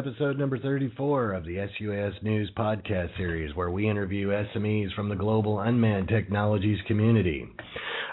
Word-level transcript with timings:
episode 0.00 0.38
number 0.38 0.58
34 0.58 1.32
of 1.32 1.44
the 1.44 1.56
SUAS 1.76 2.14
News 2.22 2.50
podcast 2.56 3.14
series, 3.18 3.54
where 3.54 3.70
we 3.70 3.86
interview 3.86 4.28
SMEs 4.28 4.94
from 4.94 5.10
the 5.10 5.14
global 5.14 5.60
unmanned 5.60 6.08
technologies 6.08 6.78
community. 6.86 7.46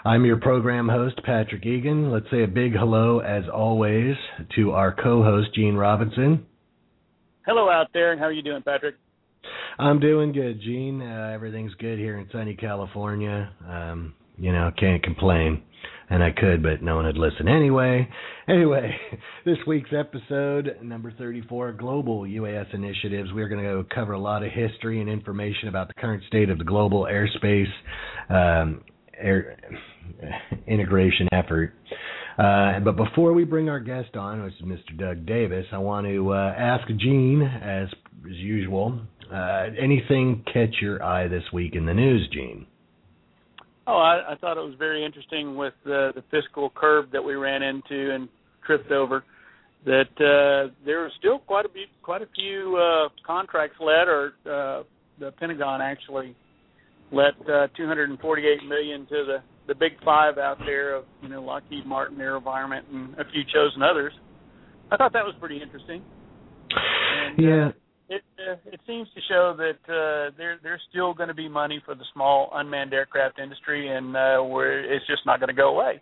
I'm 0.04 0.26
your 0.26 0.36
program 0.36 0.86
host, 0.86 1.18
Patrick 1.24 1.64
Egan. 1.64 2.12
Let's 2.12 2.26
say 2.30 2.42
a 2.42 2.46
big 2.46 2.74
hello, 2.74 3.20
as 3.20 3.44
always, 3.48 4.16
to 4.56 4.72
our 4.72 4.94
co 4.94 5.22
host, 5.22 5.54
Gene 5.54 5.76
Robinson. 5.76 6.44
Hello 7.46 7.70
out 7.70 7.86
there, 7.94 8.12
and 8.12 8.20
how 8.20 8.26
are 8.26 8.32
you 8.32 8.42
doing, 8.42 8.62
Patrick? 8.62 8.96
I'm 9.78 9.98
doing 9.98 10.32
good, 10.32 10.60
Gene. 10.60 11.00
Uh, 11.00 11.30
everything's 11.32 11.72
good 11.76 11.98
here 11.98 12.18
in 12.18 12.28
sunny 12.30 12.54
California. 12.54 13.50
Um, 13.66 14.12
you 14.36 14.52
know, 14.52 14.70
can't 14.78 15.02
complain 15.02 15.62
and 16.10 16.22
I 16.22 16.30
could, 16.30 16.62
but 16.62 16.82
no 16.82 16.96
one 16.96 17.04
would 17.04 17.18
listen 17.18 17.48
anyway. 17.48 18.08
Anyway, 18.48 18.96
this 19.44 19.58
week's 19.66 19.90
episode, 19.92 20.78
number 20.82 21.12
34, 21.12 21.72
Global 21.72 22.22
UAS 22.22 22.72
Initiatives, 22.74 23.30
we're 23.32 23.48
going 23.48 23.62
to 23.62 23.70
go 23.70 23.84
cover 23.94 24.12
a 24.12 24.18
lot 24.18 24.42
of 24.42 24.50
history 24.52 25.00
and 25.00 25.10
information 25.10 25.68
about 25.68 25.88
the 25.88 25.94
current 25.94 26.22
state 26.26 26.48
of 26.48 26.58
the 26.58 26.64
global 26.64 27.04
airspace 27.04 27.66
um, 28.30 28.82
air, 29.18 29.58
integration 30.66 31.28
effort. 31.32 31.74
Uh, 32.38 32.78
but 32.80 32.96
before 32.96 33.32
we 33.32 33.44
bring 33.44 33.68
our 33.68 33.80
guest 33.80 34.16
on, 34.16 34.42
which 34.44 34.54
is 34.54 34.62
Mr. 34.62 34.96
Doug 34.96 35.26
Davis, 35.26 35.66
I 35.72 35.78
want 35.78 36.06
to 36.06 36.32
uh, 36.32 36.54
ask 36.56 36.86
Gene, 36.96 37.42
as, 37.42 37.88
as 38.24 38.36
usual, 38.36 39.00
uh, 39.32 39.66
anything 39.78 40.44
catch 40.52 40.76
your 40.80 41.02
eye 41.02 41.28
this 41.28 41.42
week 41.52 41.74
in 41.74 41.84
the 41.84 41.94
news, 41.94 42.28
Gene? 42.32 42.66
Oh, 43.88 43.96
I, 43.96 44.32
I 44.32 44.36
thought 44.36 44.58
it 44.58 44.64
was 44.64 44.74
very 44.78 45.02
interesting 45.02 45.56
with 45.56 45.72
the, 45.82 46.12
the 46.14 46.22
fiscal 46.30 46.70
curve 46.76 47.06
that 47.12 47.24
we 47.24 47.34
ran 47.36 47.62
into 47.62 48.14
and 48.14 48.28
tripped 48.66 48.92
over. 48.92 49.24
That 49.86 50.10
uh, 50.18 50.74
there 50.84 51.02
are 51.02 51.10
still 51.18 51.38
quite 51.38 51.64
a 51.64 51.70
few, 51.70 51.86
quite 52.02 52.20
a 52.20 52.28
few 52.34 52.76
uh, 52.76 53.08
contracts 53.26 53.76
let, 53.80 54.06
or 54.06 54.32
uh, 54.44 54.82
the 55.18 55.32
Pentagon 55.38 55.80
actually 55.80 56.36
let 57.12 57.32
uh, 57.50 57.68
248 57.78 58.68
million 58.68 59.06
to 59.06 59.24
the 59.24 59.38
the 59.68 59.74
big 59.74 59.92
five 60.04 60.36
out 60.38 60.58
there 60.66 60.96
of 60.96 61.04
you 61.22 61.28
know 61.28 61.42
Lockheed 61.42 61.86
Martin, 61.86 62.18
AeroVironment, 62.18 62.82
and 62.92 63.14
a 63.14 63.24
few 63.32 63.42
chosen 63.44 63.82
others. 63.82 64.12
I 64.90 64.96
thought 64.96 65.12
that 65.14 65.24
was 65.24 65.34
pretty 65.40 65.62
interesting. 65.62 66.02
And, 66.70 67.38
yeah. 67.38 67.68
Uh, 67.68 67.87
it 68.08 68.22
uh, 68.38 68.56
it 68.66 68.80
seems 68.86 69.08
to 69.14 69.20
show 69.28 69.54
that 69.56 69.92
uh, 69.92 70.30
there 70.36 70.58
there's 70.62 70.80
still 70.90 71.14
going 71.14 71.28
to 71.28 71.34
be 71.34 71.48
money 71.48 71.82
for 71.84 71.94
the 71.94 72.04
small 72.12 72.50
unmanned 72.54 72.92
aircraft 72.92 73.38
industry, 73.38 73.94
and 73.94 74.16
uh, 74.16 74.38
where 74.40 74.80
it's 74.92 75.06
just 75.06 75.22
not 75.26 75.40
going 75.40 75.48
to 75.48 75.54
go 75.54 75.68
away. 75.68 76.00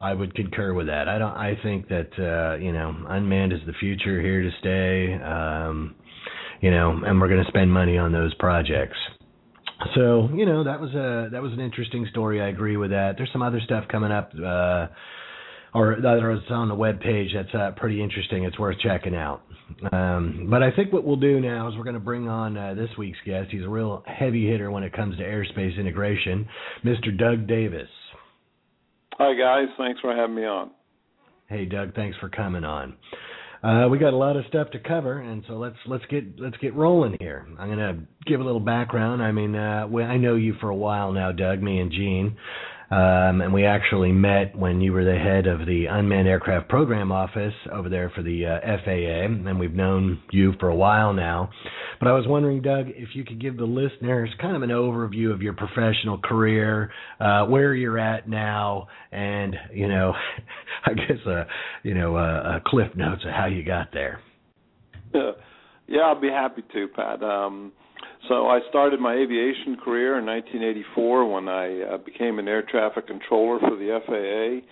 I 0.00 0.14
would 0.14 0.34
concur 0.34 0.74
with 0.74 0.86
that. 0.86 1.08
I 1.08 1.18
don't. 1.18 1.32
I 1.32 1.58
think 1.62 1.88
that 1.88 2.10
uh, 2.18 2.56
you 2.56 2.72
know, 2.72 2.94
unmanned 3.08 3.52
is 3.52 3.60
the 3.66 3.72
future, 3.74 4.20
here 4.20 4.42
to 4.42 4.50
stay. 4.60 5.14
Um, 5.22 5.94
you 6.60 6.70
know, 6.70 7.00
and 7.04 7.20
we're 7.20 7.28
going 7.28 7.44
to 7.44 7.48
spend 7.48 7.72
money 7.72 7.98
on 7.98 8.12
those 8.12 8.34
projects. 8.34 8.96
So 9.94 10.28
you 10.34 10.46
know, 10.46 10.64
that 10.64 10.80
was 10.80 10.90
a 10.94 11.28
that 11.32 11.42
was 11.42 11.52
an 11.52 11.60
interesting 11.60 12.06
story. 12.10 12.40
I 12.40 12.48
agree 12.48 12.76
with 12.76 12.90
that. 12.90 13.14
There's 13.16 13.30
some 13.32 13.42
other 13.42 13.60
stuff 13.64 13.84
coming 13.90 14.12
up. 14.12 14.32
Uh, 14.34 14.86
or 15.74 15.96
that 16.00 16.18
is 16.18 16.50
on 16.50 16.68
the 16.68 16.74
web 16.74 17.00
page 17.00 17.30
that's 17.34 17.54
uh, 17.54 17.72
pretty 17.76 18.02
interesting. 18.02 18.44
It's 18.44 18.58
worth 18.58 18.78
checking 18.80 19.14
out. 19.14 19.42
Um, 19.92 20.48
but 20.50 20.62
I 20.62 20.70
think 20.70 20.92
what 20.92 21.04
we'll 21.04 21.16
do 21.16 21.40
now 21.40 21.68
is 21.68 21.76
we're 21.76 21.84
going 21.84 21.94
to 21.94 22.00
bring 22.00 22.28
on 22.28 22.56
uh, 22.56 22.74
this 22.74 22.88
week's 22.96 23.18
guest. 23.26 23.48
He's 23.50 23.64
a 23.64 23.68
real 23.68 24.02
heavy 24.06 24.50
hitter 24.50 24.70
when 24.70 24.82
it 24.82 24.92
comes 24.92 25.16
to 25.18 25.22
airspace 25.22 25.78
integration, 25.78 26.48
Mr. 26.84 27.16
Doug 27.16 27.46
Davis. 27.46 27.88
Hi 29.18 29.34
guys, 29.34 29.68
thanks 29.76 30.00
for 30.00 30.14
having 30.14 30.36
me 30.36 30.44
on. 30.44 30.70
Hey 31.48 31.64
Doug, 31.64 31.94
thanks 31.94 32.16
for 32.18 32.28
coming 32.28 32.64
on. 32.64 32.94
Uh, 33.62 33.88
we 33.90 33.98
got 33.98 34.12
a 34.12 34.16
lot 34.16 34.36
of 34.36 34.44
stuff 34.46 34.70
to 34.70 34.78
cover, 34.78 35.18
and 35.18 35.42
so 35.48 35.54
let's 35.54 35.76
let's 35.86 36.04
get 36.08 36.38
let's 36.38 36.56
get 36.58 36.74
rolling 36.74 37.16
here. 37.18 37.44
I'm 37.58 37.66
going 37.66 37.78
to 37.78 37.98
give 38.24 38.40
a 38.40 38.44
little 38.44 38.60
background. 38.60 39.20
I 39.20 39.32
mean, 39.32 39.56
uh, 39.56 39.88
I 39.88 40.16
know 40.16 40.36
you 40.36 40.54
for 40.60 40.68
a 40.68 40.76
while 40.76 41.10
now, 41.10 41.32
Doug, 41.32 41.60
me 41.60 41.80
and 41.80 41.90
Gene. 41.90 42.36
Um, 42.90 43.42
and 43.42 43.52
we 43.52 43.66
actually 43.66 44.12
met 44.12 44.56
when 44.56 44.80
you 44.80 44.94
were 44.94 45.04
the 45.04 45.18
head 45.18 45.46
of 45.46 45.66
the 45.66 45.86
Unmanned 45.90 46.26
Aircraft 46.26 46.70
Program 46.70 47.12
Office 47.12 47.52
over 47.70 47.90
there 47.90 48.10
for 48.14 48.22
the 48.22 48.46
uh, 48.46 48.60
FAA, 48.82 49.24
and 49.24 49.58
we've 49.58 49.74
known 49.74 50.22
you 50.30 50.54
for 50.58 50.70
a 50.70 50.74
while 50.74 51.12
now. 51.12 51.50
But 52.00 52.08
I 52.08 52.12
was 52.12 52.26
wondering, 52.26 52.62
Doug, 52.62 52.86
if 52.88 53.10
you 53.14 53.24
could 53.24 53.42
give 53.42 53.58
the 53.58 53.64
listeners 53.64 54.30
kind 54.40 54.56
of 54.56 54.62
an 54.62 54.70
overview 54.70 55.34
of 55.34 55.42
your 55.42 55.52
professional 55.52 56.18
career, 56.18 56.90
uh, 57.20 57.44
where 57.44 57.74
you're 57.74 57.98
at 57.98 58.26
now, 58.26 58.86
and 59.12 59.54
you 59.70 59.88
know, 59.88 60.14
I 60.86 60.94
guess 60.94 61.26
uh, 61.26 61.44
you 61.82 61.92
know, 61.92 62.16
uh, 62.16 62.20
uh, 62.20 62.60
cliff 62.66 62.94
notes 62.96 63.22
of 63.26 63.32
how 63.32 63.46
you 63.46 63.64
got 63.64 63.88
there. 63.92 64.22
Yeah, 65.12 65.32
yeah, 65.86 66.00
I'll 66.02 66.20
be 66.20 66.28
happy 66.28 66.62
to, 66.72 66.88
Pat. 66.88 67.22
Um, 67.22 67.72
so 68.28 68.46
I 68.46 68.60
started 68.68 69.00
my 69.00 69.14
aviation 69.14 69.76
career 69.76 70.18
in 70.18 70.26
1984 70.26 71.32
when 71.32 71.48
I 71.48 71.82
uh, 71.82 71.98
became 71.98 72.38
an 72.38 72.46
air 72.46 72.62
traffic 72.62 73.06
controller 73.06 73.58
for 73.60 73.76
the 73.76 74.00
FAA. 74.06 74.66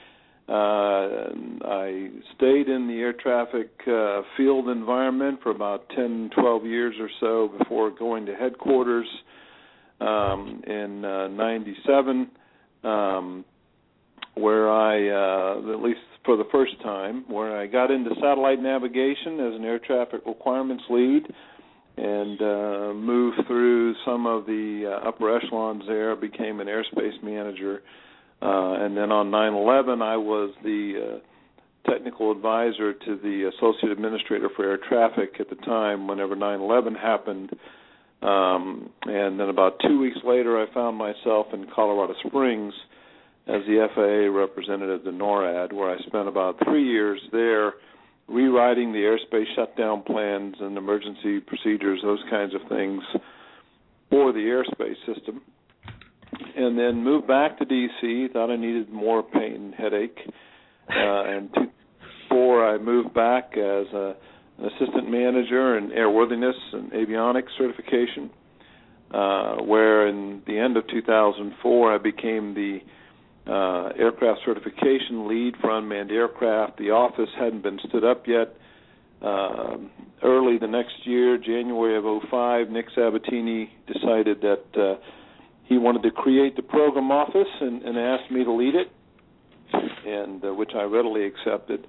Uh, 0.48 1.32
I 1.64 2.08
stayed 2.36 2.68
in 2.68 2.86
the 2.86 2.98
air 3.00 3.12
traffic 3.12 3.70
uh, 3.88 4.22
field 4.36 4.68
environment 4.68 5.40
for 5.42 5.50
about 5.50 5.88
10, 5.96 6.30
12 6.38 6.66
years 6.66 6.94
or 7.00 7.08
so 7.18 7.56
before 7.58 7.90
going 7.90 8.26
to 8.26 8.34
headquarters 8.34 9.08
um, 10.00 10.62
in 10.66 11.04
uh, 11.04 11.28
97, 11.28 12.30
um, 12.84 13.44
where 14.34 14.70
I, 14.70 15.08
uh, 15.08 15.72
at 15.72 15.82
least 15.82 16.00
for 16.24 16.36
the 16.36 16.46
first 16.52 16.80
time, 16.82 17.24
where 17.28 17.58
I 17.58 17.66
got 17.66 17.90
into 17.90 18.10
satellite 18.20 18.60
navigation 18.60 19.40
as 19.40 19.54
an 19.54 19.64
air 19.64 19.78
traffic 19.78 20.20
requirements 20.26 20.84
lead 20.90 21.24
and 21.96 22.42
uh, 22.42 22.92
moved 22.94 23.46
through 23.46 23.94
some 24.04 24.26
of 24.26 24.44
the 24.46 24.84
uh, 24.86 25.08
upper 25.08 25.34
echelons 25.36 25.82
there, 25.86 26.14
became 26.14 26.60
an 26.60 26.66
airspace 26.66 27.22
manager. 27.22 27.82
Uh, 28.42 28.84
and 28.84 28.96
then 28.96 29.10
on 29.10 29.30
9/11, 29.30 30.02
I 30.02 30.16
was 30.16 30.54
the 30.62 31.20
uh, 31.20 31.90
technical 31.90 32.30
advisor 32.30 32.92
to 32.92 33.16
the 33.16 33.50
associate 33.54 33.92
administrator 33.92 34.50
for 34.54 34.64
air 34.64 34.78
traffic 34.88 35.36
at 35.40 35.48
the 35.48 35.56
time. 35.56 36.06
Whenever 36.06 36.36
9/11 36.36 37.00
happened, 37.00 37.50
um, 38.22 38.90
and 39.04 39.40
then 39.40 39.48
about 39.48 39.80
two 39.80 39.98
weeks 39.98 40.18
later, 40.22 40.60
I 40.60 40.72
found 40.74 40.98
myself 40.98 41.46
in 41.54 41.66
Colorado 41.74 42.14
Springs 42.26 42.74
as 43.46 43.62
the 43.66 43.88
FAA 43.94 44.36
representative 44.36 45.04
to 45.04 45.12
NORAD, 45.12 45.72
where 45.72 45.90
I 45.90 45.98
spent 46.00 46.28
about 46.28 46.56
three 46.64 46.84
years 46.84 47.20
there 47.32 47.74
rewriting 48.28 48.92
the 48.92 48.98
airspace 48.98 49.46
shutdown 49.54 50.02
plans 50.02 50.56
and 50.60 50.76
emergency 50.76 51.40
procedures, 51.40 52.00
those 52.02 52.22
kinds 52.30 52.54
of 52.54 52.60
things 52.68 53.02
for 54.10 54.32
the 54.32 54.40
airspace 54.40 54.96
system. 55.06 55.42
And 56.56 56.78
then 56.78 57.02
moved 57.04 57.26
back 57.26 57.58
to 57.58 57.64
DC. 57.64 58.32
Thought 58.32 58.50
I 58.50 58.56
needed 58.56 58.90
more 58.90 59.22
pain 59.22 59.54
and 59.54 59.74
headache. 59.74 60.18
Uh, 60.88 61.24
and 61.24 61.54
two, 61.54 61.70
four, 62.28 62.66
I 62.66 62.78
moved 62.78 63.14
back 63.14 63.52
as 63.52 63.86
a, 63.92 64.16
an 64.58 64.66
assistant 64.66 65.10
manager 65.10 65.78
in 65.78 65.90
airworthiness 65.90 66.54
and 66.72 66.92
avionics 66.92 67.50
certification. 67.56 68.30
Uh, 69.12 69.56
where 69.62 70.08
in 70.08 70.42
the 70.46 70.58
end 70.58 70.76
of 70.76 70.84
2004, 70.88 71.94
I 71.94 71.98
became 71.98 72.54
the 72.54 72.80
uh, 73.46 73.90
aircraft 73.96 74.40
certification 74.44 75.28
lead 75.28 75.54
for 75.60 75.76
unmanned 75.76 76.10
aircraft. 76.10 76.78
The 76.78 76.90
office 76.90 77.28
hadn't 77.38 77.62
been 77.62 77.78
stood 77.88 78.04
up 78.04 78.26
yet. 78.26 78.56
Uh, 79.22 79.76
early 80.22 80.58
the 80.58 80.66
next 80.66 80.94
year, 81.04 81.38
January 81.38 81.96
of 81.96 82.04
05, 82.30 82.70
Nick 82.70 82.86
Sabatini 82.94 83.70
decided 83.86 84.40
that 84.42 84.64
uh, 84.78 85.00
he 85.64 85.78
wanted 85.78 86.02
to 86.02 86.10
create 86.10 86.56
the 86.56 86.62
program 86.62 87.10
office 87.10 87.48
and, 87.60 87.82
and 87.82 87.98
asked 87.98 88.30
me 88.30 88.44
to 88.44 88.52
lead 88.52 88.74
it, 88.74 88.88
and 90.06 90.44
uh, 90.44 90.54
which 90.54 90.72
I 90.74 90.82
readily 90.82 91.24
accepted. 91.26 91.86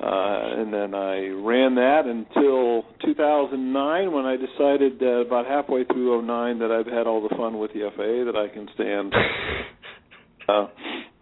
Uh, 0.00 0.58
and 0.58 0.74
then 0.74 0.94
I 0.94 1.28
ran 1.28 1.76
that 1.76 2.06
until 2.06 2.84
2009 3.04 4.12
when 4.12 4.24
I 4.24 4.36
decided 4.36 5.00
uh, 5.00 5.24
about 5.26 5.46
halfway 5.46 5.84
through 5.84 6.20
09 6.26 6.58
that 6.58 6.72
I've 6.72 6.86
had 6.86 7.06
all 7.06 7.26
the 7.26 7.34
fun 7.36 7.58
with 7.58 7.72
the 7.72 7.88
FAA 7.94 8.24
that 8.24 8.34
I 8.36 8.52
can 8.52 8.68
stand 8.74 9.14
uh, 10.52 10.66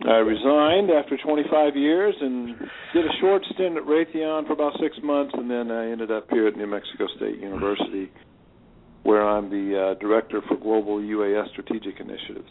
I 0.09 0.17
resigned 0.17 0.91
after 0.91 1.19
25 1.23 1.77
years 1.77 2.15
and 2.21 2.57
did 2.95 3.05
a 3.05 3.13
short 3.21 3.43
stint 3.55 3.77
at 3.77 3.85
Raytheon 3.85 4.47
for 4.47 4.55
about 4.55 4.73
six 4.81 4.97
months, 5.03 5.33
and 5.37 5.51
then 5.51 5.71
I 5.71 5.91
ended 5.91 6.11
up 6.11 6.27
here 6.31 6.47
at 6.47 6.57
New 6.57 6.67
Mexico 6.67 7.07
State 7.17 7.39
University, 7.39 8.11
where 9.03 9.27
I'm 9.27 9.51
the 9.51 9.97
uh, 9.97 10.01
director 10.01 10.41
for 10.49 10.57
global 10.57 10.99
UAS 10.99 11.51
strategic 11.51 12.01
initiatives. 12.01 12.51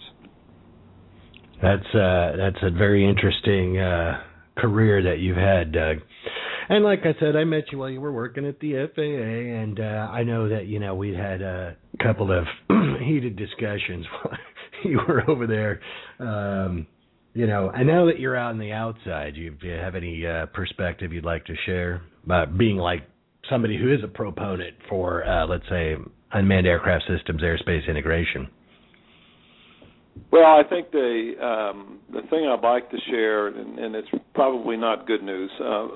That's 1.62 1.96
uh, 1.96 2.34
that's 2.38 2.62
a 2.62 2.70
very 2.70 3.08
interesting 3.08 3.80
uh, 3.80 4.22
career 4.58 5.04
that 5.04 5.20
you've 5.20 5.38
had, 5.38 5.72
Doug. 5.72 5.98
And 6.70 6.86
like 6.86 7.00
I 7.00 7.20
said, 7.20 7.36
I 7.36 7.46
met 7.46 7.72
you 7.72 7.80
while 7.80 7.90
you 7.90 8.00
were 8.00 8.12
working 8.12 8.46
at 8.46 8.60
the 8.60 8.88
FAA, 8.96 9.02
and 9.02 9.80
uh, 9.80 10.12
I 10.12 10.24
know 10.24 10.50
that 10.50 10.68
you 10.68 10.80
know 10.80 10.94
we 10.94 11.14
had 11.16 11.42
a 11.42 11.76
couple 12.02 12.32
of 12.32 12.46
heated 13.04 13.36
discussions 13.36 14.06
you 14.86 15.00
were 15.08 15.30
over 15.30 15.48
there. 15.48 15.80
Um, 16.20 16.88
you 17.34 17.48
know, 17.48 17.70
I 17.70 17.84
know 17.84 18.08
that 18.08 18.20
you're 18.20 18.36
out 18.36 18.52
on 18.52 18.60
the 18.60 18.72
outside. 18.72 19.36
Do 19.36 19.42
you, 19.42 19.52
do 19.52 19.68
you 19.68 19.74
have 19.74 19.96
any 19.96 20.26
uh, 20.26 20.48
perspective 20.48 21.14
you'd 21.14 21.26
like 21.26 21.46
to 21.46 21.54
share 21.66 22.02
about 22.26 22.58
being 22.58 22.78
like 22.78 23.04
somebody 23.50 23.78
who 23.78 23.94
is 23.94 24.00
a 24.04 24.08
proponent 24.08 24.76
for, 24.90 25.24
uh, 25.26 25.46
let's 25.48 25.68
say, 25.70 25.96
unmanned 26.32 26.68
aircraft 26.68 27.06
systems 27.08 27.42
airspace 27.42 27.88
integration? 27.88 28.50
Well, 30.32 30.44
I 30.44 30.64
think 30.70 30.92
the 30.92 31.34
um, 31.42 32.00
the 32.12 32.22
thing 32.30 32.46
I'd 32.46 32.62
like 32.62 32.92
to 32.92 32.98
share, 33.10 33.48
and, 33.48 33.80
and 33.80 33.96
it's 33.96 34.08
probably 34.36 34.78
not 34.78 35.08
good 35.08 35.24
news, 35.24 35.50
uh, 35.60 35.88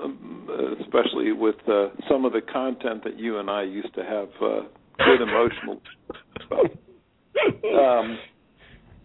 especially 0.80 1.32
with 1.32 1.56
uh, 1.68 1.88
some 2.08 2.24
of 2.24 2.32
the 2.32 2.40
content 2.40 3.04
that 3.04 3.18
you 3.18 3.38
and 3.38 3.50
I 3.50 3.62
used 3.62 3.94
to 3.94 4.02
have 4.02 4.28
uh, 4.42 4.60
good 4.98 5.20
emotional. 5.20 5.80
um, 7.78 8.18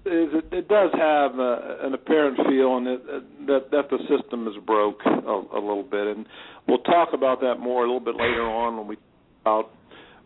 is 0.06 0.30
it, 0.34 0.46
it 0.52 0.68
does 0.68 0.92
have 0.94 1.40
uh, 1.40 1.86
an 1.86 1.94
apparent 1.94 2.38
feeling 2.48 2.86
that, 2.86 3.24
that 3.48 3.72
that 3.72 3.90
the 3.90 3.98
system 4.08 4.48
is 4.48 4.54
broke 4.66 5.00
a, 5.06 5.10
a 5.10 5.60
little 5.60 5.84
bit, 5.84 6.08
and 6.08 6.26
we'll 6.68 6.80
talk 6.80 7.10
about 7.14 7.42
that 7.42 7.56
more 7.60 7.84
a 7.84 7.86
little 7.86 8.00
bit 8.00 8.16
later 8.16 8.44
on 8.44 8.78
when 8.78 8.88
we 8.88 8.96
talk 8.96 9.04
about 9.42 9.72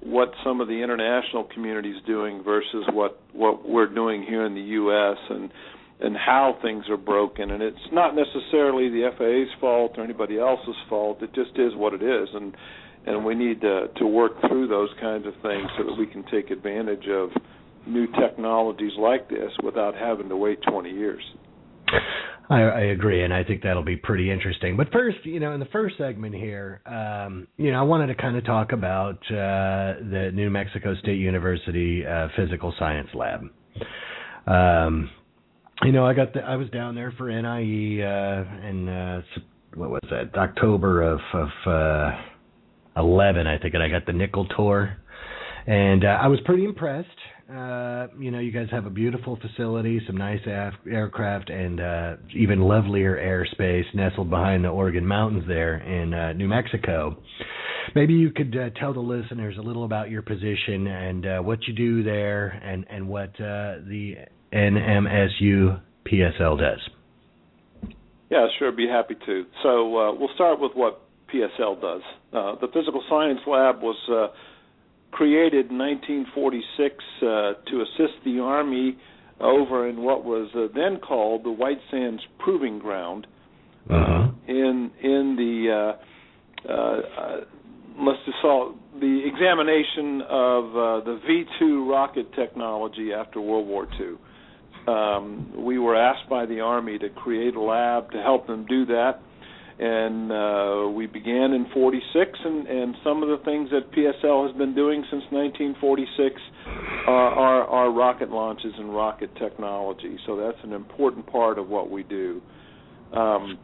what 0.01 0.31
some 0.43 0.59
of 0.59 0.67
the 0.67 0.73
international 0.73 1.45
community 1.45 1.89
is 1.89 2.01
doing 2.05 2.43
versus 2.43 2.85
what 2.91 3.21
what 3.33 3.67
we're 3.67 3.91
doing 3.91 4.23
here 4.23 4.45
in 4.45 4.53
the 4.53 4.61
U.S. 4.61 5.17
and 5.29 5.49
and 6.01 6.17
how 6.17 6.57
things 6.61 6.85
are 6.89 6.97
broken. 6.97 7.51
And 7.51 7.63
it's 7.63 7.77
not 7.91 8.13
necessarily 8.15 8.89
the 8.89 9.09
FAA's 9.17 9.59
fault 9.59 9.93
or 9.97 10.03
anybody 10.03 10.37
else's 10.37 10.75
fault. 10.89 11.21
It 11.21 11.33
just 11.33 11.51
is 11.57 11.73
what 11.75 11.93
it 11.93 12.03
is, 12.03 12.29
and 12.33 12.55
and 13.05 13.25
we 13.25 13.33
need 13.33 13.61
to 13.61 13.87
to 13.97 14.05
work 14.05 14.33
through 14.47 14.67
those 14.67 14.89
kinds 15.01 15.25
of 15.25 15.33
things 15.41 15.67
so 15.77 15.85
that 15.85 15.95
we 15.97 16.05
can 16.05 16.23
take 16.29 16.51
advantage 16.51 17.07
of 17.07 17.29
new 17.85 18.07
technologies 18.19 18.93
like 18.97 19.29
this 19.29 19.51
without 19.63 19.95
having 19.95 20.29
to 20.29 20.37
wait 20.37 20.59
20 20.69 20.89
years. 20.89 21.23
I, 22.49 22.61
I 22.61 22.81
agree, 22.91 23.23
and 23.23 23.33
I 23.33 23.43
think 23.43 23.63
that'll 23.63 23.83
be 23.83 23.95
pretty 23.95 24.29
interesting. 24.29 24.75
But 24.75 24.91
first, 24.91 25.17
you 25.23 25.39
know, 25.39 25.53
in 25.53 25.59
the 25.59 25.67
first 25.67 25.97
segment 25.97 26.35
here, 26.35 26.81
um, 26.85 27.47
you 27.57 27.71
know, 27.71 27.79
I 27.79 27.83
wanted 27.83 28.07
to 28.07 28.15
kind 28.15 28.35
of 28.35 28.45
talk 28.45 28.73
about 28.73 29.15
uh, 29.31 29.99
the 30.11 30.31
New 30.33 30.49
Mexico 30.49 30.93
State 30.95 31.19
University 31.19 32.05
uh, 32.05 32.27
Physical 32.35 32.73
Science 32.77 33.09
Lab. 33.13 33.41
Um, 34.45 35.09
you 35.83 35.91
know, 35.91 36.05
I 36.05 36.13
got 36.13 36.33
the, 36.33 36.41
I 36.41 36.55
was 36.57 36.69
down 36.69 36.95
there 36.95 37.13
for 37.17 37.29
NIE 37.29 38.01
uh, 38.03 38.67
in 38.67 38.89
uh, 38.89 39.21
what 39.75 39.89
was 39.89 40.01
that 40.09 40.37
October 40.37 41.01
of 41.01 41.19
of 41.33 41.49
uh, 41.65 42.11
11, 42.97 43.47
I 43.47 43.57
think, 43.57 43.73
and 43.73 43.81
I 43.81 43.89
got 43.89 44.05
the 44.05 44.13
nickel 44.13 44.45
tour, 44.55 44.97
and 45.65 46.03
uh, 46.03 46.19
I 46.21 46.27
was 46.27 46.39
pretty 46.45 46.65
impressed. 46.65 47.07
Uh, 47.51 48.07
you 48.17 48.31
know, 48.31 48.39
you 48.39 48.51
guys 48.51 48.67
have 48.71 48.85
a 48.85 48.89
beautiful 48.89 49.37
facility, 49.41 49.99
some 50.07 50.15
nice 50.15 50.39
af- 50.47 50.79
aircraft, 50.89 51.49
and 51.49 51.81
uh, 51.81 52.15
even 52.33 52.61
lovelier 52.61 53.17
airspace 53.17 53.83
nestled 53.93 54.29
behind 54.29 54.63
the 54.63 54.69
Organ 54.69 55.05
Mountains 55.05 55.43
there 55.47 55.77
in 55.77 56.13
uh, 56.13 56.31
New 56.33 56.47
Mexico. 56.47 57.17
Maybe 57.95 58.13
you 58.13 58.31
could 58.31 58.55
uh, 58.55 58.69
tell 58.79 58.93
the 58.93 59.01
listeners 59.01 59.57
a 59.57 59.61
little 59.61 59.83
about 59.83 60.09
your 60.09 60.21
position 60.21 60.87
and 60.87 61.25
uh, 61.25 61.39
what 61.39 61.59
you 61.67 61.73
do 61.73 62.01
there, 62.01 62.47
and 62.47 62.85
and 62.89 63.07
what 63.09 63.29
uh, 63.41 63.83
the 63.87 64.15
NMSU 64.53 65.81
PSL 66.05 66.57
does. 66.57 66.79
Yeah, 68.31 68.47
sure, 68.57 68.71
be 68.71 68.87
happy 68.87 69.15
to. 69.25 69.45
So 69.61 69.97
uh, 69.97 70.15
we'll 70.15 70.33
start 70.33 70.59
with 70.59 70.71
what 70.75 71.01
PSL 71.33 71.81
does. 71.81 72.01
Uh, 72.31 72.55
the 72.61 72.67
Physical 72.73 73.03
Science 73.09 73.39
Lab 73.45 73.81
was 73.81 73.97
uh, 74.09 74.33
created 75.13 75.69
in 75.69 75.77
1946 75.77 76.95
uh, 77.21 77.25
to 77.69 77.81
assist 77.81 78.23
the 78.25 78.39
Army 78.39 78.97
over 79.39 79.87
in 79.87 80.01
what 80.01 80.23
was 80.23 80.49
uh, 80.55 80.67
then 80.75 80.99
called 80.99 81.43
the 81.43 81.51
White 81.51 81.79
Sands 81.91 82.21
Proving 82.39 82.79
Ground 82.79 83.27
uh-huh. 83.89 84.31
in 84.47 84.91
in 85.01 85.35
the 85.37 85.95
uh, 86.67 86.71
uh, 86.71 87.01
let's 87.99 88.19
just 88.25 88.37
call 88.41 88.75
the 88.99 89.21
examination 89.25 90.21
of 90.29 90.65
uh, 90.65 91.05
the 91.05 91.19
V2 91.27 91.89
rocket 91.89 92.33
technology 92.33 93.11
after 93.13 93.41
World 93.41 93.67
War 93.67 93.87
II. 93.99 94.15
Um, 94.85 95.53
we 95.63 95.79
were 95.79 95.95
asked 95.95 96.29
by 96.29 96.45
the 96.45 96.59
Army 96.59 96.97
to 96.99 97.09
create 97.09 97.55
a 97.55 97.61
lab 97.61 98.11
to 98.11 98.21
help 98.21 98.47
them 98.47 98.65
do 98.67 98.85
that 98.87 99.21
and 99.79 100.31
uh, 100.31 100.89
we 100.89 101.07
began 101.07 101.53
in 101.53 101.65
46 101.73 102.39
and, 102.45 102.67
and 102.67 102.95
some 103.03 103.23
of 103.23 103.29
the 103.29 103.43
things 103.43 103.69
that 103.71 103.91
PSL 103.91 104.47
has 104.47 104.55
been 104.57 104.75
doing 104.75 105.03
since 105.09 105.23
1946 105.31 106.35
are, 107.07 107.11
are, 107.11 107.63
are 107.63 107.91
rocket 107.91 108.29
launches 108.29 108.73
and 108.77 108.95
rocket 108.95 109.35
technology. 109.37 110.17
So 110.25 110.35
that's 110.37 110.57
an 110.63 110.73
important 110.73 111.25
part 111.25 111.57
of 111.57 111.69
what 111.69 111.89
we 111.89 112.03
do. 112.03 112.41
Um, 113.13 113.57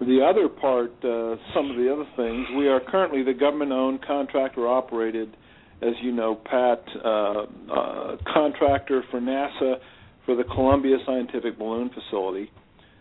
the 0.00 0.24
other 0.28 0.48
part 0.48 0.90
uh, 1.04 1.36
some 1.54 1.70
of 1.70 1.76
the 1.76 1.92
other 1.92 2.08
things 2.16 2.46
we 2.56 2.68
are 2.68 2.80
currently 2.80 3.22
the 3.22 3.34
government 3.34 3.72
owned 3.72 4.04
contractor 4.04 4.66
operated 4.66 5.36
as 5.82 5.92
you 6.02 6.12
know 6.12 6.34
Pat 6.34 6.82
uh, 7.04 7.42
uh, 7.72 8.16
contractor 8.32 9.02
for 9.10 9.20
NASA 9.20 9.74
for 10.24 10.36
the 10.36 10.44
Columbia 10.44 10.96
Scientific 11.04 11.58
Balloon 11.58 11.90
Facility 11.90 12.50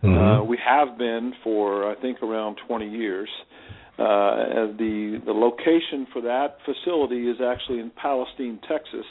Mm-hmm. 0.04 0.18
Uh, 0.18 0.44
we 0.44 0.58
have 0.66 0.98
been 0.98 1.34
for 1.44 1.90
I 1.90 2.00
think 2.02 2.22
around 2.22 2.58
20 2.68 2.90
years. 2.90 3.30
Uh, 3.98 4.72
the 4.78 5.22
the 5.26 5.34
location 5.34 6.08
for 6.14 6.22
that 6.22 6.58
facility 6.64 7.30
is 7.30 7.38
actually 7.42 7.80
in 7.80 7.92
Palestine, 8.02 8.58
Texas, 8.66 9.06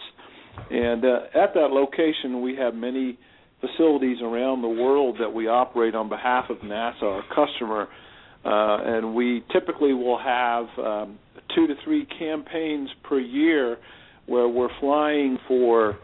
and 0.71 1.05
uh, 1.05 1.21
at 1.35 1.53
that 1.53 1.71
location 1.71 2.41
we 2.41 2.57
have 2.57 2.75
many 2.75 3.19
facilities 3.61 4.19
around 4.23 4.63
the 4.63 4.69
world 4.69 5.17
that 5.21 5.33
we 5.33 5.47
operate 5.47 5.95
on 5.95 6.09
behalf 6.09 6.49
of 6.49 6.59
NASA, 6.59 7.03
our 7.03 7.23
customer, 7.35 7.89
uh, 8.45 8.97
and 8.97 9.15
we 9.15 9.45
typically 9.53 9.93
will 9.93 10.19
have 10.19 10.67
um, 10.79 11.19
two 11.55 11.67
to 11.67 11.75
three 11.85 12.07
campaigns 12.19 12.89
per 13.03 13.19
year 13.19 13.77
where 14.27 14.49
we're 14.49 14.69
flying 14.81 15.39
for 15.49 15.99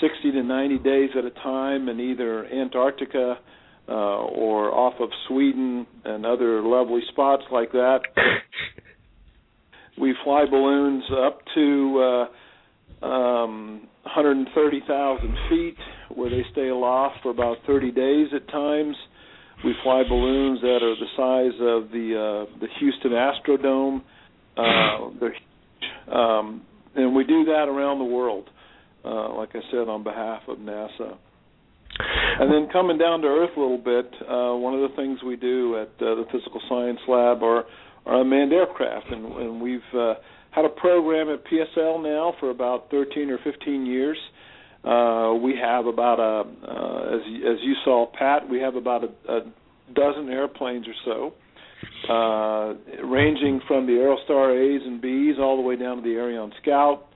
60 0.00 0.32
to 0.32 0.42
90 0.42 0.78
days 0.78 1.10
at 1.16 1.24
a 1.24 1.30
time 1.30 1.88
in 1.88 2.00
either 2.00 2.46
Antarctica 2.46 3.38
uh, 3.88 3.92
or 3.92 4.72
off 4.72 4.94
of 5.00 5.08
Sweden 5.28 5.86
and 6.04 6.26
other 6.26 6.62
lovely 6.62 7.00
spots 7.10 7.44
like 7.50 7.72
that. 7.72 8.00
we 10.00 10.14
fly 10.24 10.44
balloons 10.48 11.04
up 11.26 11.40
to 11.54 12.26
uh, 13.02 13.06
um, 13.06 13.88
130,000 14.02 15.36
feet, 15.48 15.76
where 16.14 16.30
they 16.30 16.44
stay 16.52 16.68
aloft 16.68 17.16
for 17.22 17.30
about 17.30 17.58
30 17.66 17.90
days 17.92 18.28
at 18.34 18.48
times. 18.48 18.96
We 19.64 19.74
fly 19.82 20.02
balloons 20.08 20.60
that 20.60 20.80
are 20.82 20.94
the 20.94 21.08
size 21.16 21.60
of 21.60 21.90
the 21.90 22.46
uh, 22.46 22.58
the 22.60 22.68
Houston 22.78 23.10
Astrodome. 23.10 24.02
Uh, 24.56 25.18
they're 25.18 25.32
huge. 25.32 25.42
Um, 26.12 26.62
and 26.94 27.14
we 27.14 27.24
do 27.24 27.44
that 27.44 27.66
around 27.68 27.98
the 27.98 28.04
world, 28.04 28.48
uh, 29.04 29.34
like 29.34 29.50
I 29.54 29.60
said, 29.70 29.88
on 29.88 30.02
behalf 30.04 30.42
of 30.48 30.58
NASA. 30.58 31.16
And 32.40 32.52
then 32.52 32.68
coming 32.72 32.98
down 32.98 33.20
to 33.22 33.28
earth 33.28 33.56
a 33.56 33.60
little 33.60 33.78
bit, 33.78 34.12
uh, 34.22 34.54
one 34.54 34.74
of 34.74 34.88
the 34.88 34.94
things 34.96 35.18
we 35.26 35.36
do 35.36 35.76
at 35.76 35.88
uh, 36.00 36.14
the 36.14 36.24
Physical 36.30 36.60
Science 36.68 37.00
Lab 37.08 37.42
are, 37.42 37.64
are 38.06 38.20
unmanned 38.20 38.52
aircraft, 38.52 39.06
and, 39.10 39.24
and 39.24 39.60
we've 39.60 39.80
uh, 39.94 40.14
had 40.50 40.64
a 40.64 40.68
program 40.68 41.28
at 41.28 41.44
PSL 41.46 42.02
now 42.02 42.34
for 42.40 42.50
about 42.50 42.90
13 42.90 43.30
or 43.30 43.38
15 43.44 43.86
years. 43.86 44.18
Uh, 44.84 45.34
we 45.42 45.54
have 45.60 45.86
about 45.86 46.20
a, 46.20 46.48
uh, 46.66 47.16
as 47.16 47.20
as 47.20 47.58
you 47.62 47.74
saw, 47.84 48.06
Pat, 48.06 48.48
we 48.48 48.60
have 48.60 48.76
about 48.76 49.02
a, 49.04 49.32
a 49.32 49.40
dozen 49.92 50.28
airplanes 50.28 50.86
or 50.86 50.94
so, 51.04 52.12
uh, 52.12 53.04
ranging 53.04 53.60
from 53.66 53.86
the 53.86 53.92
Aerostar 53.92 54.56
A's 54.56 54.82
and 54.86 55.00
B's 55.00 55.36
all 55.40 55.56
the 55.56 55.62
way 55.62 55.76
down 55.76 55.96
to 55.96 56.02
the 56.02 56.10
Aeryon 56.10 56.52
Scout, 56.62 57.08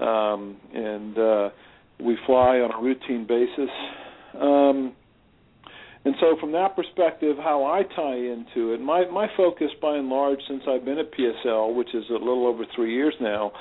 um, 0.00 0.56
and 0.74 1.18
uh, 1.18 1.48
we 2.00 2.16
fly 2.26 2.58
on 2.58 2.70
a 2.72 2.82
routine 2.82 3.26
basis. 3.26 3.70
Um, 4.34 4.94
and 6.04 6.14
so, 6.20 6.36
from 6.40 6.52
that 6.52 6.76
perspective, 6.76 7.36
how 7.36 7.64
I 7.64 7.82
tie 7.94 8.16
into 8.16 8.72
it, 8.72 8.80
my 8.80 9.04
my 9.10 9.26
focus, 9.36 9.68
by 9.82 9.96
and 9.96 10.08
large, 10.08 10.38
since 10.48 10.62
I've 10.68 10.84
been 10.84 10.98
at 10.98 11.12
PSL, 11.12 11.74
which 11.74 11.94
is 11.94 12.04
a 12.10 12.12
little 12.12 12.46
over 12.46 12.64
three 12.74 12.94
years 12.94 13.14
now, 13.20 13.52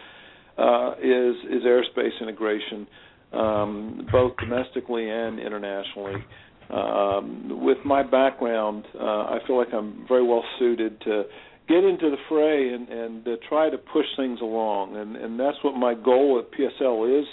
uh, 0.57 0.93
is 1.01 1.35
is 1.49 1.63
airspace 1.63 2.21
integration, 2.21 2.87
um, 3.33 4.07
both 4.11 4.37
domestically 4.37 5.09
and 5.09 5.39
internationally. 5.39 6.23
Um, 6.69 7.63
with 7.63 7.77
my 7.85 8.03
background, 8.03 8.85
uh, 8.99 9.03
I 9.03 9.39
feel 9.47 9.57
like 9.57 9.73
I'm 9.73 10.05
very 10.07 10.23
well 10.23 10.43
suited 10.59 10.99
to 11.01 11.23
get 11.67 11.83
into 11.83 12.09
the 12.09 12.17
fray 12.29 12.73
and, 12.73 12.87
and 12.89 13.27
uh, 13.27 13.31
try 13.49 13.69
to 13.69 13.77
push 13.77 14.05
things 14.15 14.39
along, 14.41 14.95
and, 14.95 15.15
and 15.15 15.39
that's 15.39 15.57
what 15.63 15.75
my 15.75 15.93
goal 15.93 16.41
at 16.41 16.57
PSL 16.57 17.21
is 17.21 17.27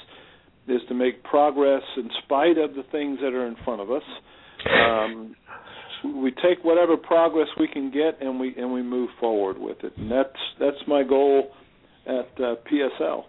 is 0.69 0.81
to 0.89 0.95
make 0.95 1.23
progress 1.25 1.83
in 1.97 2.09
spite 2.25 2.59
of 2.59 2.75
the 2.75 2.85
things 2.91 3.19
that 3.21 3.35
are 3.35 3.47
in 3.47 3.57
front 3.65 3.81
of 3.81 3.91
us. 3.91 4.03
Um, 4.67 5.37
we 6.23 6.31
take 6.31 6.63
whatever 6.63 6.97
progress 6.97 7.49
we 7.59 7.69
can 7.69 7.91
get 7.91 8.21
and 8.21 8.39
we 8.39 8.55
and 8.57 8.73
we 8.73 8.83
move 8.83 9.11
forward 9.21 9.59
with 9.59 9.79
it, 9.83 9.93
and 9.97 10.11
that's 10.11 10.37
that's 10.61 10.77
my 10.87 11.03
goal 11.03 11.51
at 12.07 12.29
uh, 12.39 12.57
PSL. 12.71 13.25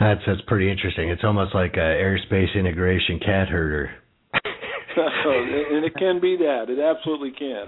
That's 0.00 0.20
that's 0.26 0.40
pretty 0.46 0.70
interesting. 0.70 1.10
It's 1.10 1.22
almost 1.24 1.54
like 1.54 1.74
a 1.74 1.78
airspace 1.78 2.54
integration 2.56 3.18
cat 3.20 3.48
herder. 3.48 3.90
and 4.94 5.84
it 5.84 5.94
can 5.96 6.20
be 6.20 6.36
that. 6.36 6.66
It 6.68 6.78
absolutely 6.78 7.32
can. 7.32 7.66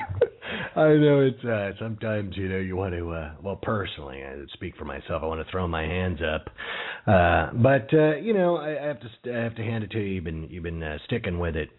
I 0.77 0.89
know 0.95 1.21
it's 1.21 1.45
uh 1.45 1.73
sometimes 1.79 2.37
you 2.37 2.49
know 2.49 2.59
you 2.59 2.77
want 2.77 2.95
to 2.95 3.11
uh 3.11 3.33
well 3.43 3.57
personally 3.57 4.23
I 4.25 4.37
speak 4.53 4.77
for 4.77 4.85
myself 4.85 5.23
I 5.23 5.27
want 5.27 5.45
to 5.45 5.51
throw 5.51 5.67
my 5.67 5.83
hands 5.83 6.21
up. 6.23 6.49
Uh 7.07 7.51
but 7.55 7.93
uh 7.93 8.17
you 8.17 8.35
know 8.35 8.57
I, 8.57 8.83
I 8.83 8.87
have 8.89 8.99
to 9.01 9.33
I 9.33 9.43
have 9.43 9.57
to 9.57 9.63
hand 9.63 9.85
it 9.85 9.91
to 9.93 9.99
you. 9.99 10.15
You've 10.15 10.25
been 10.25 10.49
you've 10.51 10.63
been 10.63 10.83
uh, 10.83 10.99
sticking 11.07 11.39
with 11.39 11.57
it. 11.57 11.71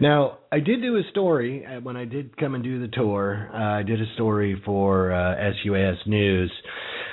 Now 0.00 0.38
I 0.50 0.60
did 0.60 0.82
do 0.82 0.96
a 0.96 1.02
story 1.10 1.64
uh, 1.66 1.80
when 1.80 1.96
I 1.96 2.04
did 2.04 2.36
come 2.36 2.54
and 2.54 2.64
do 2.64 2.80
the 2.80 2.88
tour 2.88 3.50
uh, 3.52 3.78
I 3.78 3.82
did 3.82 4.00
a 4.00 4.14
story 4.14 4.60
for 4.64 5.12
uh 5.12 5.52
SUAS 5.64 5.98
News 6.06 6.52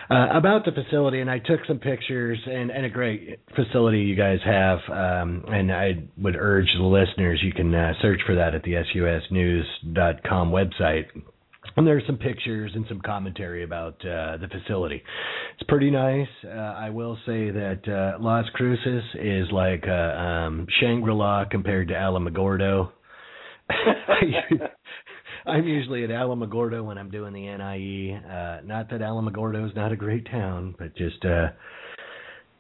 uh, 0.10 0.28
about 0.34 0.66
the 0.66 0.72
facility, 0.72 1.20
and 1.20 1.30
I 1.30 1.39
took 1.39 1.60
some 1.68 1.78
pictures 1.78 2.39
and, 2.46 2.72
and 2.72 2.86
a 2.86 2.89
great 2.89 3.39
facility 3.56 4.00
you 4.00 4.16
guys 4.16 4.39
have. 4.44 4.80
Um, 4.89 5.46
and 5.48 5.72
I 5.72 6.04
would 6.18 6.36
urge 6.36 6.68
the 6.78 6.84
listeners 6.84 7.39
you 7.44 7.54
can 7.54 7.74
uh, 7.74 7.94
search 8.01 8.22
for 8.25 8.36
that 8.36 8.56
at 8.56 8.63
the 8.63 8.74
suasnews.com 8.96 10.51
website. 10.51 11.06
And 11.78 11.86
there's 11.86 12.04
some 12.08 12.18
pictures 12.18 12.72
and 12.74 12.86
some 12.89 13.01
commentary 13.01 13.63
about 13.63 13.94
uh, 14.01 14.38
the 14.38 14.48
facility. 14.51 15.04
It's 15.54 15.68
pretty 15.70 15.92
nice. 15.92 16.28
Uh, 16.44 16.50
I 16.50 16.89
will 16.89 17.16
say 17.25 17.51
that 17.51 17.82
uh, 17.88 18.22
Las 18.22 18.46
Cruces 18.54 19.04
is 19.16 19.48
like 19.51 19.84
uh, 19.88 19.92
um, 19.92 20.66
Shangri 20.80 21.13
La 21.13 21.46
compared 21.46 21.89
to 21.89 21.94
Alamogordo. 21.94 22.89
I'm 25.46 25.67
usually 25.67 26.03
at 26.03 26.10
Alamogordo 26.10 26.84
when 26.84 26.98
I'm 26.98 27.10
doing 27.10 27.34
the 27.34 27.41
NIE. 27.41 28.15
Uh, 28.15 28.62
not 28.65 28.89
that 28.89 29.01
Alamogordo 29.01 29.67
is 29.67 29.75
not 29.75 29.91
a 29.91 29.96
great 29.96 30.29
town, 30.29 30.75
but 30.77 30.96
just 30.96 31.24
uh, 31.25 31.48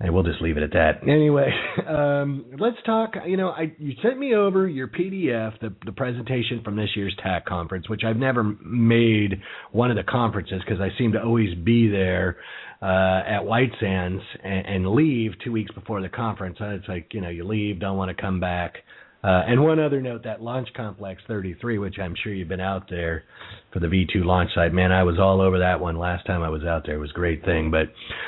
we'll 0.01 0.23
just 0.23 0.41
leave 0.41 0.57
it 0.57 0.63
at 0.63 0.71
that. 0.71 1.01
Anyway, 1.03 1.49
um, 1.87 2.45
let's 2.59 2.77
talk. 2.85 3.13
You 3.25 3.37
know, 3.37 3.49
I 3.49 3.73
you 3.77 3.93
sent 4.01 4.17
me 4.17 4.33
over 4.35 4.67
your 4.67 4.87
PDF, 4.87 5.59
the 5.59 5.73
the 5.85 5.91
presentation 5.91 6.61
from 6.63 6.75
this 6.75 6.89
year's 6.95 7.15
TAC 7.21 7.45
conference, 7.45 7.89
which 7.89 8.01
I've 8.05 8.17
never 8.17 8.43
made 8.43 9.41
one 9.71 9.91
of 9.91 9.97
the 9.97 10.03
conferences 10.03 10.61
because 10.65 10.81
I 10.81 10.89
seem 10.97 11.11
to 11.13 11.21
always 11.21 11.53
be 11.55 11.89
there 11.89 12.37
uh, 12.81 13.21
at 13.27 13.45
White 13.45 13.71
Sands 13.79 14.21
and, 14.43 14.65
and 14.65 14.89
leave 14.89 15.31
two 15.43 15.51
weeks 15.51 15.71
before 15.73 16.01
the 16.01 16.09
conference. 16.09 16.57
It's 16.59 16.87
like 16.87 17.13
you 17.13 17.21
know, 17.21 17.29
you 17.29 17.43
leave, 17.45 17.79
don't 17.79 17.97
want 17.97 18.15
to 18.15 18.21
come 18.21 18.39
back. 18.39 18.75
Uh, 19.21 19.43
and 19.47 19.61
one 19.61 19.79
other 19.79 20.01
note, 20.01 20.23
that 20.23 20.41
Launch 20.41 20.69
Complex 20.75 21.21
33, 21.27 21.77
which 21.77 21.95
I'm 22.01 22.15
sure 22.23 22.33
you've 22.33 22.47
been 22.47 22.61
out 22.61 22.89
there 22.89 23.25
for 23.73 23.79
the 23.79 23.87
V2 23.87 24.23
launch 24.23 24.51
site. 24.55 24.73
Man, 24.73 24.93
I 24.93 25.03
was 25.03 25.19
all 25.19 25.41
over 25.41 25.59
that 25.59 25.81
one 25.81 25.97
last 25.97 26.25
time 26.25 26.41
I 26.41 26.49
was 26.49 26.63
out 26.63 26.83
there. 26.85 26.95
It 26.95 26.99
was 26.99 27.11
a 27.11 27.19
great 27.19 27.43
thing. 27.43 27.69
But 27.69 27.87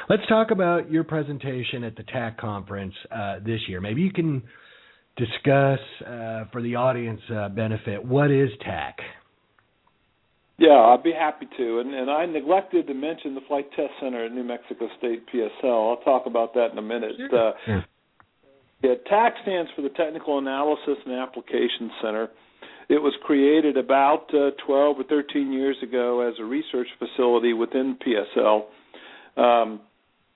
let's 0.10 0.24
talk 0.28 0.52
about 0.52 0.92
your 0.92 1.06
presentation 1.06 1.86
at 1.86 1.96
the 1.96 2.04
TAC 2.04 2.38
conference 2.38 2.94
uh, 3.10 3.36
this 3.46 3.62
year. 3.70 3.80
Maybe 3.80 4.02
you 4.02 4.12
can 4.12 4.44
discuss 5.16 5.80
uh, 6.06 6.46
for 6.52 6.62
the 6.62 6.76
audience 6.76 7.22
uh, 7.34 7.48
benefit 7.48 8.04
what 8.04 8.30
is 8.30 8.50
TAC. 8.62 8.98
Yeah, 10.58 10.72
I'd 10.72 11.04
be 11.04 11.14
happy 11.14 11.48
to. 11.58 11.80
And, 11.80 11.94
and 11.94 12.12
I 12.12 12.26
neglected 12.26 12.88
to 12.88 12.94
mention 12.94 13.34
the 13.34 13.42
Flight 13.48 13.68
Test 13.78 13.94
Center 14.02 14.26
at 14.26 14.34
New 14.34 14.44
Mexico 14.44 14.90
State 14.98 15.24
PSL. 15.34 15.90
I'll 15.90 16.04
talk 16.04 16.26
about 16.26 16.54
that 16.56 16.72
in 16.74 16.78
a 16.78 16.82
minute. 16.82 17.14
Sure. 17.18 17.50
Uh, 17.50 17.54
yeah 17.66 17.82
yeah, 18.84 18.96
TAC 19.08 19.36
stands 19.44 19.70
for 19.76 19.82
the 19.82 19.90
Technical 19.90 20.38
Analysis 20.40 20.98
and 21.06 21.16
Application 21.16 21.92
Center. 22.02 22.30
It 22.90 23.02
was 23.02 23.14
created 23.24 23.78
about 23.78 24.26
uh, 24.34 24.52
12 24.66 25.00
or 25.00 25.04
13 25.04 25.54
years 25.54 25.78
ago 25.82 26.28
as 26.28 26.34
a 26.40 26.44
research 26.44 26.88
facility 27.00 27.54
within 27.54 27.98
PSL. 28.06 28.64
Um, 29.38 29.82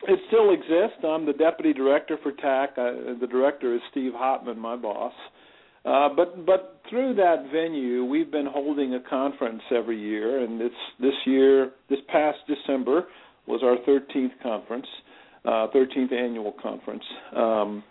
it 0.07 0.19
still 0.27 0.53
exists. 0.53 1.03
I'm 1.03 1.25
the 1.25 1.33
deputy 1.33 1.73
director 1.73 2.17
for 2.21 2.31
TAC. 2.31 2.77
I, 2.77 3.15
the 3.19 3.27
director 3.29 3.75
is 3.75 3.81
Steve 3.91 4.13
Hottman, 4.13 4.57
my 4.57 4.75
boss. 4.75 5.13
Uh, 5.83 6.09
but 6.15 6.45
but 6.45 6.81
through 6.89 7.13
that 7.15 7.49
venue, 7.51 8.05
we've 8.05 8.31
been 8.31 8.47
holding 8.47 8.95
a 8.95 8.99
conference 8.99 9.61
every 9.75 9.99
year, 9.99 10.43
and 10.43 10.61
it's 10.61 10.73
this 10.99 11.13
year, 11.25 11.71
this 11.89 11.99
past 12.07 12.37
December 12.47 13.05
was 13.47 13.61
our 13.63 13.77
13th 13.87 14.31
conference, 14.41 14.87
uh, 15.45 15.67
13th 15.75 16.11
annual 16.11 16.53
conference. 16.61 17.03
Um, 17.35 17.83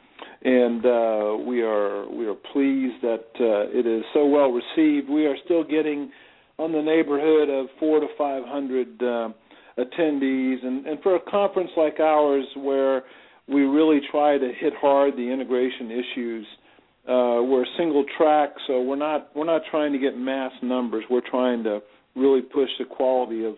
and 0.43 0.85
uh, 0.85 1.37
we 1.47 1.62
are 1.62 2.09
we 2.11 2.26
are 2.26 2.35
pleased 2.52 3.02
that 3.02 3.26
uh, 3.40 3.78
it 3.78 3.87
is 3.87 4.04
so 4.12 4.26
well 4.26 4.50
received. 4.50 5.09
We 5.09 5.26
are 5.26 5.37
still 5.45 5.64
getting 5.64 6.11
on 6.59 6.73
the 6.73 6.83
neighborhood 6.83 7.49
of 7.50 7.66
four 7.81 8.00
to 8.00 8.07
five 8.16 8.45
hundred 8.45 9.02
uh, 9.02 9.31
attendees, 9.78 10.64
and, 10.64 10.87
and 10.87 11.02
for 11.02 11.16
a 11.16 11.21
conference 11.31 11.71
like 11.76 11.99
ours, 12.00 12.47
where 12.57 13.02
we 13.49 13.62
really 13.62 14.00
try 14.11 14.38
to 14.38 14.52
hit 14.61 14.73
hard 14.81 15.14
the 15.16 15.31
integration 15.33 15.90
issues. 15.90 16.47
Uh, 17.07 17.43
we're 17.43 17.66
single 17.76 18.04
track, 18.16 18.50
so 18.66 18.81
we're 18.83 18.97
not 18.97 19.28
we're 19.35 19.45
not 19.45 19.62
trying 19.71 19.93
to 19.93 19.99
get 19.99 20.16
mass 20.16 20.52
numbers. 20.62 21.04
We're 21.11 21.28
trying 21.28 21.62
to 21.64 21.81
really 22.16 22.40
push 22.43 22.71
the 22.78 22.85
quality 22.85 23.45
of, 23.45 23.54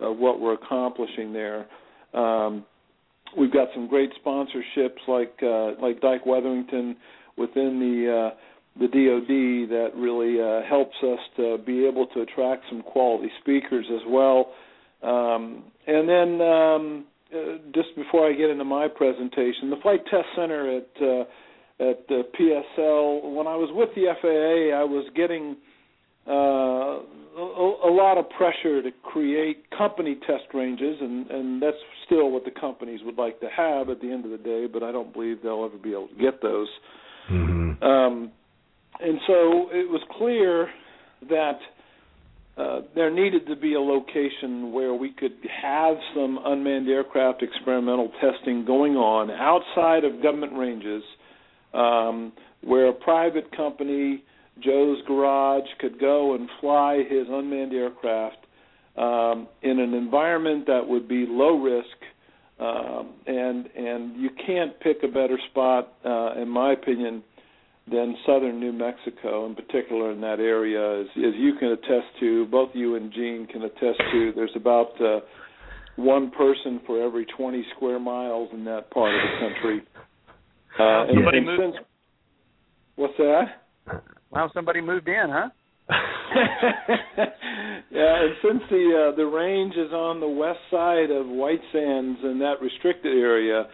of 0.00 0.16
what 0.16 0.40
we're 0.40 0.54
accomplishing 0.54 1.32
there. 1.32 1.66
Um, 2.14 2.64
we've 3.36 3.52
got 3.52 3.68
some 3.74 3.88
great 3.88 4.10
sponsorships 4.24 5.06
like 5.08 5.34
uh, 5.42 5.80
like 5.80 6.00
Dyke 6.00 6.26
Weatherington 6.26 6.96
within 7.36 7.78
the 7.78 8.30
uh, 8.32 8.36
the 8.78 8.88
DoD 8.88 9.70
that 9.70 9.90
really 9.96 10.40
uh, 10.40 10.68
helps 10.68 10.96
us 11.02 11.18
to 11.36 11.58
be 11.64 11.86
able 11.86 12.06
to 12.08 12.20
attract 12.20 12.64
some 12.68 12.82
quality 12.82 13.30
speakers 13.40 13.86
as 13.92 14.02
well. 14.06 14.52
Um, 15.02 15.64
and 15.86 16.08
then 16.08 16.40
um, 16.40 17.04
uh, 17.34 17.58
just 17.74 17.94
before 17.96 18.28
I 18.28 18.34
get 18.34 18.50
into 18.50 18.64
my 18.64 18.88
presentation, 18.88 19.70
the 19.70 19.76
Flight 19.82 20.00
Test 20.10 20.26
Center 20.36 20.78
at 20.78 21.02
uh, 21.02 21.24
at 21.78 22.08
the 22.08 22.22
PSL. 22.38 23.34
When 23.34 23.46
I 23.46 23.56
was 23.56 23.70
with 23.72 23.90
the 23.94 24.06
FAA, 24.20 24.76
I 24.76 24.84
was 24.84 25.06
getting 25.14 25.56
uh, 26.26 27.00
a, 27.36 27.88
a, 27.88 27.92
lot 27.92 28.18
of 28.18 28.28
pressure 28.30 28.82
to 28.82 28.90
create 29.02 29.64
company 29.76 30.16
test 30.26 30.44
ranges, 30.54 30.96
and, 31.00 31.30
and 31.30 31.62
that's 31.62 31.76
still 32.06 32.30
what 32.30 32.44
the 32.44 32.50
companies 32.50 33.00
would 33.04 33.18
like 33.18 33.40
to 33.40 33.48
have 33.54 33.90
at 33.90 34.00
the 34.00 34.10
end 34.10 34.24
of 34.24 34.30
the 34.30 34.38
day. 34.38 34.66
But 34.66 34.82
I 34.82 34.92
don't 34.92 35.12
believe 35.12 35.42
they'll 35.42 35.64
ever 35.64 35.76
be 35.76 35.92
able 35.92 36.08
to 36.08 36.14
get 36.14 36.40
those. 36.40 36.68
Mm-hmm. 37.30 37.82
Um, 37.84 38.32
and 39.00 39.20
so 39.26 39.68
it 39.70 39.90
was 39.90 40.00
clear 40.16 40.68
that 41.28 41.58
uh, 42.56 42.80
there 42.94 43.10
needed 43.10 43.46
to 43.48 43.56
be 43.56 43.74
a 43.74 43.80
location 43.80 44.72
where 44.72 44.94
we 44.94 45.10
could 45.10 45.36
have 45.62 45.96
some 46.14 46.38
unmanned 46.42 46.88
aircraft 46.88 47.42
experimental 47.42 48.10
testing 48.20 48.64
going 48.64 48.96
on 48.96 49.30
outside 49.30 50.04
of 50.04 50.22
government 50.22 50.54
ranges, 50.56 51.02
um, 51.74 52.32
where 52.62 52.88
a 52.88 52.92
private 52.94 53.54
company 53.54 54.24
Joe's 54.62 54.98
Garage 55.06 55.68
could 55.80 56.00
go 56.00 56.34
and 56.34 56.48
fly 56.60 57.02
his 57.08 57.26
unmanned 57.28 57.72
aircraft 57.72 58.38
um, 58.96 59.48
in 59.62 59.78
an 59.78 59.94
environment 59.94 60.66
that 60.66 60.86
would 60.86 61.06
be 61.08 61.26
low 61.28 61.60
risk, 61.60 61.86
um, 62.58 63.14
and 63.26 63.66
and 63.76 64.16
you 64.16 64.30
can't 64.46 64.78
pick 64.80 64.98
a 65.02 65.08
better 65.08 65.38
spot, 65.50 65.92
uh, 66.04 66.40
in 66.40 66.48
my 66.48 66.72
opinion, 66.72 67.22
than 67.90 68.16
southern 68.26 68.58
New 68.58 68.72
Mexico, 68.72 69.46
in 69.46 69.54
particular 69.54 70.10
in 70.12 70.20
that 70.22 70.40
area, 70.40 71.00
as, 71.02 71.06
as 71.16 71.34
you 71.36 71.54
can 71.58 71.68
attest 71.68 72.06
to. 72.20 72.46
Both 72.46 72.70
you 72.72 72.96
and 72.96 73.12
Gene 73.12 73.46
can 73.46 73.62
attest 73.62 74.00
to. 74.12 74.32
There's 74.34 74.56
about 74.56 74.98
uh, 75.00 75.20
one 75.96 76.30
person 76.30 76.80
for 76.86 77.02
every 77.02 77.26
20 77.26 77.64
square 77.76 78.00
miles 78.00 78.48
in 78.52 78.64
that 78.64 78.90
part 78.90 79.14
of 79.14 79.20
the 79.20 79.48
country. 79.48 79.82
Uh, 80.78 81.06
and, 81.08 81.48
and 81.48 81.58
since, 81.58 81.86
what's 82.96 83.14
that? 83.18 84.02
Wow, 84.30 84.50
somebody 84.52 84.80
moved 84.80 85.08
in, 85.08 85.26
huh? 85.28 85.48
yeah, 87.90 88.24
and 88.24 88.34
since 88.42 88.62
the 88.70 89.10
uh, 89.12 89.16
the 89.16 89.24
range 89.24 89.74
is 89.74 89.92
on 89.92 90.18
the 90.20 90.28
west 90.28 90.58
side 90.70 91.10
of 91.10 91.26
White 91.26 91.60
Sands 91.72 92.18
in 92.24 92.40
that 92.40 92.54
restricted 92.60 93.16
area, 93.16 93.66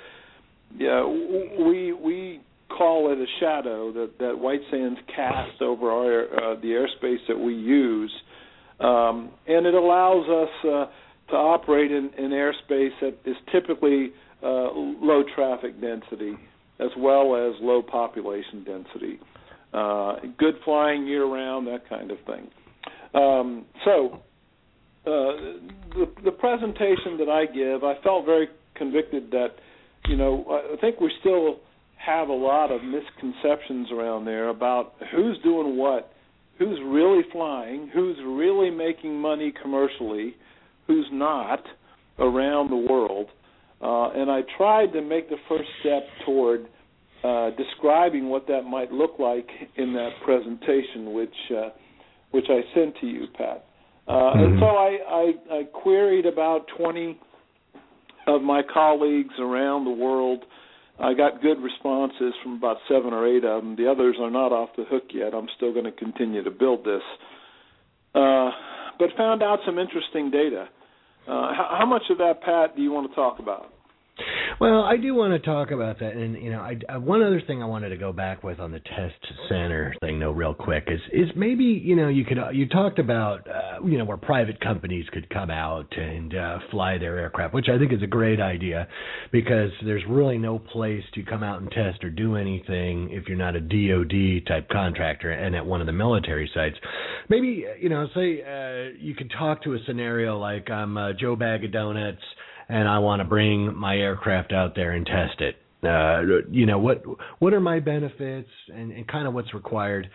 yeah, 0.76 1.06
we 1.06 1.92
we 1.92 2.40
call 2.76 3.11
it 3.12 3.18
a 3.18 3.26
shadow 3.40 3.92
that 3.92 4.18
that 4.18 4.38
White 4.38 4.61
Sands 4.71 5.00
casts 5.14 5.61
over 5.62 5.90
our 5.90 6.25
uh, 6.25 6.61
the 6.61 6.68
airspace 6.68 7.26
that 7.28 7.38
we 7.38 7.54
use, 7.54 8.12
um, 8.80 9.30
and 9.47 9.66
it 9.66 9.75
allows 9.75 10.28
us 10.28 10.64
uh, 10.64 10.87
to 11.30 11.37
operate 11.37 11.90
in, 11.90 12.11
airspace 12.18 12.92
that 13.00 13.14
is 13.25 13.37
typically 13.50 14.12
uh, 14.42 14.68
low 14.75 15.23
traffic 15.35 15.80
density 15.80 16.37
as 16.78 16.90
well 16.99 17.37
as 17.37 17.54
low 17.62 17.80
population 17.80 18.64
density 18.64 19.18
uh, 19.72 20.16
good 20.38 20.54
flying 20.64 21.06
year 21.06 21.24
round, 21.24 21.66
that 21.66 21.88
kind 21.88 22.10
of 22.10 22.18
thing. 22.26 22.48
Um, 23.14 23.66
so, 23.84 24.20
uh, 25.04 25.58
the, 25.94 26.06
the 26.24 26.30
presentation 26.30 27.18
that 27.18 27.28
I 27.28 27.46
give, 27.46 27.84
I 27.84 28.00
felt 28.02 28.24
very 28.24 28.48
convicted 28.74 29.30
that, 29.32 29.48
you 30.06 30.16
know, 30.16 30.44
I 30.72 30.80
think 30.80 31.00
we 31.00 31.10
still 31.20 31.60
have 31.96 32.28
a 32.28 32.32
lot 32.32 32.70
of 32.70 32.80
misconceptions 32.82 33.88
around 33.92 34.24
there 34.24 34.48
about 34.48 34.94
who's 35.14 35.38
doing 35.42 35.76
what, 35.76 36.12
who's 36.58 36.78
really 36.84 37.22
flying, 37.32 37.90
who's 37.92 38.16
really 38.24 38.70
making 38.70 39.18
money 39.18 39.52
commercially, 39.62 40.34
who's 40.86 41.06
not 41.12 41.62
around 42.18 42.70
the 42.70 42.76
world. 42.76 43.28
Uh, 43.80 44.10
and 44.10 44.30
I 44.30 44.40
tried 44.56 44.92
to 44.92 45.02
make 45.02 45.28
the 45.28 45.36
first 45.48 45.68
step 45.80 46.02
toward 46.24 46.66
uh, 47.24 47.50
describing 47.50 48.28
what 48.28 48.46
that 48.48 48.62
might 48.62 48.90
look 48.90 49.18
like 49.18 49.48
in 49.76 49.92
that 49.94 50.10
presentation, 50.24 51.12
which 51.12 51.34
uh, 51.56 51.68
which 52.32 52.46
I 52.48 52.60
sent 52.74 52.96
to 53.00 53.06
you, 53.06 53.26
Pat. 53.36 53.66
Uh, 54.08 54.12
mm-hmm. 54.12 54.42
And 54.42 54.60
so 54.60 54.66
I, 54.66 54.98
I, 55.08 55.58
I 55.58 55.64
queried 55.64 56.26
about 56.26 56.66
20 56.76 57.18
of 58.26 58.42
my 58.42 58.62
colleagues 58.72 59.34
around 59.38 59.84
the 59.84 59.90
world. 59.90 60.44
I 60.98 61.14
got 61.14 61.42
good 61.42 61.60
responses 61.60 62.34
from 62.42 62.54
about 62.56 62.78
seven 62.88 63.12
or 63.12 63.26
eight 63.26 63.44
of 63.44 63.62
them. 63.62 63.76
The 63.76 63.90
others 63.90 64.16
are 64.20 64.30
not 64.30 64.52
off 64.52 64.70
the 64.76 64.84
hook 64.84 65.04
yet. 65.12 65.34
I'm 65.34 65.48
still 65.56 65.72
going 65.72 65.84
to 65.84 65.92
continue 65.92 66.42
to 66.42 66.50
build 66.50 66.84
this. 66.84 67.02
Uh, 68.14 68.50
but 68.98 69.08
found 69.16 69.42
out 69.42 69.60
some 69.64 69.78
interesting 69.78 70.30
data. 70.30 70.68
Uh, 71.26 71.54
how, 71.54 71.76
how 71.80 71.86
much 71.86 72.02
of 72.10 72.18
that, 72.18 72.42
Pat, 72.42 72.76
do 72.76 72.82
you 72.82 72.92
want 72.92 73.10
to 73.10 73.14
talk 73.14 73.38
about? 73.38 73.71
Well, 74.62 74.85
I 74.85 74.97
do 74.97 75.12
want 75.12 75.33
to 75.33 75.40
talk 75.40 75.73
about 75.73 75.99
that, 75.99 76.12
and 76.12 76.40
you 76.40 76.52
know, 76.52 76.61
I, 76.61 76.78
I, 76.88 76.97
one 76.97 77.21
other 77.21 77.42
thing 77.45 77.64
I 77.64 77.66
wanted 77.66 77.88
to 77.88 77.97
go 77.97 78.12
back 78.12 78.45
with 78.45 78.61
on 78.61 78.71
the 78.71 78.78
test 78.78 79.16
center 79.49 79.92
thing, 79.99 80.21
though, 80.21 80.31
real 80.31 80.54
quick, 80.54 80.85
is 80.87 81.00
is 81.12 81.31
maybe 81.35 81.64
you 81.64 81.97
know 81.97 82.07
you 82.07 82.25
could 82.25 82.38
you 82.52 82.69
talked 82.69 83.00
about 83.00 83.45
uh, 83.49 83.85
you 83.85 83.99
know 83.99 84.04
where 84.04 84.16
private 84.16 84.61
companies 84.61 85.04
could 85.12 85.28
come 85.31 85.50
out 85.50 85.92
and 85.97 86.37
uh, 86.37 86.59
fly 86.71 86.97
their 86.97 87.19
aircraft, 87.19 87.54
which 87.54 87.66
I 87.69 87.76
think 87.76 87.92
is 87.92 88.04
a 88.04 88.07
great 88.07 88.40
idea, 88.40 88.87
because 89.33 89.73
there's 89.85 90.04
really 90.09 90.38
no 90.38 90.61
place 90.61 91.02
to 91.14 91.25
come 91.25 91.42
out 91.42 91.61
and 91.61 91.69
test 91.69 92.04
or 92.04 92.11
do 92.11 92.37
anything 92.37 93.11
if 93.11 93.26
you're 93.26 93.37
not 93.37 93.57
a 93.57 93.61
DoD 93.61 94.47
type 94.47 94.69
contractor 94.69 95.33
and 95.33 95.57
at 95.57 95.66
one 95.66 95.81
of 95.81 95.88
the 95.88 95.92
military 95.92 96.49
sites. 96.54 96.76
Maybe 97.28 97.64
you 97.81 97.88
know, 97.88 98.07
say 98.14 98.42
uh, 98.42 98.95
you 98.97 99.16
could 99.16 99.33
talk 99.37 99.64
to 99.64 99.75
a 99.75 99.78
scenario 99.88 100.38
like 100.38 100.71
I'm 100.71 100.97
uh, 100.97 101.14
Joe 101.19 101.35
Bag 101.35 101.64
of 101.64 101.73
Donuts 101.73 102.23
and 102.69 102.88
I 102.88 102.99
want 102.99 103.21
to 103.21 103.25
bring 103.25 103.75
my 103.76 103.97
aircraft 103.97 104.52
out 104.52 104.75
there 104.75 104.92
and 104.92 105.07
test 105.07 105.40
it. 105.40 105.57
Uh, 105.85 106.47
you 106.50 106.64
know 106.64 106.78
what 106.78 107.02
what 107.40 107.52
are 107.52 107.61
my 107.61 107.81
benefits 107.81 108.49
and, 108.73 108.92
and 108.92 109.07
kind 109.09 109.26
of 109.26 109.35
what's 109.35 109.52
required. 109.52 110.09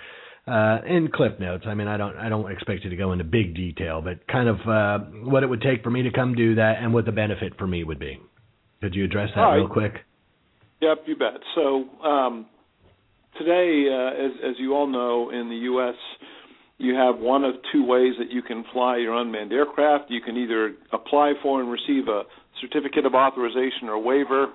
Uh, 0.48 0.80
and 0.88 1.12
clip 1.12 1.42
notes. 1.42 1.66
I 1.68 1.74
mean, 1.74 1.90
I 1.90 1.98
don't 1.98 2.16
I 2.16 2.30
don't 2.30 2.50
expect 2.50 2.86
you 2.86 2.90
to 2.90 2.96
go 2.96 3.12
into 3.12 3.26
big 3.26 3.54
detail, 3.54 4.02
but 4.02 4.26
kind 4.28 4.48
of 4.48 4.56
uh, 4.66 5.00
what 5.26 5.44
it 5.44 5.48
would 5.48 5.62
take 5.62 5.84
for 5.84 5.90
me 5.90 6.04
to 6.04 6.12
come 6.12 6.36
do 6.36 6.56
that 6.56 6.76
and 6.80 6.94
what 6.94 7.04
the 7.04 7.12
benefit 7.12 7.58
for 7.58 7.68
me 7.68 7.84
would 7.84 8.00
be. 8.00 8.18
Could 8.80 8.96
you 8.96 9.04
address 9.04 9.30
that 9.36 9.42
real 9.42 9.68
quick? 9.68 9.94
Yep, 10.80 11.00
you 11.06 11.18
bet. 11.18 11.42
So 11.54 11.84
um, 12.02 12.46
today, 13.38 13.88
uh, 13.92 14.26
as 14.26 14.52
as 14.52 14.56
you 14.58 14.74
all 14.74 14.88
know, 14.88 15.32
in 15.32 15.50
the 15.50 15.56
U.S 15.56 15.96
you 16.78 16.94
have 16.94 17.18
one 17.18 17.44
of 17.44 17.56
two 17.72 17.84
ways 17.84 18.14
that 18.20 18.32
you 18.32 18.42
can 18.42 18.64
fly 18.72 18.98
your 18.98 19.16
unmanned 19.16 19.52
aircraft. 19.52 20.12
You 20.12 20.22
can 20.22 20.38
either 20.38 20.76
apply 20.94 21.34
for 21.42 21.60
and 21.60 21.72
receive 21.72 22.08
a 22.08 22.24
certificate 22.62 23.06
of 23.06 23.16
authorization 23.16 23.90
or 23.90 24.00
waiver. 24.00 24.48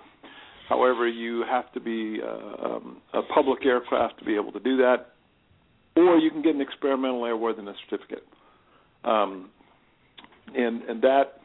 However, 0.69 1.09
you 1.09 1.45
have 1.49 1.71
to 1.73 1.81
be 1.81 2.21
uh, 2.23 2.67
um, 2.67 3.03
a 3.13 3.23
public 3.35 3.67
aircraft 3.67 4.19
to 4.21 4.25
be 4.25 4.37
able 4.37 4.53
to 4.53 4.61
do 4.61 4.77
that, 4.79 5.15
or 5.97 6.17
you 6.17 6.31
can 6.31 6.43
get 6.43 6.55
an 6.55 6.61
experimental 6.61 7.23
airworthiness 7.23 7.75
certificate, 7.91 8.25
um, 9.05 9.51
and 10.55 10.83
and 10.83 11.03
that 11.03 11.41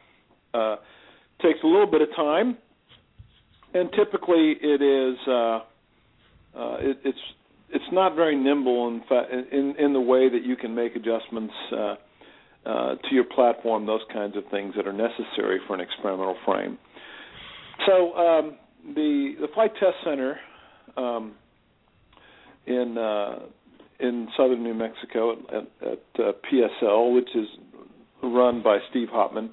uh, 0.54 0.76
takes 1.42 1.58
a 1.64 1.66
little 1.66 1.90
bit 1.90 2.00
of 2.00 2.08
time, 2.14 2.56
and 3.74 3.90
typically 3.92 4.54
it 4.62 4.80
is 4.80 5.18
uh, 5.26 5.32
uh 6.56 6.76
it, 6.78 6.98
it's 7.04 7.18
it's 7.70 7.84
not 7.92 8.14
very 8.14 8.36
nimble 8.36 8.88
in 8.88 9.02
in 9.52 9.74
in 9.78 9.92
the 9.92 10.00
way 10.00 10.28
that 10.28 10.44
you 10.44 10.56
can 10.56 10.74
make 10.74 10.96
adjustments 10.96 11.54
uh, 11.72 11.94
uh, 12.66 12.94
to 12.96 13.14
your 13.14 13.24
platform, 13.24 13.86
those 13.86 14.00
kinds 14.12 14.36
of 14.36 14.44
things 14.50 14.74
that 14.76 14.86
are 14.86 14.92
necessary 14.92 15.60
for 15.66 15.74
an 15.74 15.80
experimental 15.80 16.36
frame. 16.44 16.78
So 17.86 18.14
um, 18.14 18.56
the 18.94 19.34
the 19.40 19.48
flight 19.54 19.72
test 19.80 19.96
center 20.04 20.38
um, 20.96 21.34
in 22.66 22.96
uh, 22.98 23.38
in 24.00 24.28
southern 24.36 24.62
New 24.62 24.74
Mexico 24.74 25.32
at, 25.32 25.88
at 25.88 26.24
uh, 26.24 26.32
PSL, 26.50 27.14
which 27.14 27.28
is 27.34 27.46
run 28.22 28.62
by 28.62 28.78
Steve 28.90 29.08
Hopman, 29.12 29.50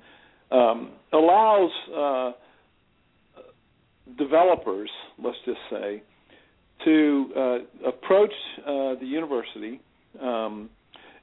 um, 0.51 0.91
allows 1.13 1.71
uh, 1.95 2.31
developers, 4.17 4.89
let's 5.23 5.37
just 5.45 5.59
say, 5.69 6.01
to 6.83 7.25
uh, 7.35 7.87
approach 7.87 8.33
uh, 8.59 8.95
the 8.99 9.05
university, 9.05 9.79
um, 10.21 10.69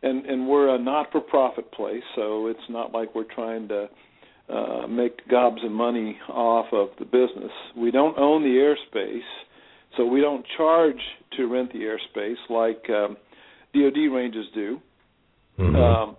and, 0.03 0.27
and 0.27 0.49
we're 0.49 0.75
a 0.75 0.79
not-for-profit 0.79 1.71
place, 1.73 2.03
so 2.17 2.49
it's 2.49 2.59
not 2.69 2.93
like 2.93 3.15
we're 3.15 3.33
trying 3.33 3.69
to 3.69 3.89
uh, 4.49 4.87
make 4.89 5.27
gobs 5.29 5.63
of 5.65 5.71
money 5.71 6.19
off 6.29 6.67
of 6.73 6.89
the 6.99 7.05
business. 7.05 7.53
We 7.77 7.91
don't 7.91 8.19
own 8.19 8.43
the 8.43 8.75
airspace, 8.95 9.21
so 9.97 10.05
we 10.05 10.21
don't 10.21 10.45
charge 10.57 11.01
to 11.37 11.47
rent 11.47 11.73
the 11.73 11.81
airspace 11.81 12.37
like 12.51 12.85
um, 12.91 13.17
DoD 13.75 14.13
ranges 14.13 14.47
do. 14.55 14.81
Mm-hmm. 15.59 15.77
Um, 15.77 16.17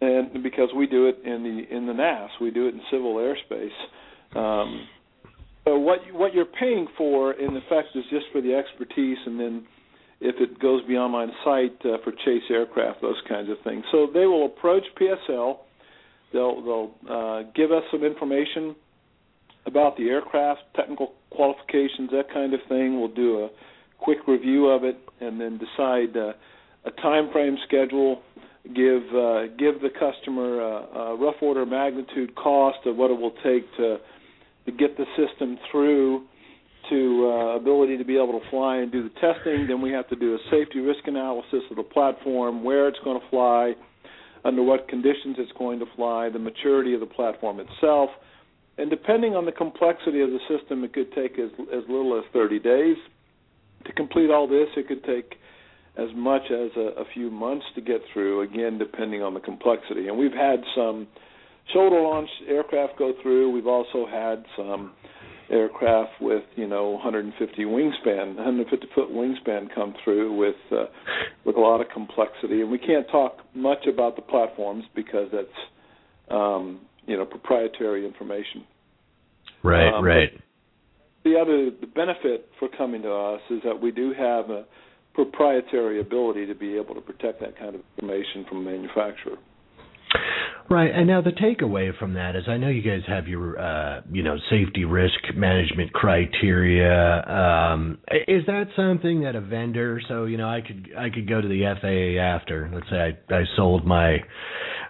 and 0.00 0.42
because 0.42 0.70
we 0.76 0.86
do 0.86 1.06
it 1.06 1.18
in 1.24 1.44
the 1.44 1.76
in 1.76 1.86
the 1.86 1.92
NAS, 1.92 2.30
we 2.40 2.50
do 2.50 2.66
it 2.66 2.74
in 2.74 2.80
civil 2.90 3.14
airspace. 3.14 3.68
Um, 4.34 4.88
so 5.64 5.78
what 5.78 6.00
what 6.12 6.34
you're 6.34 6.44
paying 6.44 6.88
for, 6.98 7.32
in 7.32 7.56
effect, 7.56 7.88
is 7.94 8.04
just 8.10 8.26
for 8.32 8.40
the 8.40 8.54
expertise, 8.54 9.18
and 9.26 9.38
then 9.38 9.64
if 10.20 10.36
it 10.40 10.58
goes 10.60 10.82
beyond 10.86 11.14
of 11.14 11.30
sight 11.44 11.76
uh, 11.84 11.98
for 12.02 12.12
chase 12.24 12.42
aircraft, 12.50 13.00
those 13.00 13.20
kinds 13.28 13.48
of 13.48 13.56
things. 13.62 13.84
So 13.92 14.08
they 14.12 14.26
will 14.26 14.46
approach 14.46 14.84
PSL. 15.00 15.58
They'll 16.32 16.62
they'll 16.62 16.94
uh, 17.08 17.42
give 17.54 17.70
us 17.70 17.84
some 17.92 18.02
information 18.02 18.74
about 19.66 19.96
the 19.96 20.08
aircraft, 20.08 20.62
technical 20.74 21.12
qualifications, 21.30 22.10
that 22.10 22.24
kind 22.32 22.54
of 22.54 22.60
thing. 22.68 22.98
We'll 22.98 23.14
do 23.14 23.44
a 23.44 23.50
quick 23.98 24.18
review 24.26 24.66
of 24.68 24.82
it, 24.82 24.98
and 25.20 25.40
then 25.40 25.58
decide 25.58 26.16
uh, 26.16 26.32
a 26.84 26.90
time 27.02 27.30
frame 27.30 27.56
schedule. 27.68 28.22
Give 28.64 29.02
uh, 29.14 29.46
give 29.58 29.80
the 29.80 29.90
customer 29.98 30.60
a 30.60 31.16
rough 31.16 31.40
order 31.40 31.66
magnitude 31.66 32.34
cost 32.34 32.78
of 32.86 32.96
what 32.96 33.12
it 33.12 33.20
will 33.20 33.34
take 33.44 33.64
to 33.76 33.98
to 34.66 34.72
get 34.72 34.96
the 34.96 35.04
system 35.16 35.58
through 35.70 36.24
to 36.90 37.30
uh, 37.32 37.56
ability 37.56 37.96
to 37.96 38.04
be 38.04 38.16
able 38.16 38.38
to 38.38 38.50
fly 38.50 38.76
and 38.78 38.90
do 38.90 39.02
the 39.02 39.14
testing. 39.20 39.66
Then 39.66 39.80
we 39.80 39.90
have 39.90 40.08
to 40.08 40.16
do 40.16 40.34
a 40.34 40.38
safety 40.50 40.80
risk 40.80 41.06
analysis 41.06 41.62
of 41.70 41.76
the 41.76 41.82
platform, 41.82 42.64
where 42.64 42.88
it's 42.88 42.98
going 43.04 43.20
to 43.20 43.26
fly, 43.30 43.74
under 44.44 44.62
what 44.62 44.88
conditions 44.88 45.36
it's 45.38 45.52
going 45.58 45.78
to 45.78 45.86
fly, 45.96 46.28
the 46.28 46.38
maturity 46.38 46.94
of 46.94 47.00
the 47.00 47.06
platform 47.06 47.60
itself. 47.60 48.10
And 48.78 48.90
depending 48.90 49.36
on 49.36 49.44
the 49.44 49.52
complexity 49.52 50.20
of 50.22 50.30
the 50.30 50.40
system, 50.48 50.82
it 50.82 50.92
could 50.92 51.12
take 51.12 51.38
as, 51.38 51.50
as 51.72 51.82
little 51.88 52.18
as 52.18 52.24
30 52.32 52.58
days. 52.58 52.96
To 53.86 53.92
complete 53.92 54.30
all 54.30 54.48
this, 54.48 54.68
it 54.76 54.88
could 54.88 55.04
take 55.04 55.34
as 55.96 56.08
much 56.14 56.42
as 56.50 56.70
a, 56.76 57.00
a 57.00 57.04
few 57.12 57.30
months 57.30 57.66
to 57.74 57.80
get 57.80 58.00
through, 58.12 58.40
again, 58.40 58.78
depending 58.78 59.22
on 59.22 59.34
the 59.34 59.40
complexity. 59.40 60.08
And 60.08 60.16
we've 60.16 60.32
had 60.32 60.62
some 60.74 61.06
shoulder 61.72 62.00
launch 62.00 62.28
aircraft 62.48 62.98
go 62.98 63.12
through. 63.22 63.50
We've 63.50 63.66
also 63.66 64.06
had 64.06 64.44
some 64.56 64.92
aircraft 65.50 66.12
with 66.20 66.42
you 66.56 66.66
know 66.66 66.90
150 66.90 67.64
wingspan, 67.64 68.36
150 68.36 68.86
foot 68.94 69.10
wingspan 69.10 69.72
come 69.74 69.94
through 70.02 70.36
with 70.36 70.56
uh, 70.72 70.86
with 71.44 71.56
a 71.56 71.60
lot 71.60 71.80
of 71.80 71.88
complexity, 71.92 72.62
and 72.62 72.70
we 72.70 72.78
can't 72.78 73.06
talk 73.10 73.38
much 73.54 73.86
about 73.86 74.16
the 74.16 74.22
platforms 74.22 74.84
because 74.94 75.28
that's 75.32 75.48
um, 76.30 76.80
you 77.06 77.16
know 77.16 77.24
proprietary 77.24 78.06
information. 78.06 78.64
Right, 79.62 79.92
um, 79.92 80.04
right. 80.04 80.30
The 81.24 81.36
other 81.40 81.70
the 81.70 81.86
benefit 81.86 82.48
for 82.58 82.68
coming 82.76 83.02
to 83.02 83.12
us 83.12 83.40
is 83.50 83.60
that 83.64 83.80
we 83.80 83.92
do 83.92 84.12
have 84.12 84.50
a 84.50 84.64
proprietary 85.14 86.00
ability 86.00 86.46
to 86.46 86.54
be 86.54 86.76
able 86.76 86.94
to 86.94 87.00
protect 87.00 87.40
that 87.40 87.58
kind 87.58 87.74
of 87.74 87.82
information 87.96 88.46
from 88.48 88.66
a 88.66 88.70
manufacturer. 88.70 89.36
Right, 90.72 90.90
and 90.90 91.06
now 91.06 91.20
the 91.20 91.32
takeaway 91.32 91.94
from 91.98 92.14
that 92.14 92.34
is, 92.34 92.44
I 92.48 92.56
know 92.56 92.68
you 92.68 92.80
guys 92.80 93.02
have 93.06 93.28
your, 93.28 93.58
uh, 93.58 94.00
you 94.10 94.22
know, 94.22 94.38
safety 94.48 94.86
risk 94.86 95.18
management 95.34 95.92
criteria. 95.92 97.22
Um, 97.26 97.98
is 98.26 98.46
that 98.46 98.68
something 98.74 99.20
that 99.24 99.36
a 99.36 99.42
vendor? 99.42 100.00
So, 100.08 100.24
you 100.24 100.38
know, 100.38 100.48
I 100.48 100.62
could 100.62 100.88
I 100.96 101.10
could 101.10 101.28
go 101.28 101.42
to 101.42 101.46
the 101.46 101.64
FAA 101.78 102.18
after, 102.18 102.70
let's 102.72 102.88
say 102.88 102.96
I 102.96 103.34
I 103.34 103.44
sold 103.54 103.86
my 103.86 104.16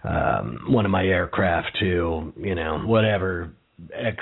um, 0.04 0.66
one 0.68 0.84
of 0.84 0.92
my 0.92 1.04
aircraft 1.04 1.76
to, 1.80 2.32
you 2.36 2.54
know, 2.54 2.82
whatever 2.84 3.52
X 3.92 4.18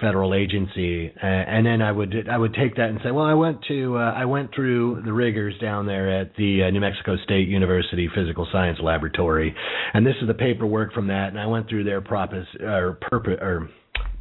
federal 0.00 0.34
agency, 0.34 1.12
uh, 1.22 1.26
and 1.26 1.64
then 1.66 1.82
I 1.82 1.92
would 1.92 2.28
I 2.28 2.36
would 2.36 2.54
take 2.54 2.76
that 2.76 2.88
and 2.88 2.98
say, 3.04 3.10
well, 3.10 3.24
I 3.24 3.34
went 3.34 3.58
to 3.68 3.96
uh, 3.96 4.12
I 4.16 4.24
went 4.24 4.54
through 4.54 5.02
the 5.04 5.12
rigors 5.12 5.54
down 5.60 5.86
there 5.86 6.20
at 6.20 6.34
the 6.36 6.64
uh, 6.64 6.70
New 6.70 6.80
Mexico 6.80 7.16
State 7.24 7.48
University 7.48 8.08
Physical 8.14 8.46
Science 8.52 8.78
Laboratory, 8.82 9.54
and 9.94 10.06
this 10.06 10.14
is 10.20 10.28
the 10.28 10.34
paperwork 10.34 10.92
from 10.92 11.08
that, 11.08 11.28
and 11.28 11.38
I 11.38 11.46
went 11.46 11.68
through 11.68 11.84
their 11.84 11.98
or 11.98 12.98
purpose 13.00 13.38
or 13.40 13.70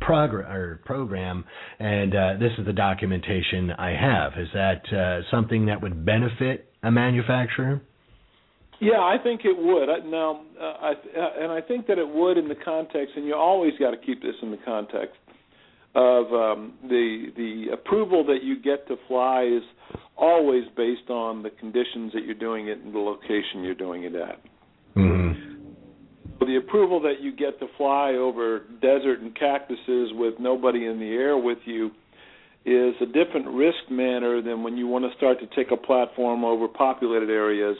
progr- 0.01 0.49
or 0.49 0.81
program, 0.85 1.45
and 1.79 2.15
uh, 2.15 2.33
this 2.39 2.51
is 2.57 2.65
the 2.65 2.73
documentation 2.73 3.71
I 3.71 3.91
have. 3.91 4.33
Is 4.37 4.49
that 4.53 4.93
uh, 4.93 5.29
something 5.31 5.65
that 5.67 5.81
would 5.81 6.05
benefit 6.05 6.71
a 6.83 6.91
manufacturer? 6.91 7.81
Yeah, 8.81 8.99
I 8.99 9.17
think 9.21 9.41
it 9.43 9.57
would. 9.57 9.89
Now, 10.09 10.41
uh, 10.59 10.63
I, 10.63 10.91
uh, 10.91 11.43
and 11.43 11.51
I 11.51 11.59
think 11.59 11.87
that 11.87 11.97
it 11.97 12.07
would 12.07 12.37
in 12.37 12.47
the 12.47 12.55
context, 12.55 13.13
and 13.17 13.25
you 13.25 13.35
always 13.35 13.73
got 13.77 13.91
to 13.91 13.97
keep 13.97 14.21
this 14.21 14.35
in 14.41 14.51
the 14.51 14.59
context 14.63 15.17
of 15.95 16.25
um, 16.33 16.73
the 16.83 17.27
the 17.35 17.73
approval 17.73 18.23
that 18.25 18.43
you 18.43 18.61
get 18.61 18.87
to 18.87 18.95
fly 19.07 19.43
is 19.43 19.63
always 20.17 20.63
based 20.75 21.09
on 21.09 21.41
the 21.41 21.49
conditions 21.49 22.13
that 22.13 22.25
you're 22.25 22.35
doing 22.35 22.67
it 22.67 22.79
and 22.79 22.93
the 22.93 22.99
location 22.99 23.63
you're 23.63 23.73
doing 23.73 24.03
it 24.03 24.15
at. 24.15 24.39
Mm-hmm. 24.95 26.45
the 26.45 26.57
approval 26.57 26.99
that 27.01 27.21
you 27.21 27.31
get 27.31 27.59
to 27.59 27.67
fly 27.77 28.13
over 28.13 28.63
desert 28.81 29.19
and 29.19 29.37
cactuses 29.37 30.09
with 30.13 30.33
nobody 30.39 30.87
in 30.87 30.99
the 30.99 31.09
air 31.09 31.37
with 31.37 31.59
you 31.65 31.91
is 32.65 32.95
a 33.01 33.05
different 33.05 33.47
risk 33.47 33.89
manner 33.89 34.41
than 34.41 34.63
when 34.63 34.77
you 34.77 34.87
want 34.87 35.05
to 35.09 35.15
start 35.15 35.37
to 35.39 35.47
take 35.55 35.71
a 35.71 35.77
platform 35.77 36.43
over 36.43 36.67
populated 36.67 37.29
areas 37.29 37.77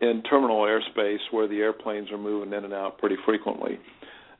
in 0.00 0.22
terminal 0.28 0.62
airspace 0.62 1.20
where 1.30 1.48
the 1.48 1.58
airplanes 1.58 2.10
are 2.10 2.18
moving 2.18 2.52
in 2.52 2.64
and 2.64 2.74
out 2.74 2.98
pretty 2.98 3.16
frequently. 3.24 3.78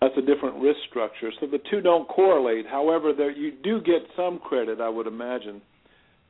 That's 0.02 0.18
a 0.18 0.20
different 0.20 0.60
risk 0.60 0.80
structure. 0.90 1.30
So 1.38 1.46
the 1.46 1.60
two 1.70 1.80
don't 1.80 2.08
correlate. 2.08 2.66
However, 2.66 3.12
there 3.16 3.30
you 3.30 3.52
do 3.62 3.80
get 3.80 4.02
some 4.16 4.40
credit, 4.40 4.80
I 4.80 4.88
would 4.88 5.06
imagine, 5.06 5.62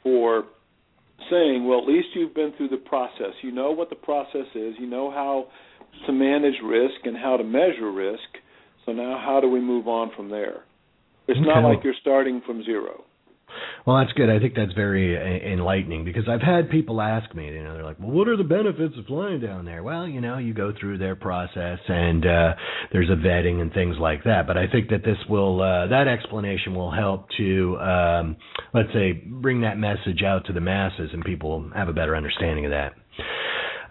for 0.02 0.44
saying, 1.30 1.66
well, 1.66 1.78
at 1.80 1.88
least 1.88 2.08
you've 2.14 2.34
been 2.34 2.52
through 2.58 2.68
the 2.68 2.76
process. 2.76 3.32
You 3.40 3.50
know 3.50 3.70
what 3.70 3.88
the 3.88 3.96
process 3.96 4.46
is. 4.54 4.74
You 4.78 4.86
know 4.86 5.10
how 5.10 5.46
to 6.06 6.12
manage 6.12 6.56
risk 6.62 7.04
and 7.04 7.16
how 7.16 7.38
to 7.38 7.44
measure 7.44 7.90
risk. 7.90 8.20
So 8.84 8.92
now, 8.92 9.18
how 9.24 9.40
do 9.40 9.48
we 9.48 9.60
move 9.60 9.88
on 9.88 10.10
from 10.14 10.28
there? 10.28 10.64
It's 11.26 11.38
okay. 11.38 11.46
not 11.46 11.66
like 11.66 11.82
you're 11.82 11.94
starting 11.98 12.42
from 12.44 12.62
zero. 12.64 13.04
Well, 13.86 13.98
that's 13.98 14.12
good. 14.12 14.30
I 14.30 14.38
think 14.38 14.54
that's 14.54 14.72
very 14.72 15.16
uh, 15.16 15.52
enlightening 15.52 16.04
because 16.04 16.24
I've 16.28 16.40
had 16.40 16.70
people 16.70 17.00
ask 17.00 17.34
me, 17.34 17.46
you 17.46 17.62
know, 17.62 17.74
they're 17.74 17.84
like, 17.84 17.98
"Well, 17.98 18.10
what 18.10 18.28
are 18.28 18.36
the 18.36 18.44
benefits 18.44 18.94
of 18.96 19.06
flying 19.06 19.40
down 19.40 19.64
there?" 19.64 19.82
Well, 19.82 20.06
you 20.06 20.20
know, 20.20 20.38
you 20.38 20.54
go 20.54 20.72
through 20.78 20.98
their 20.98 21.16
process 21.16 21.78
and 21.88 22.24
uh 22.24 22.54
there's 22.92 23.10
a 23.10 23.16
vetting 23.16 23.60
and 23.60 23.72
things 23.72 23.96
like 23.98 24.24
that. 24.24 24.46
But 24.46 24.56
I 24.56 24.66
think 24.68 24.90
that 24.90 25.04
this 25.04 25.18
will 25.28 25.60
uh 25.60 25.88
that 25.88 26.06
explanation 26.08 26.74
will 26.74 26.90
help 26.92 27.26
to 27.38 27.78
um 27.78 28.36
let's 28.72 28.92
say 28.92 29.12
bring 29.12 29.62
that 29.62 29.78
message 29.78 30.22
out 30.24 30.46
to 30.46 30.52
the 30.52 30.60
masses 30.60 31.10
and 31.12 31.24
people 31.24 31.70
have 31.74 31.88
a 31.88 31.92
better 31.92 32.16
understanding 32.16 32.66
of 32.66 32.70
that. 32.70 32.92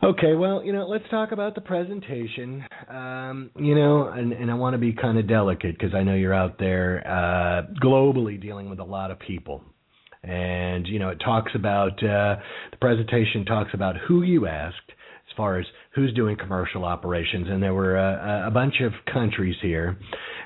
Okay, 0.04 0.34
well, 0.34 0.64
you 0.64 0.74
know, 0.74 0.88
let's 0.88 1.08
talk 1.12 1.32
about 1.32 1.54
the 1.54 1.62
presentation. 1.62 2.66
Um, 2.90 3.52
you 3.56 3.76
know, 3.76 4.08
and, 4.08 4.34
and 4.34 4.50
I 4.50 4.56
want 4.56 4.74
to 4.74 4.80
be 4.80 4.94
kind 4.94 5.20
of 5.20 5.28
delicate 5.28 5.78
because 5.78 5.94
I 5.94 6.02
know 6.02 6.16
you're 6.16 6.34
out 6.34 6.58
there 6.58 7.04
uh, 7.08 7.72
globally 7.86 8.42
dealing 8.42 8.68
with 8.68 8.80
a 8.80 8.84
lot 8.84 9.12
of 9.12 9.20
people. 9.20 9.64
And, 10.24 10.88
you 10.88 10.98
know, 10.98 11.10
it 11.10 11.20
talks 11.24 11.52
about, 11.54 12.04
uh, 12.04 12.38
the 12.72 12.78
presentation 12.80 13.46
talks 13.46 13.76
about 13.76 13.96
who 14.08 14.24
you 14.24 14.48
asked 14.48 14.78
as 14.90 15.38
far 15.38 15.60
as 15.60 15.68
who's 15.94 16.12
doing 16.16 16.36
commercial 16.36 16.84
operations. 16.84 17.46
And 17.48 17.62
there 17.62 17.76
were 17.76 17.96
uh, 17.96 18.48
a 18.48 18.52
bunch 18.52 18.82
of 18.82 18.94
countries 19.14 19.56
here. 19.62 20.00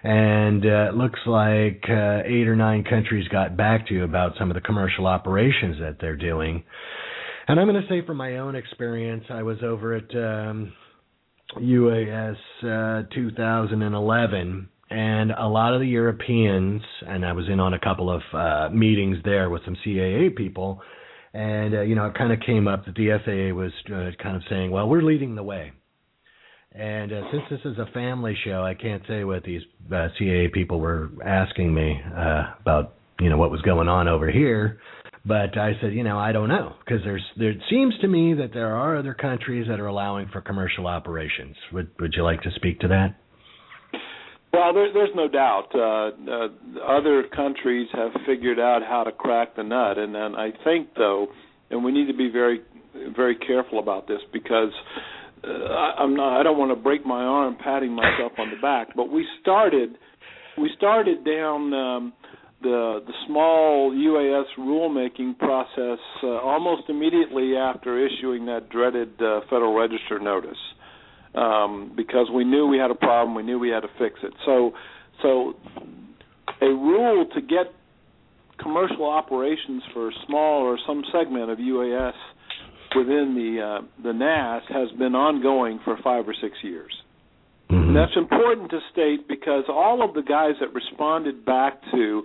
And 0.04 0.66
uh, 0.66 0.90
it 0.90 0.96
looks 0.96 1.20
like 1.26 1.82
uh, 1.90 2.24
eight 2.26 2.50
or 2.50 2.58
nine 2.58 2.84
countries 2.84 3.26
got 3.30 3.56
back 3.56 3.88
to 3.88 3.94
you 3.94 4.04
about 4.04 4.34
some 4.38 4.52
of 4.52 4.56
the 4.56 4.62
commercial 4.62 5.08
operations 5.08 5.78
that 5.80 5.96
they're 6.02 6.18
doing. 6.18 6.66
And 7.48 7.60
I'm 7.60 7.68
going 7.68 7.82
to 7.82 7.88
say 7.88 8.06
from 8.06 8.18
my 8.18 8.38
own 8.38 8.56
experience, 8.56 9.26
I 9.30 9.44
was 9.44 9.58
over 9.64 9.94
at 9.94 10.10
um, 10.16 10.74
UAS 11.58 12.36
uh, 12.64 13.04
2011, 13.14 14.70
and 14.90 15.32
a 15.32 15.48
lot 15.48 15.74
of 15.74 15.80
the 15.80 15.88
Europeans, 15.88 16.82
and 17.08 17.24
I 17.24 17.34
was 17.34 17.46
in 17.48 17.60
on 17.60 17.74
a 17.74 17.80
couple 17.80 18.10
of 18.10 18.22
uh, 18.34 18.74
meetings 18.74 19.18
there 19.24 19.50
with 19.50 19.62
some 19.64 19.78
CAA 19.86 20.36
people, 20.36 20.82
and 21.34 21.76
uh, 21.76 21.82
you 21.82 21.94
know 21.94 22.08
it 22.08 22.16
kind 22.16 22.32
of 22.32 22.40
came 22.40 22.68
up 22.68 22.86
that 22.86 22.96
the 22.96 23.20
FAA 23.24 23.56
was 23.56 23.72
uh, 23.88 24.12
kind 24.22 24.36
of 24.36 24.42
saying, 24.50 24.72
"Well, 24.72 24.90
we're 24.90 25.04
leading 25.04 25.36
the 25.36 25.44
way." 25.44 25.72
And 26.72 27.14
uh, 27.14 27.22
since 27.32 27.44
this 27.50 27.60
is 27.72 27.78
a 27.78 27.86
family 27.94 28.36
show, 28.44 28.64
I 28.64 28.74
can't 28.74 29.02
say 29.08 29.24
what 29.24 29.44
these 29.44 29.62
uh, 29.90 30.10
CAA 30.20 30.52
people 30.52 30.80
were 30.80 31.10
asking 31.26 31.74
me 31.74 32.02
uh, 32.14 32.54
about, 32.60 32.96
you 33.22 33.30
know, 33.30 33.38
what 33.38 33.50
was 33.50 33.62
going 33.62 33.88
on 33.88 34.10
over 34.10 34.30
here. 34.30 34.80
But 35.28 35.58
I 35.58 35.72
said, 35.82 35.94
you 35.94 36.04
know, 36.04 36.20
I 36.20 36.32
don't 36.32 36.50
know 36.50 36.76
because 36.86 37.02
there's 37.04 37.24
there 37.38 37.54
seems 37.70 37.96
to 38.02 38.08
me 38.08 38.36
that 38.36 38.54
there 38.54 38.76
are 38.76 38.96
other 38.96 39.16
countries 39.16 39.66
that 39.68 39.80
are 39.80 39.88
allowing 39.88 40.28
for 40.30 40.42
commercial 40.42 40.86
operations. 40.86 41.56
Would 41.74 41.90
would 42.00 42.14
you 42.16 42.24
like 42.24 42.42
to 42.44 42.52
speak 42.56 42.80
to 42.82 42.88
that? 42.90 43.16
Well, 44.54 44.74
there, 44.74 44.94
there's 44.94 45.10
no 45.16 45.28
doubt. 45.28 45.68
Uh, 45.74 46.12
uh, 46.32 46.48
other 46.88 47.24
countries 47.36 47.88
have 47.94 48.12
figured 48.26 48.60
out 48.60 48.84
how 48.88 49.04
to 49.04 49.12
crack 49.12 49.56
the 49.56 49.64
nut, 49.64 49.98
and, 49.98 50.16
and 50.16 50.36
I 50.36 50.52
think 50.64 50.90
though, 50.96 51.28
and 51.72 51.84
we 51.84 51.92
need 51.92 52.08
to 52.08 52.18
be 52.18 52.30
very 52.32 52.62
very 53.16 53.36
careful 53.36 53.80
about 53.80 54.08
this 54.08 54.22
because 54.32 54.72
uh, 55.44 55.50
I, 55.50 55.96
I'm 56.00 56.16
not. 56.16 56.40
I 56.40 56.44
don't 56.44 56.58
want 56.58 56.72
to 56.72 56.82
break 56.82 57.06
my 57.06 57.24
arm 57.24 57.58
patting 57.62 57.92
myself 57.92 58.34
on 58.38 58.52
the 58.52 58.62
back, 58.62 58.90
but 58.96 59.12
we 59.12 59.26
started 59.42 59.98
we 60.58 60.70
started 60.78 61.26
down. 61.26 61.74
Um, 61.74 62.14
the 62.66 63.04
the 63.06 63.14
small 63.28 63.92
UAS 63.92 64.46
rulemaking 64.58 65.38
process 65.38 66.00
uh, 66.24 66.28
almost 66.42 66.90
immediately 66.90 67.56
after 67.56 68.04
issuing 68.04 68.48
that 68.48 68.70
dreaded 68.70 69.10
uh, 69.22 69.42
Federal 69.50 69.76
Register 69.78 70.18
notice, 70.20 70.58
um, 71.36 71.94
because 71.96 72.28
we 72.34 72.44
knew 72.44 72.66
we 72.66 72.80
had 72.80 72.90
a 72.90 72.96
problem, 72.96 73.36
we 73.36 73.44
knew 73.44 73.60
we 73.60 73.70
had 73.70 73.82
to 73.82 73.90
fix 74.00 74.20
it. 74.24 74.34
So, 74.46 74.72
so 75.22 75.54
a 76.62 76.66
rule 76.66 77.28
to 77.36 77.42
get 77.42 77.68
commercial 78.58 79.06
operations 79.06 79.84
for 79.94 80.12
small 80.26 80.64
or 80.64 80.80
some 80.88 81.04
segment 81.12 81.52
of 81.52 81.60
UAS 81.60 82.14
within 82.96 83.36
the 83.36 83.62
uh, 83.62 84.04
the 84.04 84.14
NAS 84.14 84.64
has 84.70 84.90
been 84.98 85.14
ongoing 85.14 85.80
for 85.86 85.98
five 86.04 86.28
or 86.28 86.34
six 86.42 86.58
years. 86.64 86.92
Mm-hmm. 87.70 87.94
That's 87.94 88.16
important 88.16 88.70
to 88.72 88.80
state 88.92 89.28
because 89.28 89.64
all 89.70 90.08
of 90.08 90.14
the 90.14 90.22
guys 90.22 90.54
that 90.62 90.74
responded 90.74 91.46
back 91.46 91.82
to 91.92 92.24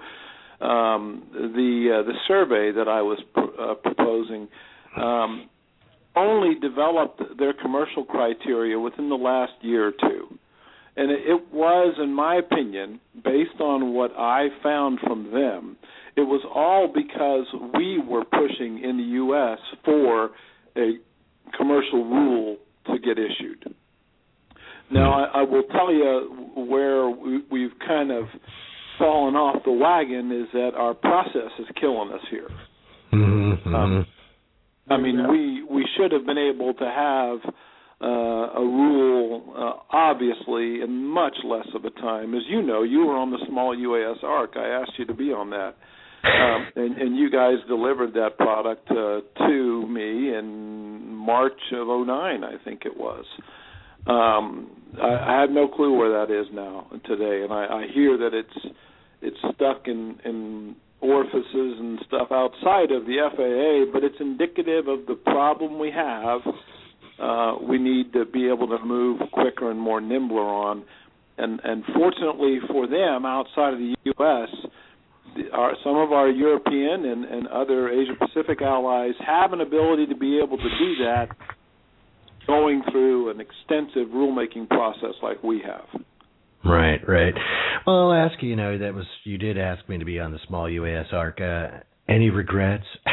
um, 0.61 1.27
the 1.33 2.01
uh, 2.01 2.07
the 2.07 2.15
survey 2.29 2.73
that 2.73 2.89
I 2.89 3.03
was 3.03 3.19
pr- 3.33 3.61
uh, 3.61 3.75
proposing 3.75 4.49
um, 4.97 5.49
only 6.17 6.59
developed 6.59 7.23
their 7.39 7.53
commercial 7.53 8.05
criteria 8.05 8.79
within 8.79 9.09
the 9.09 9.17
last 9.17 9.53
year 9.63 9.89
or 9.89 9.93
two, 9.93 10.39
and 10.97 11.11
it, 11.11 11.21
it 11.27 11.53
was, 11.53 11.95
in 12.03 12.13
my 12.13 12.37
opinion, 12.37 13.01
based 13.25 13.61
on 13.61 13.95
what 13.95 14.13
I 14.17 14.49
found 14.63 14.99
from 15.01 15.31
them, 15.31 15.77
it 16.17 16.23
was 16.23 16.43
all 16.55 16.89
because 16.93 17.47
we 17.75 17.99
were 17.99 18.25
pushing 18.25 18.83
in 18.83 18.97
the 18.97 19.05
U.S. 19.15 19.59
for 19.85 20.31
a 20.77 20.99
commercial 21.57 22.05
rule 22.05 22.57
to 22.87 22.99
get 22.99 23.19
issued. 23.19 23.75
Now, 24.91 25.13
I, 25.13 25.41
I 25.41 25.43
will 25.43 25.63
tell 25.63 25.93
you 25.93 26.51
where 26.57 27.09
we, 27.09 27.43
we've 27.51 27.79
kind 27.87 28.11
of 28.11 28.25
fallen 29.01 29.35
off 29.35 29.65
the 29.65 29.73
wagon 29.73 30.31
is 30.31 30.47
that 30.53 30.73
our 30.77 30.95
process 30.95 31.51
is 31.59 31.67
killing 31.81 32.13
us 32.13 32.23
here. 32.31 32.49
Mm-hmm. 33.13 33.75
Um, 33.75 34.07
I 34.89 34.97
mean, 34.97 35.29
we 35.29 35.63
we 35.65 35.87
should 35.97 36.13
have 36.13 36.27
been 36.27 36.39
able 36.39 36.75
to 36.75 36.85
have 36.85 37.55
uh, 38.03 38.07
a 38.07 38.61
rule, 38.61 39.55
uh, 39.57 39.97
obviously, 39.97 40.83
in 40.83 41.05
much 41.05 41.37
less 41.45 41.67
of 41.75 41.85
a 41.85 41.91
time. 41.91 42.35
As 42.35 42.43
you 42.49 42.63
know, 42.63 42.83
you 42.83 43.01
were 43.07 43.17
on 43.17 43.31
the 43.31 43.39
small 43.49 43.77
UAS 43.77 44.23
ARC. 44.25 44.53
I 44.57 44.69
asked 44.69 44.93
you 44.99 45.05
to 45.07 45.15
be 45.15 45.33
on 45.33 45.51
that, 45.51 45.75
um, 46.25 46.67
and, 46.77 46.97
and 46.99 47.17
you 47.17 47.31
guys 47.31 47.57
delivered 47.69 48.15
that 48.15 48.37
product 48.39 48.91
uh, 48.91 49.21
to 49.47 49.87
me 49.87 50.35
in 50.35 51.15
March 51.15 51.61
of 51.73 51.87
'09, 51.87 52.45
I 52.45 52.55
think 52.65 52.83
it 52.85 52.97
was. 52.97 53.25
Um, 54.07 54.71
I, 55.01 55.37
I 55.37 55.41
have 55.43 55.51
no 55.51 55.69
clue 55.69 55.97
where 55.97 56.27
that 56.27 56.33
is 56.33 56.47
now 56.53 56.91
today, 57.05 57.43
and 57.45 57.53
I, 57.53 57.67
I 57.67 57.87
hear 57.93 58.17
that 58.19 58.35
it's 58.35 58.75
it's 59.23 59.37
stuck 59.55 59.87
in 59.87 60.19
in 60.25 60.77
orifices 61.01 61.45
and 61.79 61.99
stuff 62.07 62.29
outside 62.31 62.93
of 62.93 63.07
the 63.07 63.17
FAA, 63.35 63.91
but 63.93 64.05
it's 64.05 64.21
indicative 64.21 64.87
of 64.87 65.07
the 65.07 65.15
problem 65.15 65.79
we 65.79 65.91
have. 65.91 66.41
Uh, 67.19 67.57
we 67.63 67.79
need 67.79 68.13
to 68.13 68.25
be 68.27 68.49
able 68.49 68.69
to 68.69 68.79
move 68.85 69.21
quicker 69.33 69.71
and 69.71 69.81
more 69.81 70.01
nimbler 70.01 70.43
on, 70.43 70.85
and 71.39 71.61
and 71.65 71.85
fortunately 71.95 72.59
for 72.69 72.87
them, 72.87 73.25
outside 73.25 73.75
of 73.75 73.79
the 73.79 73.95
U.S., 74.05 74.49
the, 75.37 75.51
our, 75.53 75.75
some 75.85 75.97
of 75.97 76.13
our 76.13 76.29
European 76.29 77.05
and, 77.05 77.25
and 77.25 77.47
other 77.49 77.89
Asia 77.91 78.15
Pacific 78.19 78.63
allies 78.63 79.15
have 79.25 79.53
an 79.53 79.61
ability 79.61 80.07
to 80.07 80.17
be 80.17 80.39
able 80.39 80.57
to 80.57 80.69
do 80.79 81.05
that, 81.05 81.29
going 82.47 82.83
through 82.91 83.31
an 83.31 83.41
extensive 83.41 84.09
rulemaking 84.09 84.69
process 84.69 85.15
like 85.23 85.43
we 85.43 85.63
have. 85.65 86.03
Right, 86.65 87.01
right. 87.09 87.35
Well, 87.87 88.11
I'll 88.11 88.13
ask 88.13 88.43
you. 88.43 88.51
You 88.51 88.57
know, 88.57 88.79
that 88.79 88.95
was 88.95 89.07
you 89.25 89.39
did 89.39 89.59
ask 89.59 89.89
me 89.89 89.99
to 89.99 90.05
be 90.05 90.19
on 90.21 90.33
the 90.33 90.39
small 90.47 90.67
UAS 90.67 91.13
arc. 91.13 91.41
Uh, 91.41 91.81
any 92.09 92.31
regrets? 92.31 92.85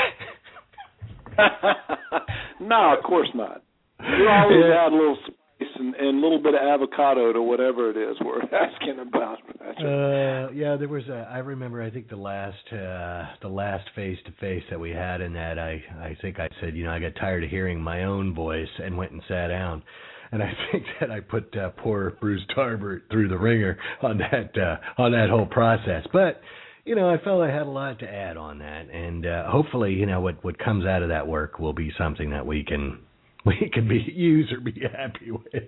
no, 2.59 2.95
of 2.97 3.03
course 3.03 3.29
not. 3.35 3.63
You 3.99 4.27
always 4.29 4.65
yeah. 4.67 4.85
add 4.85 4.91
a 4.91 4.95
little 4.95 5.17
spice 5.21 5.69
and, 5.79 5.95
and 5.95 6.17
a 6.17 6.21
little 6.21 6.41
bit 6.41 6.53
of 6.53 6.61
avocado 6.61 7.33
to 7.33 7.41
whatever 7.41 7.89
it 7.89 7.97
is 7.97 8.17
we're 8.23 8.41
asking 8.43 8.99
about. 8.99 9.37
Uh, 9.61 10.51
yeah, 10.51 10.75
there 10.77 10.87
was 10.87 11.07
a. 11.07 11.27
I 11.31 11.39
remember. 11.39 11.81
I 11.81 11.89
think 11.89 12.09
the 12.09 12.15
last 12.15 12.57
uh 12.71 13.25
the 13.41 13.49
last 13.49 13.87
face 13.95 14.17
to 14.25 14.31
face 14.39 14.63
that 14.69 14.79
we 14.79 14.91
had 14.91 15.21
in 15.21 15.33
that, 15.33 15.59
I 15.59 15.83
I 15.99 16.17
think 16.21 16.39
I 16.39 16.49
said, 16.61 16.75
you 16.75 16.83
know, 16.83 16.91
I 16.91 16.99
got 16.99 17.15
tired 17.19 17.43
of 17.43 17.49
hearing 17.49 17.81
my 17.81 18.03
own 18.03 18.33
voice 18.33 18.67
and 18.83 18.97
went 18.97 19.11
and 19.11 19.21
sat 19.27 19.47
down 19.47 19.83
and 20.31 20.43
I 20.43 20.51
think 20.71 20.83
that 20.99 21.11
I 21.11 21.19
put 21.19 21.55
uh, 21.57 21.69
poor 21.69 22.17
Bruce 22.19 22.45
Tarbert 22.55 23.01
through 23.11 23.29
the 23.29 23.37
ringer 23.37 23.77
on 24.01 24.17
that 24.17 24.57
uh, 24.57 25.01
on 25.01 25.11
that 25.11 25.29
whole 25.29 25.45
process. 25.45 26.05
But 26.11 26.41
you 26.85 26.95
know, 26.95 27.09
I 27.09 27.17
felt 27.23 27.41
I 27.41 27.51
had 27.51 27.63
a 27.63 27.69
lot 27.69 27.99
to 27.99 28.05
add 28.07 28.37
on 28.37 28.59
that, 28.59 28.89
and 28.89 29.25
uh, 29.25 29.51
hopefully, 29.51 29.93
you 29.93 30.05
know, 30.05 30.21
what 30.21 30.43
what 30.43 30.57
comes 30.57 30.85
out 30.85 31.03
of 31.03 31.09
that 31.09 31.27
work 31.27 31.59
will 31.59 31.73
be 31.73 31.91
something 31.97 32.29
that 32.31 32.45
we 32.45 32.63
can 32.63 32.99
we 33.45 33.69
can 33.73 33.87
be 33.87 34.05
use 34.13 34.51
or 34.51 34.61
be 34.61 34.73
happy 34.81 35.31
with. 35.31 35.63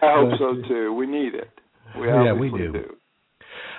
I 0.00 0.14
hope 0.14 0.30
but, 0.30 0.38
so 0.38 0.68
too. 0.68 0.92
We 0.92 1.06
need 1.06 1.34
it. 1.34 1.50
We 1.98 2.06
yeah, 2.06 2.32
we 2.32 2.50
do. 2.50 2.72
do. 2.72 2.84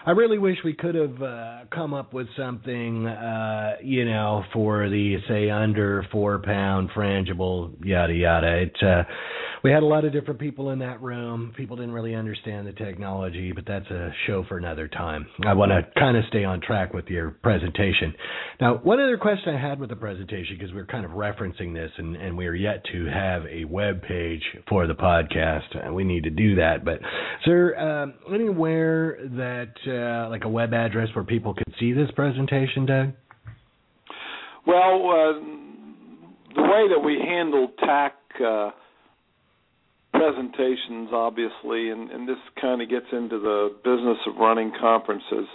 I 0.05 0.11
really 0.11 0.37
wish 0.37 0.57
we 0.63 0.73
could 0.73 0.95
have 0.95 1.21
uh, 1.21 1.59
come 1.73 1.93
up 1.93 2.13
with 2.13 2.27
something, 2.37 3.05
uh, 3.05 3.75
you 3.83 4.05
know, 4.05 4.43
for 4.53 4.89
the 4.89 5.17
say 5.27 5.49
under 5.49 6.05
four 6.11 6.39
pound 6.39 6.89
frangible, 6.91 7.73
yada 7.83 8.13
yada. 8.13 8.61
It 8.61 8.75
uh, 8.81 9.03
we 9.63 9.71
had 9.71 9.83
a 9.83 9.85
lot 9.85 10.05
of 10.05 10.13
different 10.13 10.39
people 10.39 10.69
in 10.69 10.79
that 10.79 11.01
room. 11.01 11.53
People 11.57 11.75
didn't 11.75 11.91
really 11.91 12.15
understand 12.15 12.67
the 12.67 12.71
technology, 12.73 13.51
but 13.51 13.65
that's 13.67 13.89
a 13.89 14.11
show 14.25 14.45
for 14.47 14.57
another 14.57 14.87
time. 14.87 15.27
I 15.45 15.53
want 15.53 15.71
to 15.71 15.99
kind 15.99 16.15
of 16.15 16.23
stay 16.29 16.43
on 16.43 16.61
track 16.61 16.93
with 16.93 17.07
your 17.07 17.31
presentation. 17.31 18.13
Now, 18.61 18.75
one 18.77 18.99
other 18.99 19.17
question 19.17 19.53
I 19.53 19.59
had 19.59 19.79
with 19.79 19.89
the 19.89 19.95
presentation, 19.95 20.57
because 20.57 20.73
we 20.73 20.79
are 20.79 20.85
kind 20.85 21.05
of 21.05 21.11
referencing 21.11 21.73
this, 21.73 21.91
and, 21.97 22.15
and 22.15 22.37
we 22.37 22.47
are 22.47 22.55
yet 22.55 22.83
to 22.91 23.05
have 23.05 23.43
a 23.47 23.65
web 23.65 24.01
page 24.03 24.43
for 24.67 24.87
the 24.87 24.93
podcast, 24.93 25.75
and 25.83 25.93
we 25.93 26.03
need 26.03 26.23
to 26.23 26.29
do 26.29 26.55
that. 26.55 26.85
But 26.85 26.99
there 27.45 27.77
um, 27.79 28.13
anywhere 28.33 29.17
that, 29.21 29.73
uh, 29.87 30.29
like 30.29 30.45
a 30.45 30.49
web 30.49 30.73
address 30.73 31.09
where 31.13 31.25
people 31.25 31.53
could 31.53 31.73
see 31.79 31.91
this 31.91 32.09
presentation, 32.15 32.85
Doug? 32.85 33.09
Well, 34.65 35.09
uh, 35.09 35.39
the 36.55 36.61
way 36.61 36.87
that 36.89 37.01
we 37.03 37.19
handle 37.19 37.71
TAC 37.79 38.15
uh, 38.45 38.69
presentations, 40.19 41.09
obviously, 41.13 41.89
and, 41.89 42.11
and 42.11 42.27
this 42.27 42.37
kind 42.59 42.81
of 42.81 42.89
gets 42.89 43.05
into 43.11 43.39
the 43.39 43.75
business 43.83 44.17
of 44.27 44.35
running 44.35 44.71
conferences, 44.79 45.47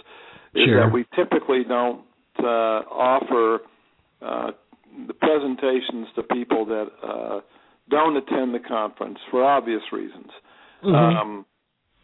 is 0.55 0.65
sure. 0.65 0.81
that 0.81 0.91
we 0.91 1.05
typically 1.15 1.63
don't 1.67 2.01
uh, 2.39 2.81
offer 2.89 3.59
uh, 4.21 4.51
the 5.07 5.13
presentations 5.13 6.07
to 6.15 6.23
people 6.23 6.65
that 6.65 6.87
uh, 7.03 7.39
don't 7.89 8.17
attend 8.17 8.53
the 8.53 8.59
conference 8.59 9.19
for 9.29 9.43
obvious 9.43 9.81
reasons. 9.91 10.31
Mm-hmm. 10.83 10.95
Um, 10.95 11.45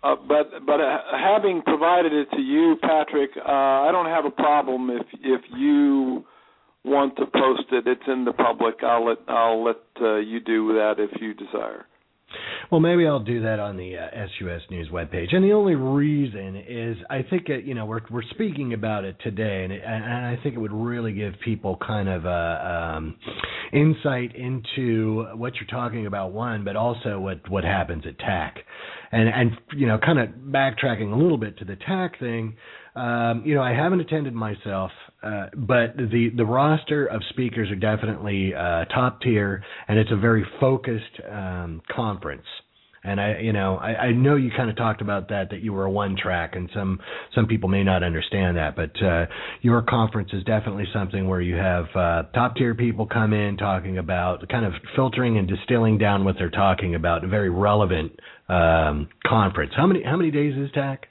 uh, 0.03 0.15
but 0.27 0.65
but 0.65 0.81
uh, 0.81 0.97
having 1.13 1.61
provided 1.61 2.11
it 2.13 2.27
to 2.31 2.41
you, 2.41 2.75
Patrick, 2.81 3.31
uh, 3.37 3.51
I 3.51 3.89
don't 3.91 4.07
have 4.07 4.25
a 4.25 4.31
problem 4.31 4.89
if 4.89 5.05
if 5.21 5.41
you 5.55 6.25
want 6.83 7.15
to 7.17 7.25
post 7.25 7.65
it. 7.71 7.85
It's 7.87 8.07
in 8.07 8.25
the 8.25 8.33
public. 8.33 8.75
I'll 8.83 9.05
let 9.05 9.17
I'll 9.27 9.63
let 9.63 9.77
uh, 10.01 10.15
you 10.17 10.39
do 10.39 10.73
that 10.73 10.95
if 10.97 11.21
you 11.21 11.33
desire. 11.33 11.85
Well, 12.71 12.79
maybe 12.79 13.05
I'll 13.05 13.19
do 13.19 13.41
that 13.43 13.59
on 13.59 13.77
the 13.77 13.97
uh, 13.97 14.27
SUAS 14.39 14.61
News 14.69 14.87
webpage. 14.89 15.35
And 15.35 15.43
the 15.43 15.53
only 15.53 15.75
reason 15.75 16.55
is 16.67 16.97
I 17.09 17.23
think 17.29 17.49
it, 17.49 17.65
you 17.65 17.73
know 17.73 17.85
we're 17.85 18.01
we're 18.09 18.21
speaking 18.31 18.73
about 18.73 19.03
it 19.03 19.17
today, 19.21 19.63
and, 19.63 19.73
it, 19.73 19.81
and 19.85 20.25
I 20.25 20.39
think 20.41 20.55
it 20.55 20.59
would 20.59 20.71
really 20.71 21.13
give 21.13 21.33
people 21.43 21.77
kind 21.85 22.07
of 22.07 22.25
a 22.25 22.95
um, 22.97 23.15
insight 23.73 24.35
into 24.35 25.25
what 25.35 25.53
you're 25.55 25.67
talking 25.69 26.05
about. 26.05 26.31
One, 26.31 26.63
but 26.63 26.75
also 26.75 27.19
what 27.19 27.49
what 27.49 27.63
happens 27.63 28.03
at 28.07 28.17
TAC, 28.19 28.59
and 29.11 29.29
and 29.29 29.51
you 29.75 29.87
know 29.87 29.97
kind 29.97 30.19
of 30.19 30.29
backtracking 30.29 31.11
a 31.11 31.15
little 31.15 31.37
bit 31.37 31.57
to 31.59 31.65
the 31.65 31.75
TAC 31.75 32.19
thing. 32.19 32.55
Um, 32.95 33.43
you 33.45 33.55
know, 33.55 33.61
I 33.61 33.73
haven't 33.73 34.01
attended 34.01 34.33
myself, 34.33 34.91
uh, 35.23 35.47
but 35.55 35.95
the 35.97 36.29
the 36.35 36.45
roster 36.45 37.05
of 37.05 37.21
speakers 37.29 37.69
are 37.71 37.75
definitely 37.75 38.53
uh, 38.53 38.85
top 38.85 39.21
tier, 39.21 39.63
and 39.87 39.97
it's 39.97 40.11
a 40.11 40.17
very 40.17 40.45
focused 40.59 41.21
um, 41.29 41.81
conference. 41.93 42.45
And 43.03 43.19
I, 43.19 43.39
you 43.39 43.51
know, 43.51 43.77
I, 43.77 43.95
I 43.95 44.11
know 44.11 44.35
you 44.35 44.51
kind 44.55 44.69
of 44.69 44.75
talked 44.75 45.01
about 45.01 45.29
that 45.29 45.49
that 45.49 45.61
you 45.61 45.73
were 45.73 45.85
a 45.85 45.91
one 45.91 46.15
track, 46.15 46.55
and 46.55 46.69
some 46.73 46.99
some 47.33 47.47
people 47.47 47.67
may 47.67 47.83
not 47.83 48.03
understand 48.03 48.57
that, 48.57 48.75
but 48.75 48.91
uh, 49.03 49.25
your 49.61 49.81
conference 49.81 50.29
is 50.33 50.43
definitely 50.43 50.85
something 50.93 51.27
where 51.27 51.41
you 51.41 51.55
have 51.55 51.85
uh, 51.95 52.23
top 52.33 52.55
tier 52.55 52.75
people 52.75 53.07
come 53.07 53.33
in 53.33 53.57
talking 53.57 53.97
about 53.97 54.47
kind 54.49 54.65
of 54.65 54.73
filtering 54.95 55.37
and 55.37 55.47
distilling 55.47 55.97
down 55.97 56.23
what 56.25 56.35
they're 56.37 56.51
talking 56.51 56.93
about, 56.93 57.23
a 57.23 57.27
very 57.27 57.49
relevant 57.49 58.11
um, 58.49 59.09
conference. 59.25 59.73
How 59.75 59.87
many 59.87 60.03
how 60.03 60.17
many 60.17 60.29
days 60.29 60.55
is 60.55 60.69
TAC? 60.71 61.07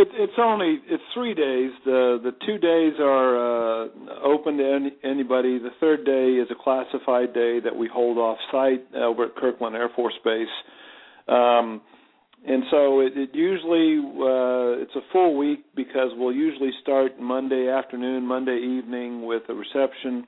It, 0.00 0.08
it's 0.14 0.38
only 0.38 0.78
it's 0.86 1.02
three 1.12 1.34
days. 1.34 1.72
The 1.84 2.18
the 2.22 2.32
two 2.46 2.56
days 2.56 2.94
are 3.00 3.84
uh, 3.84 3.88
open 4.24 4.56
to 4.56 4.64
any, 4.64 4.92
anybody. 5.04 5.58
The 5.58 5.70
third 5.78 6.06
day 6.06 6.40
is 6.40 6.48
a 6.50 6.54
classified 6.54 7.34
day 7.34 7.60
that 7.60 7.76
we 7.76 7.86
hold 7.86 8.16
off 8.16 8.38
site 8.50 8.82
over 8.94 9.26
at 9.26 9.36
Kirtland 9.36 9.76
Air 9.76 9.90
Force 9.94 10.14
Base. 10.24 10.48
Um, 11.28 11.82
and 12.46 12.62
so 12.70 13.00
it, 13.00 13.12
it 13.14 13.30
usually 13.34 13.98
uh, 13.98 14.80
it's 14.82 14.96
a 14.96 15.04
full 15.12 15.36
week 15.36 15.66
because 15.76 16.12
we'll 16.16 16.34
usually 16.34 16.70
start 16.80 17.20
Monday 17.20 17.68
afternoon, 17.68 18.26
Monday 18.26 18.56
evening 18.56 19.26
with 19.26 19.42
a 19.50 19.54
reception, 19.54 20.26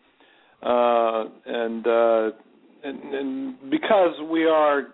uh, 0.63 1.25
and, 1.47 1.87
uh, 1.87 2.31
and 2.85 3.15
and 3.15 3.71
because 3.71 4.15
we 4.31 4.45
are 4.45 4.89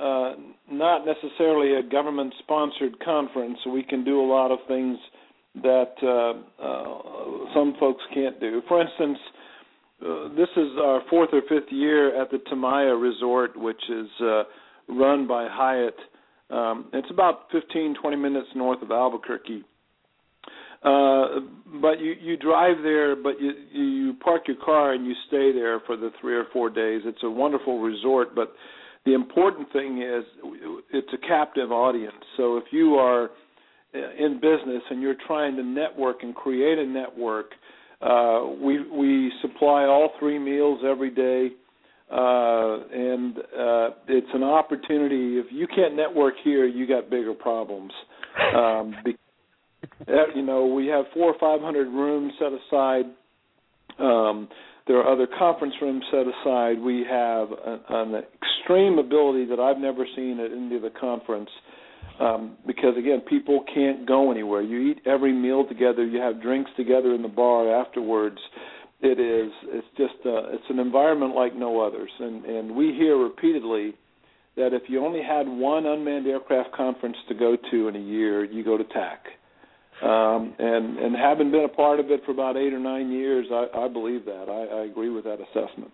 uh, 0.00 0.34
not 0.70 1.04
necessarily 1.04 1.74
a 1.74 1.82
government 1.82 2.32
sponsored 2.38 2.98
conference, 3.04 3.58
we 3.70 3.82
can 3.82 4.04
do 4.04 4.20
a 4.20 4.26
lot 4.26 4.50
of 4.50 4.58
things 4.66 4.96
that 5.62 5.92
uh, 6.02 6.62
uh, 6.62 7.54
some 7.54 7.74
folks 7.78 8.02
can't 8.14 8.40
do. 8.40 8.62
For 8.68 8.80
instance, 8.80 9.18
uh, 10.00 10.28
this 10.30 10.48
is 10.56 10.68
our 10.80 11.02
fourth 11.10 11.30
or 11.32 11.42
fifth 11.42 11.70
year 11.70 12.20
at 12.20 12.30
the 12.30 12.38
Tamaya 12.50 13.00
Resort, 13.00 13.56
which 13.56 13.82
is 13.90 14.06
uh, 14.22 14.44
run 14.88 15.26
by 15.26 15.48
Hyatt. 15.50 15.96
Um, 16.50 16.88
it's 16.92 17.10
about 17.10 17.50
15, 17.52 17.96
20 18.00 18.16
minutes 18.16 18.48
north 18.54 18.82
of 18.82 18.90
Albuquerque. 18.90 19.64
But 20.82 22.00
you 22.00 22.14
you 22.20 22.36
drive 22.36 22.76
there, 22.82 23.14
but 23.14 23.40
you 23.40 23.52
you 23.72 24.14
park 24.24 24.42
your 24.48 24.56
car 24.64 24.92
and 24.92 25.06
you 25.06 25.12
stay 25.28 25.52
there 25.52 25.80
for 25.80 25.96
the 25.96 26.10
three 26.20 26.34
or 26.34 26.44
four 26.52 26.70
days. 26.70 27.02
It's 27.04 27.22
a 27.22 27.30
wonderful 27.30 27.80
resort, 27.80 28.34
but 28.34 28.54
the 29.06 29.14
important 29.14 29.72
thing 29.72 30.02
is 30.02 30.24
it's 30.92 31.08
a 31.12 31.26
captive 31.26 31.72
audience. 31.72 32.22
So 32.36 32.56
if 32.56 32.64
you 32.70 32.94
are 32.94 33.30
in 33.94 34.34
business 34.34 34.82
and 34.90 35.00
you're 35.00 35.16
trying 35.26 35.56
to 35.56 35.62
network 35.62 36.22
and 36.22 36.34
create 36.34 36.78
a 36.78 36.86
network, 36.86 37.52
uh, 38.00 38.46
we 38.60 38.88
we 38.88 39.32
supply 39.42 39.84
all 39.84 40.10
three 40.18 40.38
meals 40.38 40.80
every 40.86 41.10
day, 41.10 41.48
uh, 42.10 42.78
and 42.92 43.38
uh, 43.38 43.90
it's 44.08 44.30
an 44.32 44.42
opportunity. 44.42 45.38
If 45.38 45.46
you 45.50 45.66
can't 45.66 45.96
network 45.96 46.34
here, 46.42 46.66
you 46.66 46.86
got 46.86 47.10
bigger 47.10 47.34
problems. 47.34 47.92
Um, 48.54 48.94
be, 49.04 49.16
you 50.34 50.42
know, 50.42 50.66
we 50.66 50.86
have 50.86 51.06
four 51.12 51.34
or 51.34 51.38
five 51.38 51.60
hundred 51.60 51.88
rooms 51.88 52.32
set 52.38 52.52
aside. 52.52 53.04
Um, 53.98 54.48
there 54.90 54.98
are 54.98 55.12
other 55.12 55.28
conference 55.38 55.74
rooms 55.80 56.02
set 56.10 56.26
aside. 56.26 56.80
We 56.80 57.06
have 57.08 57.48
an, 57.64 57.80
an 57.88 58.22
extreme 58.42 58.98
ability 58.98 59.46
that 59.46 59.60
I've 59.60 59.78
never 59.78 60.04
seen 60.16 60.40
at 60.40 60.50
any 60.50 60.74
of 60.74 60.82
the 60.82 60.90
conference 60.90 61.48
um, 62.18 62.56
because 62.66 62.96
again, 62.98 63.20
people 63.20 63.62
can't 63.72 64.04
go 64.04 64.32
anywhere. 64.32 64.62
You 64.62 64.90
eat 64.90 64.98
every 65.06 65.32
meal 65.32 65.64
together. 65.64 66.04
You 66.04 66.20
have 66.20 66.42
drinks 66.42 66.72
together 66.76 67.14
in 67.14 67.22
the 67.22 67.28
bar 67.28 67.72
afterwards. 67.72 68.38
It 69.00 69.20
is. 69.20 69.52
It's 69.68 69.86
just. 69.96 70.26
Uh, 70.26 70.50
it's 70.50 70.68
an 70.68 70.80
environment 70.80 71.36
like 71.36 71.54
no 71.54 71.80
others. 71.80 72.10
And 72.18 72.44
and 72.44 72.74
we 72.74 72.92
hear 72.92 73.16
repeatedly 73.16 73.94
that 74.56 74.74
if 74.74 74.82
you 74.88 75.06
only 75.06 75.22
had 75.22 75.46
one 75.46 75.86
unmanned 75.86 76.26
aircraft 76.26 76.72
conference 76.74 77.16
to 77.28 77.34
go 77.34 77.56
to 77.70 77.86
in 77.86 77.94
a 77.94 78.00
year, 78.00 78.44
you 78.44 78.64
go 78.64 78.76
to 78.76 78.84
TAC. 78.84 79.24
Um, 80.02 80.54
and 80.58 80.98
and 80.98 81.14
having 81.14 81.50
been 81.50 81.64
a 81.64 81.68
part 81.68 82.00
of 82.00 82.10
it 82.10 82.22
for 82.24 82.32
about 82.32 82.56
eight 82.56 82.72
or 82.72 82.78
nine 82.78 83.10
years, 83.10 83.46
I, 83.52 83.66
I 83.84 83.88
believe 83.88 84.24
that. 84.24 84.46
I, 84.48 84.78
I 84.78 84.84
agree 84.84 85.10
with 85.10 85.24
that 85.24 85.38
assessment. 85.40 85.92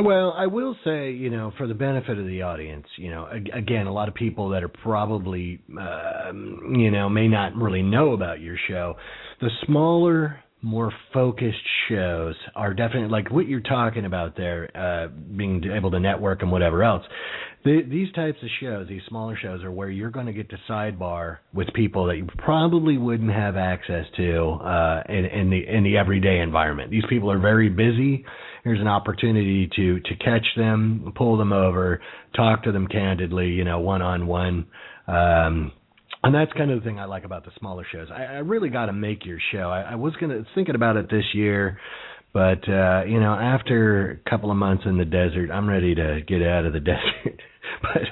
Well, 0.00 0.32
I 0.36 0.46
will 0.46 0.76
say, 0.84 1.10
you 1.10 1.28
know, 1.28 1.52
for 1.58 1.66
the 1.66 1.74
benefit 1.74 2.18
of 2.18 2.26
the 2.26 2.42
audience, 2.42 2.86
you 2.96 3.10
know, 3.10 3.28
again, 3.52 3.88
a 3.88 3.92
lot 3.92 4.06
of 4.06 4.14
people 4.14 4.50
that 4.50 4.62
are 4.62 4.68
probably, 4.68 5.60
uh, 5.80 6.32
you 6.32 6.92
know, 6.92 7.08
may 7.08 7.26
not 7.26 7.56
really 7.56 7.82
know 7.82 8.12
about 8.12 8.40
your 8.40 8.56
show. 8.68 8.94
The 9.40 9.50
smaller, 9.66 10.38
more 10.60 10.92
focused 11.14 11.56
shows 11.88 12.34
are 12.56 12.74
definitely 12.74 13.08
like 13.08 13.30
what 13.30 13.46
you're 13.46 13.60
talking 13.60 14.04
about 14.04 14.36
there, 14.36 14.68
uh, 14.76 15.08
being 15.36 15.62
able 15.72 15.90
to 15.90 16.00
network 16.00 16.42
and 16.42 16.50
whatever 16.50 16.82
else. 16.82 17.04
The, 17.64 17.82
these 17.88 18.10
types 18.12 18.38
of 18.42 18.48
shows, 18.60 18.88
these 18.88 19.02
smaller 19.08 19.36
shows, 19.40 19.62
are 19.62 19.70
where 19.70 19.90
you're 19.90 20.10
going 20.10 20.26
to 20.26 20.32
get 20.32 20.48
to 20.50 20.56
sidebar 20.68 21.38
with 21.52 21.68
people 21.74 22.06
that 22.06 22.16
you 22.16 22.26
probably 22.38 22.98
wouldn't 22.98 23.32
have 23.32 23.56
access 23.56 24.06
to 24.16 24.50
uh, 24.62 25.02
in, 25.08 25.24
in 25.26 25.50
the 25.50 25.66
in 25.66 25.84
the 25.84 25.96
everyday 25.96 26.40
environment. 26.40 26.90
These 26.90 27.04
people 27.08 27.30
are 27.30 27.38
very 27.38 27.68
busy. 27.68 28.24
Here's 28.64 28.80
an 28.80 28.88
opportunity 28.88 29.68
to 29.76 30.00
to 30.00 30.16
catch 30.16 30.46
them, 30.56 31.12
pull 31.16 31.36
them 31.36 31.52
over, 31.52 32.00
talk 32.34 32.64
to 32.64 32.72
them 32.72 32.86
candidly, 32.86 33.48
you 33.48 33.64
know, 33.64 33.80
one 33.80 34.02
on 34.02 34.26
one. 34.26 34.66
Um, 35.06 35.72
and 36.28 36.34
that's 36.34 36.52
kind 36.56 36.70
of 36.70 36.80
the 36.80 36.84
thing 36.84 36.98
I 36.98 37.06
like 37.06 37.24
about 37.24 37.44
the 37.44 37.50
smaller 37.58 37.86
shows. 37.90 38.08
I, 38.10 38.24
I 38.24 38.38
really 38.38 38.68
got 38.68 38.86
to 38.86 38.92
make 38.92 39.24
your 39.24 39.38
show. 39.52 39.70
I, 39.70 39.92
I 39.92 39.94
was 39.96 40.14
gonna 40.20 40.44
thinking 40.54 40.74
about 40.74 40.96
it 40.96 41.10
this 41.10 41.24
year, 41.34 41.78
but 42.32 42.68
uh, 42.68 43.04
you 43.04 43.18
know, 43.20 43.34
after 43.34 44.20
a 44.24 44.30
couple 44.30 44.50
of 44.50 44.56
months 44.56 44.84
in 44.86 44.98
the 44.98 45.04
desert, 45.04 45.50
I'm 45.50 45.68
ready 45.68 45.94
to 45.94 46.20
get 46.26 46.42
out 46.42 46.66
of 46.66 46.72
the 46.72 46.80
desert. 46.94 47.40
but 47.82 48.02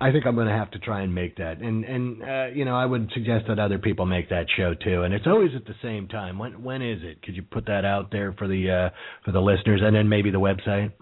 I 0.00 0.12
think 0.12 0.26
I'm 0.26 0.34
going 0.34 0.48
to 0.48 0.52
have 0.52 0.70
to 0.72 0.78
try 0.78 1.02
and 1.02 1.14
make 1.14 1.36
that. 1.36 1.60
And 1.60 1.84
and 1.84 2.22
uh, 2.22 2.46
you 2.54 2.64
know, 2.64 2.76
I 2.76 2.86
would 2.86 3.10
suggest 3.14 3.46
that 3.48 3.58
other 3.58 3.78
people 3.78 4.06
make 4.06 4.30
that 4.30 4.46
show 4.56 4.74
too. 4.74 5.02
And 5.02 5.14
it's 5.14 5.26
always 5.26 5.50
at 5.54 5.66
the 5.66 5.74
same 5.82 6.08
time. 6.08 6.38
When 6.38 6.62
when 6.62 6.82
is 6.82 7.00
it? 7.02 7.22
Could 7.22 7.36
you 7.36 7.42
put 7.42 7.66
that 7.66 7.84
out 7.84 8.10
there 8.10 8.32
for 8.38 8.48
the 8.48 8.90
uh, 8.90 8.94
for 9.24 9.32
the 9.32 9.40
listeners, 9.40 9.80
and 9.82 9.94
then 9.94 10.08
maybe 10.08 10.30
the 10.30 10.40
website? 10.40 10.92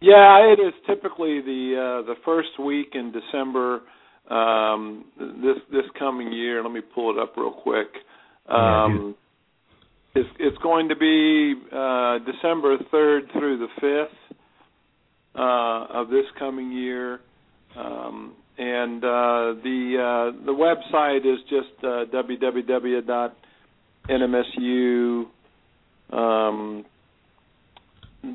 Yeah, 0.00 0.52
it 0.52 0.60
is 0.60 0.74
typically 0.86 1.40
the 1.40 2.02
uh, 2.02 2.06
the 2.06 2.14
first 2.24 2.60
week 2.62 2.88
in 2.94 3.12
December. 3.12 3.80
Um, 4.28 5.04
this 5.18 5.56
this 5.70 5.84
coming 5.98 6.32
year, 6.32 6.62
let 6.62 6.72
me 6.72 6.80
pull 6.94 7.10
it 7.16 7.18
up 7.18 7.36
real 7.36 7.52
quick. 7.52 7.88
Um, 8.48 9.14
yeah, 10.14 10.22
it's 10.22 10.30
it's 10.40 10.58
going 10.58 10.88
to 10.88 10.96
be 10.96 11.54
uh, 11.72 12.18
December 12.18 12.76
third 12.90 13.30
through 13.32 13.58
the 13.58 13.68
fifth 13.80 14.38
uh, 15.36 15.86
of 15.90 16.08
this 16.08 16.24
coming 16.38 16.72
year, 16.72 17.20
um, 17.76 18.34
and 18.58 19.04
uh, 19.04 19.54
the 19.62 19.96
uh, 20.00 20.32
the 20.44 20.52
website 20.52 21.24
is 21.26 21.38
just 21.48 21.84
uh, 21.84 22.06
www.nmsu. 22.12 23.34
Um, 26.12 26.84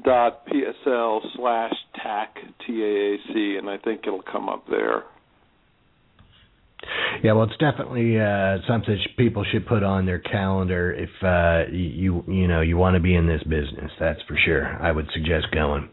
dot 0.03 0.45
psl 0.47 1.19
slash 1.35 1.73
tac 2.01 2.35
taac 2.67 3.57
and 3.59 3.69
I 3.69 3.77
think 3.77 4.01
it'll 4.07 4.21
come 4.21 4.49
up 4.49 4.65
there. 4.69 5.03
Yeah, 7.23 7.33
well, 7.33 7.43
it's 7.43 7.57
definitely 7.57 8.19
uh, 8.19 8.57
something 8.67 8.97
people 9.17 9.45
should 9.51 9.67
put 9.67 9.83
on 9.83 10.05
their 10.05 10.19
calendar 10.19 10.91
if 10.91 11.09
uh, 11.23 11.71
you 11.71 12.23
you 12.27 12.47
know 12.47 12.61
you 12.61 12.77
want 12.77 12.95
to 12.95 12.99
be 12.99 13.15
in 13.15 13.27
this 13.27 13.43
business. 13.43 13.91
That's 13.99 14.21
for 14.27 14.37
sure. 14.43 14.65
I 14.81 14.91
would 14.91 15.07
suggest 15.13 15.47
going. 15.53 15.89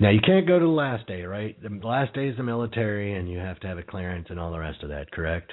Now 0.00 0.10
you 0.10 0.20
can't 0.24 0.46
go 0.46 0.58
to 0.58 0.64
the 0.64 0.70
last 0.70 1.06
day, 1.06 1.22
right? 1.22 1.60
The 1.62 1.86
last 1.86 2.14
day 2.14 2.28
is 2.28 2.36
the 2.36 2.42
military, 2.42 3.14
and 3.14 3.30
you 3.30 3.38
have 3.38 3.60
to 3.60 3.66
have 3.66 3.78
a 3.78 3.82
clearance 3.82 4.28
and 4.30 4.40
all 4.40 4.50
the 4.50 4.58
rest 4.58 4.82
of 4.82 4.88
that. 4.88 5.10
Correct? 5.10 5.52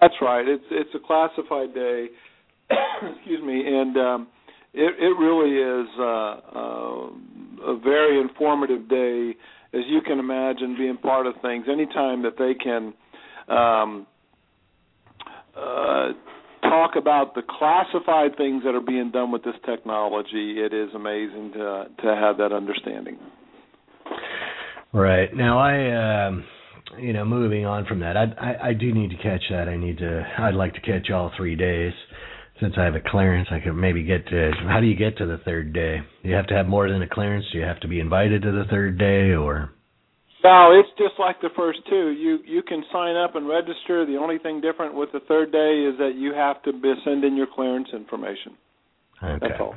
That's 0.00 0.14
right. 0.20 0.46
It's 0.46 0.64
it's 0.70 0.90
a 0.94 1.06
classified 1.06 1.74
day. 1.74 2.06
Excuse 3.16 3.42
me, 3.42 3.62
and 3.66 3.96
um, 3.96 4.28
it, 4.74 4.94
it 4.98 5.18
really 5.18 5.56
is 5.56 5.88
uh, 5.98 6.04
uh, 6.56 7.72
a 7.72 7.78
very 7.82 8.20
informative 8.20 8.88
day, 8.88 9.34
as 9.72 9.82
you 9.88 10.00
can 10.06 10.18
imagine, 10.18 10.76
being 10.76 10.96
part 10.98 11.26
of 11.26 11.34
things. 11.40 11.66
Anytime 11.70 12.22
that 12.22 12.36
they 12.38 12.54
can 12.54 12.92
um, 13.48 14.06
uh, 15.56 16.08
talk 16.62 16.96
about 16.96 17.34
the 17.34 17.42
classified 17.42 18.36
things 18.36 18.62
that 18.64 18.74
are 18.74 18.80
being 18.80 19.10
done 19.10 19.32
with 19.32 19.44
this 19.44 19.54
technology, 19.64 20.56
it 20.58 20.72
is 20.72 20.90
amazing 20.94 21.52
to 21.54 21.86
to 22.02 22.14
have 22.14 22.38
that 22.38 22.52
understanding. 22.52 23.18
Right 24.92 25.34
now, 25.34 25.58
I. 25.58 26.26
Um 26.26 26.44
you 26.98 27.12
know, 27.12 27.22
moving 27.22 27.66
on 27.66 27.84
from 27.84 28.00
that, 28.00 28.16
I, 28.16 28.24
I 28.40 28.68
I 28.68 28.72
do 28.72 28.94
need 28.94 29.10
to 29.10 29.16
catch 29.16 29.42
that. 29.50 29.68
I 29.68 29.76
need 29.76 29.98
to. 29.98 30.26
I'd 30.38 30.54
like 30.54 30.72
to 30.72 30.80
catch 30.80 31.10
all 31.10 31.30
three 31.36 31.54
days 31.54 31.92
since 32.60 32.74
I 32.76 32.84
have 32.84 32.94
a 32.94 33.00
clearance, 33.00 33.48
I 33.50 33.60
could 33.60 33.74
maybe 33.74 34.02
get 34.02 34.26
to. 34.28 34.50
How 34.66 34.80
do 34.80 34.86
you 34.86 34.96
get 34.96 35.16
to 35.18 35.26
the 35.26 35.38
third 35.44 35.72
day? 35.72 35.98
Do 36.22 36.28
you 36.28 36.34
have 36.34 36.46
to 36.48 36.54
have 36.54 36.66
more 36.66 36.90
than 36.90 37.02
a 37.02 37.08
clearance? 37.08 37.46
Do 37.52 37.58
you 37.58 37.64
have 37.64 37.80
to 37.80 37.88
be 37.88 38.00
invited 38.00 38.42
to 38.42 38.52
the 38.52 38.64
third 38.70 38.98
day, 38.98 39.32
or? 39.32 39.70
No, 40.44 40.70
it's 40.78 40.88
just 40.96 41.18
like 41.18 41.40
the 41.40 41.50
first 41.56 41.80
two. 41.90 42.10
You 42.10 42.38
you 42.46 42.62
can 42.62 42.84
sign 42.92 43.16
up 43.16 43.34
and 43.34 43.48
register. 43.48 44.06
The 44.06 44.16
only 44.16 44.38
thing 44.38 44.60
different 44.60 44.94
with 44.94 45.10
the 45.12 45.20
third 45.26 45.50
day 45.50 45.84
is 45.88 45.98
that 45.98 46.12
you 46.16 46.32
have 46.32 46.62
to 46.62 46.72
be, 46.72 46.94
send 47.04 47.24
in 47.24 47.36
your 47.36 47.48
clearance 47.52 47.88
information. 47.92 48.56
Okay. 49.22 49.38
That's 49.48 49.60
all. 49.60 49.74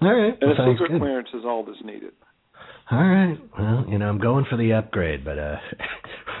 All 0.00 0.14
right. 0.14 0.36
And 0.40 0.50
well, 0.58 0.68
a 0.68 0.72
secret 0.72 0.92
good. 0.92 1.00
clearance 1.00 1.28
is 1.34 1.42
all 1.44 1.64
that's 1.64 1.84
needed. 1.84 2.12
All 2.90 2.98
right. 3.04 3.36
Well, 3.58 3.84
you 3.86 3.98
know, 3.98 4.08
I'm 4.08 4.18
going 4.18 4.46
for 4.48 4.56
the 4.56 4.72
upgrade, 4.72 5.24
but 5.24 5.38
uh 5.38 5.56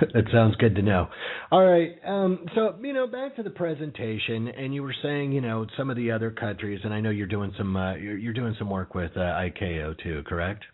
that 0.14 0.24
sounds 0.32 0.56
good 0.56 0.74
to 0.76 0.82
know. 0.82 1.08
All 1.50 1.64
right. 1.64 1.92
Um 2.06 2.46
so, 2.54 2.74
you 2.80 2.94
know, 2.94 3.06
back 3.06 3.36
to 3.36 3.42
the 3.42 3.50
presentation 3.50 4.48
and 4.48 4.74
you 4.74 4.82
were 4.82 4.94
saying, 5.02 5.32
you 5.32 5.42
know, 5.42 5.66
some 5.76 5.90
of 5.90 5.96
the 5.96 6.10
other 6.10 6.30
countries 6.30 6.80
and 6.84 6.94
I 6.94 7.00
know 7.00 7.10
you're 7.10 7.26
doing 7.26 7.52
some 7.58 7.76
uh 7.76 7.96
you're, 7.96 8.16
you're 8.16 8.32
doing 8.32 8.54
some 8.58 8.70
work 8.70 8.94
with 8.94 9.10
uh 9.16 9.20
ICAO 9.20 10.02
too, 10.02 10.22
correct? 10.26 10.64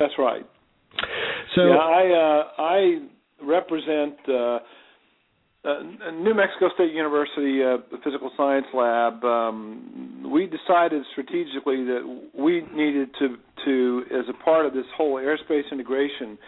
That's 0.00 0.14
right. 0.18 0.46
So 1.54 1.66
yeah, 1.66 1.76
I 1.76 2.04
uh 2.10 2.62
I 2.62 2.98
represent 3.42 4.16
uh 4.28 4.58
uh, 5.64 6.10
New 6.12 6.34
Mexico 6.34 6.68
State 6.74 6.92
University 6.92 7.62
uh, 7.62 7.78
Physical 8.04 8.30
Science 8.36 8.66
Lab, 8.72 9.24
um, 9.24 10.30
we 10.32 10.46
decided 10.46 11.02
strategically 11.12 11.84
that 11.84 12.20
we 12.32 12.62
needed 12.72 13.10
to, 13.18 13.36
to, 13.64 14.02
as 14.12 14.24
a 14.28 14.44
part 14.44 14.66
of 14.66 14.72
this 14.72 14.86
whole 14.96 15.16
airspace 15.16 15.70
integration, 15.72 16.38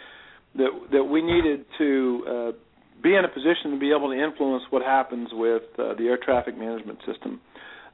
that 0.54 0.70
that 0.92 1.04
we 1.04 1.22
needed 1.22 1.64
to 1.78 2.24
uh, 2.28 2.52
be 3.02 3.14
in 3.14 3.24
a 3.24 3.28
position 3.28 3.72
to 3.72 3.78
be 3.78 3.90
able 3.90 4.10
to 4.10 4.18
influence 4.18 4.62
what 4.70 4.82
happens 4.82 5.28
with 5.32 5.62
uh, 5.78 5.94
the 5.94 6.04
air 6.04 6.18
traffic 6.22 6.56
management 6.56 6.98
system. 7.06 7.40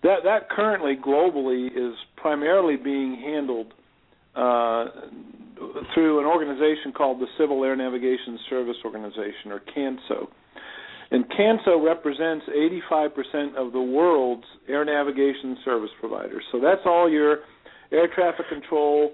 That 0.02 0.18
that 0.24 0.50
currently 0.50 0.96
globally 0.96 1.68
is 1.68 1.94
primarily 2.16 2.76
being 2.76 3.20
handled 3.22 3.72
uh, 4.34 4.84
through 5.94 6.20
an 6.20 6.26
organization 6.26 6.92
called 6.92 7.20
the 7.20 7.26
Civil 7.38 7.64
Air 7.64 7.76
Navigation 7.76 8.38
Service 8.48 8.76
Organization, 8.84 9.52
or 9.52 9.60
CANSO. 9.74 10.28
And 11.10 11.24
CANSO 11.30 11.84
represents 11.84 12.46
85% 12.90 13.54
of 13.56 13.72
the 13.72 13.80
world's 13.80 14.46
air 14.68 14.84
navigation 14.84 15.56
service 15.64 15.90
providers. 16.00 16.42
So 16.50 16.60
that's 16.60 16.80
all 16.84 17.08
your 17.08 17.38
air 17.92 18.08
traffic 18.12 18.48
control 18.48 19.12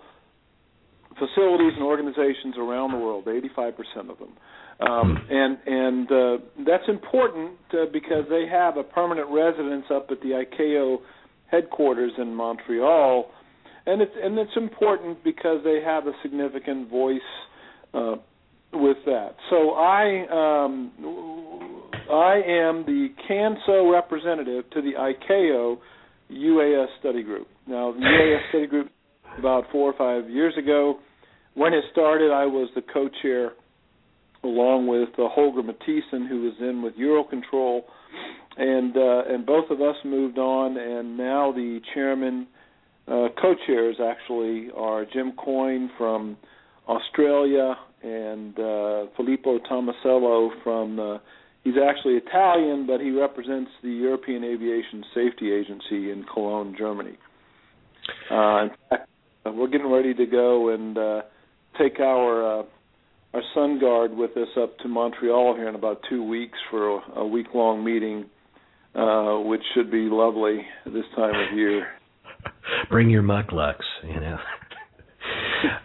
facilities 1.18 1.72
and 1.74 1.82
organizations 1.82 2.56
around 2.58 2.92
the 2.92 2.98
world, 2.98 3.26
85% 3.26 4.10
of 4.10 4.18
them. 4.18 4.32
Um, 4.80 5.18
and 5.30 5.58
and 5.66 6.10
uh, 6.10 6.38
that's 6.66 6.88
important 6.88 7.52
uh, 7.72 7.84
because 7.92 8.24
they 8.30 8.46
have 8.50 8.78
a 8.78 8.82
permanent 8.82 9.28
residence 9.30 9.84
up 9.94 10.08
at 10.10 10.20
the 10.22 10.42
ICAO 10.42 10.98
headquarters 11.46 12.12
in 12.18 12.34
Montreal, 12.34 13.30
and 13.86 14.00
it's 14.02 14.12
and 14.22 14.38
it's 14.38 14.56
important 14.56 15.22
because 15.24 15.58
they 15.64 15.80
have 15.84 16.06
a 16.06 16.12
significant 16.22 16.90
voice 16.90 17.20
uh, 17.94 18.16
with 18.72 18.98
that. 19.06 19.34
So 19.50 19.70
I 19.70 20.26
um, 20.30 20.92
I 22.10 22.42
am 22.46 22.84
the 22.86 23.08
CANSO 23.28 23.92
representative 23.92 24.68
to 24.70 24.82
the 24.82 24.92
ICAO 24.98 25.78
UAS 26.30 26.86
study 27.00 27.22
group. 27.22 27.48
Now 27.66 27.92
the 27.92 28.00
UAS 28.00 28.48
study 28.50 28.66
group 28.66 28.90
about 29.38 29.64
four 29.72 29.92
or 29.92 29.96
five 29.96 30.30
years 30.30 30.54
ago. 30.58 30.98
When 31.54 31.74
it 31.74 31.84
started, 31.92 32.32
I 32.32 32.46
was 32.46 32.70
the 32.74 32.80
co-chair 32.80 33.52
along 34.42 34.86
with 34.86 35.10
uh, 35.18 35.28
Holger 35.28 35.62
Matthiesen, 35.62 36.28
who 36.28 36.42
was 36.42 36.54
in 36.60 36.82
with 36.82 36.94
Eurocontrol, 36.96 37.82
and 38.56 38.96
uh, 38.96 39.32
and 39.32 39.46
both 39.46 39.70
of 39.70 39.80
us 39.80 39.96
moved 40.04 40.38
on, 40.38 40.76
and 40.76 41.16
now 41.16 41.52
the 41.52 41.80
chairman, 41.94 42.46
uh, 43.08 43.28
co-chairs 43.40 43.96
actually 44.02 44.68
are 44.76 45.04
Jim 45.04 45.32
Coyne 45.32 45.90
from 45.98 46.36
Australia 46.88 47.76
and 48.02 48.58
uh, 48.58 49.06
Filippo 49.16 49.58
Tomasello 49.58 50.50
from. 50.62 50.98
Uh, 50.98 51.18
he's 51.64 51.74
actually 51.82 52.14
Italian, 52.14 52.86
but 52.86 53.00
he 53.00 53.10
represents 53.10 53.70
the 53.82 53.90
European 53.90 54.44
Aviation 54.44 55.04
Safety 55.14 55.52
Agency 55.52 56.10
in 56.10 56.24
Cologne, 56.32 56.74
Germany. 56.78 57.16
Uh, 58.30 58.64
in 58.64 58.70
fact, 58.88 59.08
we're 59.46 59.68
getting 59.68 59.90
ready 59.90 60.14
to 60.14 60.26
go 60.26 60.70
and 60.70 60.98
uh, 60.98 61.22
take 61.78 62.00
our 62.00 62.60
uh, 62.60 62.62
our 63.34 63.42
Sun 63.54 63.80
Guard 63.80 64.14
with 64.14 64.36
us 64.36 64.48
up 64.60 64.78
to 64.78 64.88
Montreal 64.88 65.54
here 65.56 65.68
in 65.68 65.74
about 65.74 66.02
two 66.08 66.22
weeks 66.22 66.58
for 66.70 66.98
a, 66.98 67.20
a 67.20 67.26
week 67.26 67.46
long 67.54 67.82
meeting, 67.82 68.26
uh, 68.94 69.38
which 69.38 69.62
should 69.74 69.90
be 69.90 70.08
lovely 70.10 70.58
this 70.84 71.04
time 71.16 71.34
of 71.34 71.56
year. 71.56 71.86
Bring 72.90 73.10
your 73.10 73.22
mucklucks, 73.22 73.84
you 74.04 74.20
know. 74.20 74.38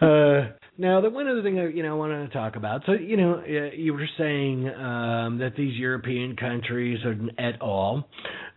uh, 0.00 0.52
now, 0.80 1.00
the 1.00 1.10
one 1.10 1.26
other 1.26 1.42
thing 1.42 1.58
I, 1.58 1.66
you 1.68 1.82
know 1.82 1.94
I 1.94 1.98
wanted 1.98 2.28
to 2.28 2.32
talk 2.32 2.54
about. 2.54 2.82
So, 2.86 2.92
you 2.92 3.16
know, 3.16 3.40
uh, 3.40 3.74
you 3.74 3.94
were 3.94 4.08
saying 4.16 4.68
um, 4.68 5.38
that 5.38 5.54
these 5.56 5.76
European 5.76 6.36
countries 6.36 7.00
are 7.04 7.16
et 7.36 7.56
al. 7.60 8.08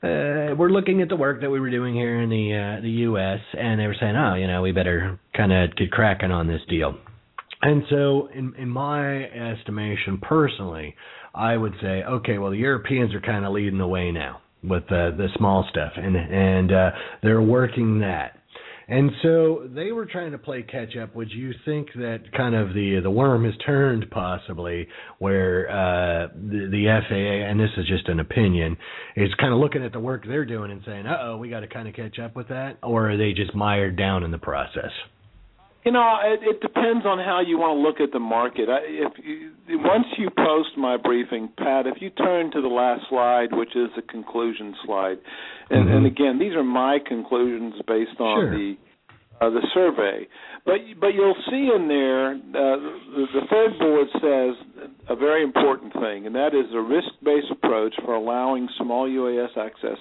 Uh, 0.03 0.55
we're 0.55 0.69
looking 0.69 1.01
at 1.01 1.09
the 1.09 1.15
work 1.15 1.41
that 1.41 1.49
we 1.49 1.59
were 1.59 1.71
doing 1.71 1.95
here 1.95 2.21
in 2.21 2.29
the 2.29 2.77
uh, 2.77 2.81
the 2.81 2.89
U.S. 3.09 3.39
and 3.57 3.79
they 3.79 3.87
were 3.87 3.95
saying, 3.99 4.15
oh, 4.15 4.35
you 4.35 4.45
know, 4.45 4.61
we 4.61 4.71
better 4.71 5.19
kind 5.35 5.51
of 5.51 5.75
get 5.75 5.91
cracking 5.91 6.31
on 6.31 6.47
this 6.47 6.61
deal. 6.69 6.95
And 7.63 7.83
so, 7.89 8.29
in 8.33 8.53
in 8.55 8.69
my 8.69 9.23
estimation, 9.23 10.19
personally, 10.21 10.95
I 11.33 11.57
would 11.57 11.73
say, 11.81 12.03
okay, 12.03 12.37
well, 12.37 12.51
the 12.51 12.57
Europeans 12.57 13.15
are 13.15 13.21
kind 13.21 13.45
of 13.45 13.53
leading 13.53 13.79
the 13.79 13.87
way 13.87 14.11
now 14.11 14.41
with 14.63 14.83
uh, 14.83 15.11
the 15.17 15.27
small 15.37 15.67
stuff, 15.69 15.93
and 15.95 16.15
and 16.15 16.71
uh, 16.71 16.91
they're 17.23 17.41
working 17.41 17.99
that. 17.99 18.37
And 18.87 19.09
so 19.23 19.69
they 19.73 19.93
were 19.93 20.05
trying 20.05 20.33
to 20.33 20.37
play 20.37 20.63
catch 20.63 20.97
up. 20.97 21.15
Would 21.15 21.31
you 21.31 21.53
think 21.63 21.87
that 21.95 22.23
kind 22.35 22.53
of 22.53 22.73
the 22.73 22.99
the 23.01 23.09
worm 23.09 23.45
has 23.45 23.53
turned 23.65 24.05
possibly, 24.11 24.87
where 25.19 25.69
uh, 25.69 26.27
the, 26.35 26.67
the 26.69 27.01
FAA, 27.07 27.49
and 27.49 27.57
this 27.57 27.69
is 27.77 27.87
just 27.87 28.09
an 28.09 28.19
opinion, 28.19 28.75
is 29.15 29.29
kind 29.39 29.53
of 29.53 29.59
looking 29.59 29.83
at 29.85 29.93
the 29.93 29.99
work 29.99 30.25
they're 30.27 30.45
doing 30.45 30.71
and 30.71 30.81
saying, 30.85 31.05
"Uh 31.05 31.17
oh, 31.21 31.37
we 31.37 31.49
got 31.49 31.61
to 31.61 31.67
kind 31.67 31.87
of 31.87 31.93
catch 31.93 32.19
up 32.19 32.35
with 32.35 32.49
that," 32.49 32.79
or 32.83 33.11
are 33.11 33.17
they 33.17 33.31
just 33.31 33.55
mired 33.55 33.95
down 33.97 34.23
in 34.23 34.31
the 34.31 34.37
process? 34.37 34.91
You 35.83 35.91
know, 35.91 36.17
it, 36.23 36.39
it 36.43 36.61
depends 36.61 37.05
on 37.05 37.17
how 37.17 37.41
you 37.45 37.57
want 37.57 37.77
to 37.77 37.81
look 37.81 37.99
at 37.99 38.13
the 38.13 38.19
market. 38.19 38.69
I, 38.69 38.79
if 38.85 39.13
you, 39.25 39.51
once 39.81 40.05
you 40.17 40.29
post 40.29 40.77
my 40.77 40.95
briefing, 40.97 41.49
Pat, 41.57 41.87
if 41.87 42.01
you 42.01 42.11
turn 42.11 42.51
to 42.51 42.61
the 42.61 42.67
last 42.67 43.01
slide, 43.09 43.47
which 43.51 43.75
is 43.75 43.89
the 43.95 44.03
conclusion 44.03 44.75
slide, 44.85 45.17
and, 45.71 45.87
Mhm. 45.87 45.95
and 45.97 46.05
again, 46.05 46.37
these 46.39 46.53
are 46.53 46.63
my 46.63 46.99
conclusions 46.99 47.73
based 47.87 48.19
on 48.19 48.41
Sure. 48.41 48.51
the 48.57 48.77
uh, 49.41 49.49
the 49.49 49.65
survey. 49.73 50.27
But 50.65 50.77
but 50.99 51.15
you'll 51.15 51.41
see 51.49 51.71
in 51.75 51.87
there 51.87 52.33
uh, 52.33 52.77
the, 53.17 53.25
the 53.33 53.41
third 53.49 53.79
bullet 53.79 54.07
says 54.21 54.53
a 55.09 55.15
very 55.15 55.41
important 55.41 55.93
thing, 55.93 56.27
and 56.27 56.35
that 56.35 56.53
is 56.53 56.71
a 56.75 56.79
risk-based 56.79 57.49
approach 57.49 57.95
for 58.05 58.13
allowing 58.13 58.69
small 58.77 59.09
UAS 59.09 59.57
access 59.57 59.97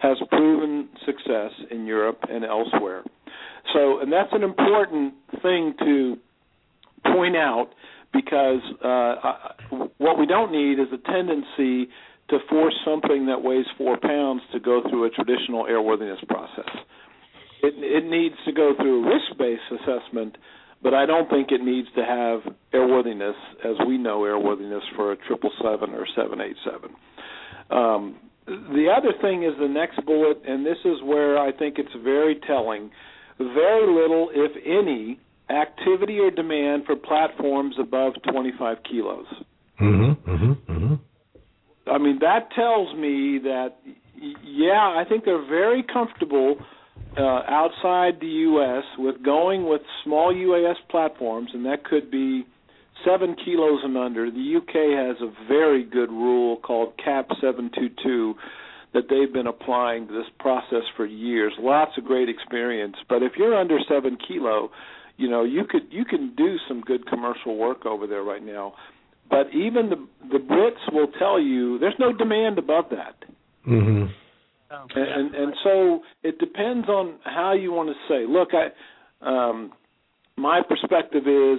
has 0.00 0.18
proven 0.32 0.88
success 1.06 1.52
in 1.70 1.86
Europe 1.86 2.18
and 2.28 2.44
elsewhere. 2.44 3.04
So, 3.72 4.00
and 4.00 4.12
that's 4.12 4.32
an 4.32 4.42
important 4.42 5.14
thing 5.42 5.74
to 5.80 6.16
point 7.04 7.36
out 7.36 7.68
because 8.12 8.60
uh, 8.84 9.14
what 9.98 10.18
we 10.18 10.26
don't 10.26 10.52
need 10.52 10.80
is 10.80 10.88
a 10.92 10.98
tendency 11.10 11.88
to 12.30 12.38
force 12.48 12.74
something 12.84 13.26
that 13.26 13.42
weighs 13.42 13.66
four 13.76 13.98
pounds 13.98 14.42
to 14.52 14.60
go 14.60 14.82
through 14.88 15.04
a 15.04 15.10
traditional 15.10 15.64
airworthiness 15.64 16.26
process. 16.28 16.70
It, 17.62 17.74
it 17.76 18.08
needs 18.08 18.36
to 18.46 18.52
go 18.52 18.72
through 18.76 19.04
a 19.04 19.08
risk-based 19.08 19.82
assessment, 19.82 20.38
but 20.82 20.94
I 20.94 21.06
don't 21.06 21.28
think 21.28 21.50
it 21.50 21.62
needs 21.62 21.88
to 21.96 22.04
have 22.04 22.54
airworthiness 22.72 23.34
as 23.64 23.76
we 23.86 23.98
know 23.98 24.20
airworthiness 24.20 24.82
for 24.96 25.12
a 25.12 25.16
triple 25.16 25.50
seven 25.62 25.90
or 25.90 26.06
seven 26.16 26.40
eight 26.40 26.56
seven. 26.64 26.90
Um, 27.70 28.16
the 28.46 28.86
other 28.96 29.12
thing 29.20 29.44
is 29.44 29.52
the 29.60 29.68
next 29.68 30.04
bullet, 30.06 30.42
and 30.46 30.64
this 30.64 30.78
is 30.84 31.02
where 31.04 31.38
I 31.38 31.52
think 31.52 31.78
it's 31.78 31.94
very 32.02 32.40
telling. 32.46 32.90
Very 33.40 33.86
little, 33.86 34.30
if 34.34 34.52
any, 34.66 35.18
activity 35.48 36.18
or 36.18 36.30
demand 36.30 36.84
for 36.84 36.94
platforms 36.94 37.74
above 37.80 38.12
25 38.30 38.78
kilos. 38.88 39.24
Mm-hmm, 39.80 40.30
mm-hmm, 40.30 40.72
mm-hmm. 40.72 40.94
I 41.90 41.98
mean, 41.98 42.18
that 42.20 42.50
tells 42.54 42.94
me 42.94 43.38
that, 43.44 43.78
yeah, 44.44 44.94
I 44.94 45.04
think 45.08 45.24
they're 45.24 45.46
very 45.46 45.82
comfortable 45.82 46.56
uh, 47.16 47.42
outside 47.48 48.20
the 48.20 48.26
U.S. 48.26 48.84
with 48.98 49.22
going 49.22 49.66
with 49.66 49.80
small 50.04 50.32
UAS 50.34 50.76
platforms, 50.90 51.50
and 51.54 51.64
that 51.64 51.84
could 51.84 52.10
be 52.10 52.46
seven 53.04 53.34
kilos 53.42 53.80
and 53.82 53.96
under. 53.96 54.30
The 54.30 54.56
UK 54.58 54.74
has 54.98 55.16
a 55.22 55.48
very 55.48 55.82
good 55.82 56.10
rule 56.10 56.58
called 56.58 56.92
CAP 57.02 57.30
722 57.40 58.34
that 58.92 59.04
they've 59.08 59.32
been 59.32 59.46
applying 59.46 60.06
this 60.06 60.26
process 60.38 60.82
for 60.96 61.06
years. 61.06 61.52
Lots 61.58 61.92
of 61.96 62.04
great 62.04 62.28
experience, 62.28 62.96
but 63.08 63.22
if 63.22 63.32
you're 63.36 63.54
under 63.54 63.78
seven 63.88 64.16
kilo, 64.26 64.70
you 65.16 65.28
know 65.28 65.44
you 65.44 65.64
could 65.68 65.82
you 65.90 66.04
can 66.04 66.34
do 66.36 66.56
some 66.66 66.80
good 66.80 67.06
commercial 67.06 67.56
work 67.56 67.86
over 67.86 68.06
there 68.06 68.22
right 68.22 68.44
now. 68.44 68.74
But 69.28 69.48
even 69.54 69.90
the 69.90 70.06
the 70.32 70.38
Brits 70.38 70.92
will 70.92 71.08
tell 71.18 71.40
you 71.40 71.78
there's 71.78 71.94
no 71.98 72.12
demand 72.12 72.58
above 72.58 72.86
that. 72.90 73.16
Mm-hmm. 73.66 74.06
Oh, 74.72 74.86
and 74.94 75.34
and 75.34 75.54
so 75.62 76.00
it 76.22 76.38
depends 76.38 76.88
on 76.88 77.18
how 77.24 77.52
you 77.52 77.72
want 77.72 77.90
to 77.90 77.94
say. 78.08 78.26
Look, 78.26 78.50
I 78.54 78.70
um 79.26 79.72
my 80.36 80.62
perspective 80.66 81.26
is 81.26 81.58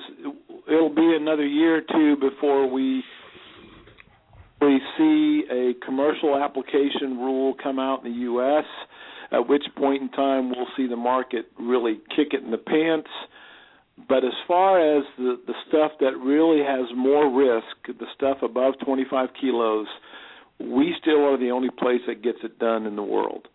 it'll 0.67 0.93
be 0.93 1.15
another 1.19 1.45
year 1.45 1.77
or 1.77 1.82
two 1.82 2.15
before 2.19 2.67
we 2.67 3.03
we 4.62 4.80
see 4.97 5.43
a 5.51 5.74
commercial 5.86 6.38
application 6.38 7.18
rule 7.18 7.55
come 7.62 7.80
out 7.80 8.05
in 8.05 8.12
the 8.12 8.20
US 8.32 8.66
at 9.32 9.47
which 9.47 9.64
point 9.78 10.01
in 10.01 10.09
time 10.09 10.49
we'll 10.49 10.68
see 10.78 10.88
the 10.88 10.95
market 10.95 11.45
really 11.59 11.99
kick 12.16 12.34
it 12.34 12.43
in 12.43 12.51
the 12.51 12.57
pants 12.57 13.09
but 14.07 14.24
as 14.24 14.34
far 14.47 14.80
as 14.97 15.03
the 15.18 15.39
the 15.47 15.53
stuff 15.68 15.91
that 15.99 16.18
really 16.18 16.64
has 16.64 16.88
more 16.95 17.30
risk 17.30 17.97
the 17.99 18.05
stuff 18.16 18.38
above 18.41 18.74
25 18.86 19.30
kilos 19.39 19.88
we 20.70 20.93
still 21.01 21.26
are 21.26 21.38
the 21.38 21.51
only 21.51 21.70
place 21.70 22.01
that 22.07 22.22
gets 22.22 22.39
it 22.43 22.59
done 22.59 22.86
in 22.86 22.95
the 22.95 23.03
world. 23.03 23.47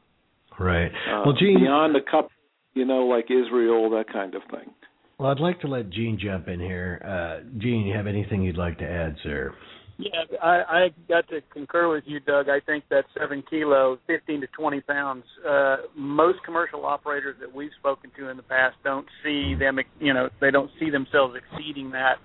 Right. 0.59 0.89
Uh, 0.89 1.23
well, 1.27 1.35
Gene, 1.39 1.61
beyond 1.61 1.97
a 1.97 2.01
couple, 2.01 2.31
you 2.75 2.85
know, 2.85 3.07
like 3.07 3.27
Israel, 3.31 3.91
that 3.91 4.07
kind 4.13 4.35
of 4.35 4.43
thing. 4.51 4.73
Well, 5.19 5.31
I'd 5.31 5.41
like 5.41 5.61
to 5.61 5.69
let 5.69 5.91
Gene 5.91 6.19
jump 6.21 6.49
in 6.49 6.61
here. 6.61 7.01
Uh, 7.05 7.49
Gene, 7.59 7.87
you 7.87 7.95
have 7.95 8.07
anything 8.07 8.43
you'd 8.43 8.57
like 8.57 8.79
to 8.79 8.85
add, 8.89 9.17
sir? 9.23 9.55
Yeah, 9.99 10.11
I, 10.43 10.49
I 10.69 10.89
got 11.09 11.27
to 11.29 11.41
concur 11.53 11.91
with 11.91 12.05
you, 12.07 12.21
Doug. 12.21 12.51
I 12.51 12.61
think 12.61 12.85
that 12.91 13.05
seven 13.19 13.43
kilo, 13.49 13.99
fifteen 14.07 14.43
to 14.43 14.47
twenty 14.49 14.83
pounds. 14.83 15.25
Uh, 15.49 15.77
most 15.97 16.43
commercial 16.45 16.85
operators 16.85 17.37
that 17.41 17.55
we've 17.55 17.71
spoken 17.79 18.11
to 18.19 18.29
in 18.29 18.37
the 18.37 18.43
past 18.43 18.77
don't 18.85 19.07
see 19.25 19.55
them. 19.55 19.79
You 19.99 20.13
know, 20.13 20.29
they 20.41 20.51
don't 20.51 20.71
see 20.79 20.91
themselves 20.91 21.35
exceeding 21.35 21.91
that 21.93 22.17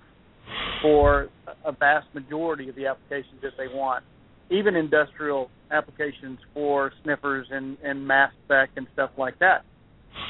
for 0.82 1.28
a 1.64 1.72
vast 1.72 2.08
majority 2.14 2.68
of 2.68 2.74
the 2.74 2.86
applications 2.86 3.40
that 3.42 3.52
they 3.56 3.68
want 3.68 4.04
even 4.52 4.76
industrial 4.76 5.50
applications 5.70 6.38
for 6.52 6.92
sniffers 7.02 7.46
and, 7.50 7.78
and 7.82 8.06
mass 8.06 8.30
spec 8.44 8.68
and 8.76 8.86
stuff 8.92 9.10
like 9.16 9.38
that. 9.38 9.64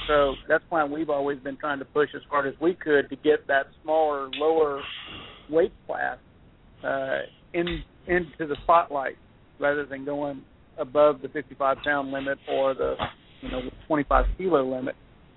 So 0.06 0.34
that's 0.48 0.62
why 0.68 0.84
we've 0.84 1.10
always 1.10 1.40
been 1.40 1.56
trying 1.56 1.80
to 1.80 1.84
push 1.84 2.10
as 2.14 2.22
hard 2.30 2.46
as 2.46 2.54
we 2.60 2.74
could 2.74 3.10
to 3.10 3.16
get 3.16 3.46
that 3.48 3.66
smaller, 3.82 4.28
lower 4.34 4.80
weight 5.50 5.72
class 5.86 6.18
uh, 6.84 7.20
in 7.54 7.82
into 8.06 8.46
the 8.46 8.56
spotlight 8.64 9.16
rather 9.60 9.86
than 9.86 10.04
going 10.04 10.42
above 10.78 11.22
the 11.22 11.28
55 11.28 11.76
pound 11.84 12.10
limit 12.10 12.38
or 12.50 12.74
the 12.74 12.94
you 13.40 13.50
know 13.50 13.60
25 13.86 14.24
kilo 14.36 14.64
limit. 14.64 14.94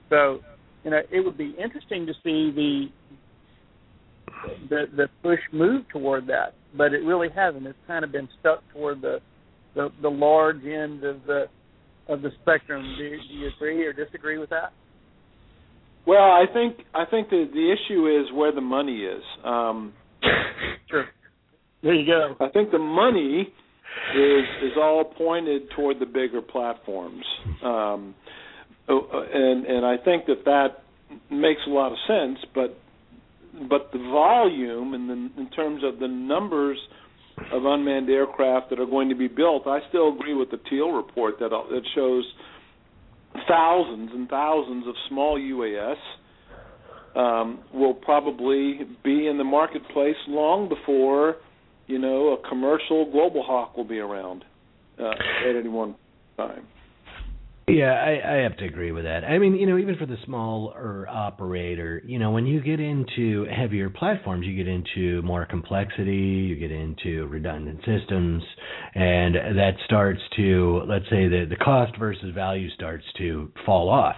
So 0.10 0.40
you 0.84 0.92
know 0.92 1.02
it 1.12 1.20
would 1.24 1.38
be 1.38 1.56
interesting 1.62 2.06
to 2.08 2.14
see 2.24 2.52
the 2.52 2.86
the 4.70 4.86
the 4.96 5.08
push 5.22 5.40
move 5.52 5.88
toward 5.90 6.28
that 6.28 6.56
but 6.78 6.94
it 6.94 7.04
really 7.04 7.30
hasn't. 7.34 7.66
It's 7.66 7.78
kind 7.88 8.04
of 8.04 8.12
been 8.12 8.28
stuck 8.40 8.62
toward 8.74 9.02
the 9.02 9.20
the, 9.76 9.90
the 10.02 10.10
large 10.10 10.64
end 10.64 11.04
of 11.04 11.26
the 11.26 11.46
of 12.08 12.22
the 12.22 12.30
spectrum. 12.42 12.96
Do, 12.98 13.10
do 13.10 13.34
you 13.34 13.50
agree 13.56 13.86
or 13.86 13.94
disagree 13.94 14.38
with 14.38 14.50
that? 14.50 14.74
Well, 16.06 16.20
I 16.20 16.46
think 16.52 16.86
I 16.94 17.06
think 17.10 17.30
the 17.30 17.50
the 17.52 17.74
issue 17.74 18.08
is 18.08 18.32
where 18.34 18.52
the 18.52 18.62
money 18.62 19.00
is. 19.00 19.24
Um, 19.44 19.94
sure. 20.90 21.06
There 21.86 21.94
you 21.94 22.08
go. 22.08 22.36
I 22.44 22.50
think 22.50 22.72
the 22.72 22.80
money 22.80 23.42
is 24.16 24.46
is 24.64 24.72
all 24.76 25.04
pointed 25.04 25.70
toward 25.76 26.00
the 26.00 26.08
bigger 26.08 26.42
platforms, 26.42 27.24
um, 27.64 28.16
oh, 28.90 29.08
and 29.32 29.68
and 29.68 29.86
I 29.86 29.96
think 30.04 30.26
that 30.26 30.46
that 30.46 30.84
makes 31.30 31.62
a 31.68 31.70
lot 31.70 31.92
of 31.92 31.98
sense. 32.08 32.40
But 32.56 32.76
but 33.70 33.92
the 33.94 34.00
volume 34.00 34.96
in 34.96 35.08
the, 35.08 35.40
in 35.40 35.48
terms 35.52 35.84
of 35.84 36.00
the 36.00 36.08
numbers 36.08 36.80
of 37.52 37.66
unmanned 37.66 38.10
aircraft 38.10 38.72
that 38.72 38.80
are 38.80 38.88
going 38.88 39.10
to 39.10 39.16
be 39.16 39.28
built, 39.28 39.68
I 39.68 39.78
still 39.90 40.12
agree 40.12 40.34
with 40.34 40.50
the 40.50 40.60
Teal 40.68 40.90
report 40.90 41.36
that 41.40 41.50
that 41.52 41.82
shows 41.94 42.26
thousands 43.48 44.10
and 44.12 44.28
thousands 44.28 44.88
of 44.88 44.96
small 45.08 45.38
UAS 45.38 45.98
um, 47.16 47.60
will 47.72 47.94
probably 47.94 48.80
be 49.04 49.28
in 49.28 49.38
the 49.38 49.44
marketplace 49.44 50.16
long 50.28 50.68
before 50.68 51.36
you 51.88 52.00
know 52.00 52.34
a 52.34 52.50
commercial 52.50 53.12
global 53.12 53.44
hawk 53.44 53.78
will 53.78 53.84
be 53.84 54.00
around 54.00 54.44
uh, 55.00 55.12
at 55.48 55.56
any 55.56 55.70
one 55.70 55.96
time. 56.38 56.66
Yeah, 57.68 57.94
I, 57.94 58.36
I 58.36 58.36
have 58.44 58.56
to 58.58 58.66
agree 58.66 58.92
with 58.92 59.06
that. 59.06 59.24
I 59.24 59.40
mean, 59.40 59.56
you 59.56 59.66
know, 59.66 59.80
even 59.80 59.98
for 59.98 60.06
the 60.06 60.18
smaller 60.24 61.08
operator, 61.10 62.00
you 62.06 62.20
know, 62.20 62.30
when 62.30 62.46
you 62.46 62.62
get 62.62 62.80
into 62.80 63.46
heavier 63.46 63.90
platforms, 63.90 64.46
you 64.46 64.56
get 64.56 64.68
into 64.68 65.24
more 65.24 65.48
complexity, 65.48 66.14
you 66.14 66.58
get 66.58 66.72
into 66.72 67.26
redundant 67.26 67.80
systems, 67.80 68.44
and 68.94 69.34
that 69.34 69.72
starts 69.86 70.22
to, 70.36 70.84
let's 70.88 71.06
say, 71.06 71.28
the 71.28 71.48
the 71.50 71.56
cost 71.56 71.98
versus 71.98 72.36
value 72.36 72.70
starts 72.70 73.04
to 73.18 73.52
fall 73.66 73.90
off. 73.90 74.18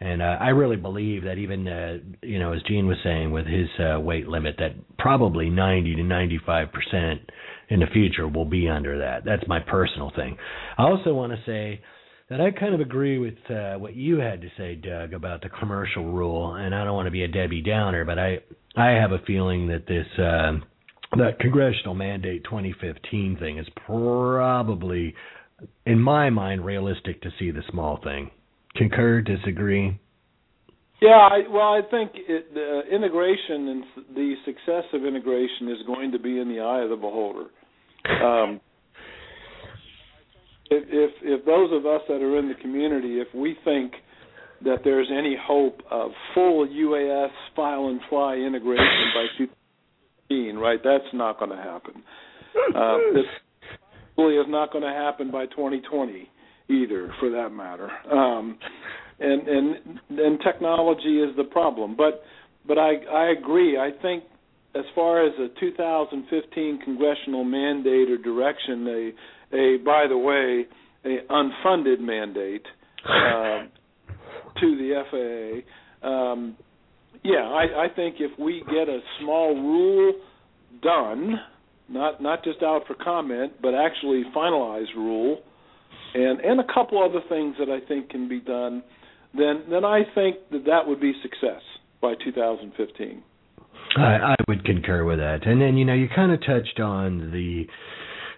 And 0.00 0.22
uh, 0.22 0.36
I 0.40 0.50
really 0.50 0.76
believe 0.76 1.24
that 1.24 1.38
even, 1.38 1.66
uh, 1.66 1.98
you 2.22 2.38
know, 2.38 2.52
as 2.52 2.62
Gene 2.68 2.86
was 2.86 2.98
saying, 3.02 3.32
with 3.32 3.46
his 3.46 3.68
uh, 3.80 3.98
weight 3.98 4.28
limit, 4.28 4.54
that 4.58 4.72
probably 4.96 5.50
90 5.50 5.96
to 5.96 6.02
95 6.04 6.68
percent 6.72 7.20
in 7.68 7.80
the 7.80 7.86
future 7.92 8.28
will 8.28 8.44
be 8.44 8.68
under 8.68 8.98
that. 8.98 9.24
That's 9.24 9.46
my 9.48 9.58
personal 9.60 10.12
thing. 10.14 10.36
I 10.78 10.84
also 10.84 11.12
want 11.14 11.32
to 11.32 11.38
say 11.44 11.80
that 12.30 12.40
I 12.40 12.50
kind 12.50 12.74
of 12.74 12.80
agree 12.80 13.18
with 13.18 13.38
uh, 13.50 13.74
what 13.74 13.96
you 13.96 14.18
had 14.18 14.40
to 14.42 14.48
say, 14.56 14.74
Doug, 14.74 15.14
about 15.14 15.42
the 15.42 15.48
commercial 15.48 16.04
rule. 16.04 16.54
And 16.54 16.74
I 16.74 16.84
don't 16.84 16.94
want 16.94 17.06
to 17.06 17.10
be 17.12 17.24
a 17.24 17.28
Debbie 17.28 17.62
Downer, 17.62 18.04
but 18.04 18.18
I 18.18 18.38
I 18.76 18.90
have 18.90 19.12
a 19.12 19.18
feeling 19.26 19.68
that 19.68 19.86
this 19.86 20.06
uh, 20.18 20.58
that 21.16 21.40
congressional 21.40 21.94
mandate 21.94 22.44
2015 22.44 23.38
thing 23.38 23.58
is 23.58 23.66
probably, 23.86 25.14
in 25.86 25.98
my 25.98 26.30
mind, 26.30 26.64
realistic 26.64 27.22
to 27.22 27.30
see 27.38 27.50
the 27.50 27.62
small 27.70 27.98
thing. 28.02 28.30
Concur? 28.78 29.20
Disagree? 29.20 29.98
Yeah, 31.00 31.28
I, 31.30 31.40
well, 31.50 31.74
I 31.74 31.80
think 31.90 32.12
it, 32.14 32.54
the 32.54 32.82
integration 32.92 33.68
and 33.68 33.84
the 34.14 34.34
success 34.44 34.84
of 34.92 35.04
integration 35.04 35.68
is 35.68 35.78
going 35.86 36.10
to 36.12 36.18
be 36.18 36.40
in 36.40 36.48
the 36.48 36.60
eye 36.60 36.82
of 36.82 36.90
the 36.90 36.96
beholder. 36.96 37.46
Um, 38.24 38.60
if, 40.70 40.84
if 40.88 41.10
if 41.22 41.44
those 41.44 41.70
of 41.72 41.86
us 41.86 42.02
that 42.08 42.22
are 42.22 42.38
in 42.38 42.48
the 42.48 42.54
community, 42.56 43.20
if 43.20 43.28
we 43.34 43.56
think 43.64 43.92
that 44.64 44.78
there's 44.82 45.08
any 45.12 45.36
hope 45.40 45.80
of 45.90 46.10
full 46.34 46.66
UAS 46.66 47.30
file 47.54 47.88
and 47.88 48.00
fly 48.08 48.34
integration 48.34 49.12
by 49.14 49.26
2015, 49.38 50.56
right? 50.56 50.80
That's 50.82 51.04
not 51.12 51.38
going 51.38 51.52
to 51.52 51.56
happen. 51.56 52.02
Uh, 52.74 52.96
this 53.14 53.24
really 54.16 54.36
is 54.36 54.46
not 54.48 54.72
going 54.72 54.82
to 54.82 54.90
happen 54.90 55.30
by 55.30 55.46
2020 55.46 56.28
either, 56.68 57.12
for 57.20 57.30
that 57.30 57.50
matter. 57.50 57.90
Um, 58.10 58.58
and 59.20 59.48
and 59.48 60.00
and 60.10 60.40
technology 60.40 61.20
is 61.20 61.34
the 61.36 61.44
problem. 61.44 61.96
But 61.96 62.22
but 62.66 62.78
I 62.78 62.96
I 63.10 63.30
agree. 63.30 63.78
I 63.78 63.90
think 64.02 64.24
as 64.74 64.84
far 64.94 65.26
as 65.26 65.32
a 65.38 65.48
2015 65.58 66.80
congressional 66.84 67.44
mandate 67.44 68.10
or 68.10 68.18
direction, 68.18 68.86
a 68.86 69.56
a 69.56 69.76
by 69.78 70.06
the 70.08 70.16
way 70.16 70.66
a 71.04 71.32
unfunded 71.32 72.00
mandate 72.00 72.66
uh, 73.08 73.64
to 74.60 74.76
the 74.76 75.62
FAA. 76.02 76.06
Um, 76.08 76.56
yeah, 77.24 77.48
I, 77.48 77.84
I 77.84 77.88
think 77.94 78.16
if 78.20 78.38
we 78.38 78.62
get 78.66 78.88
a 78.88 79.00
small 79.20 79.54
rule 79.54 80.12
done, 80.82 81.34
not 81.88 82.22
not 82.22 82.44
just 82.44 82.62
out 82.62 82.82
for 82.86 82.94
comment, 82.94 83.54
but 83.60 83.74
actually 83.74 84.22
finalized 84.36 84.94
rule, 84.94 85.40
and 86.14 86.40
and 86.40 86.60
a 86.60 86.64
couple 86.72 87.02
other 87.02 87.20
things 87.28 87.56
that 87.58 87.68
I 87.68 87.86
think 87.86 88.10
can 88.10 88.28
be 88.28 88.40
done, 88.40 88.82
then 89.36 89.64
then 89.70 89.84
I 89.84 90.02
think 90.14 90.36
that 90.50 90.64
that 90.66 90.86
would 90.86 91.00
be 91.00 91.12
success 91.22 91.62
by 92.00 92.14
2015. 92.24 93.22
I, 93.96 94.02
I 94.02 94.34
would 94.48 94.64
concur 94.64 95.04
with 95.04 95.18
that. 95.18 95.46
And 95.46 95.60
then 95.60 95.76
you 95.76 95.84
know 95.84 95.94
you 95.94 96.08
kind 96.14 96.32
of 96.32 96.40
touched 96.40 96.80
on 96.80 97.30
the 97.32 97.66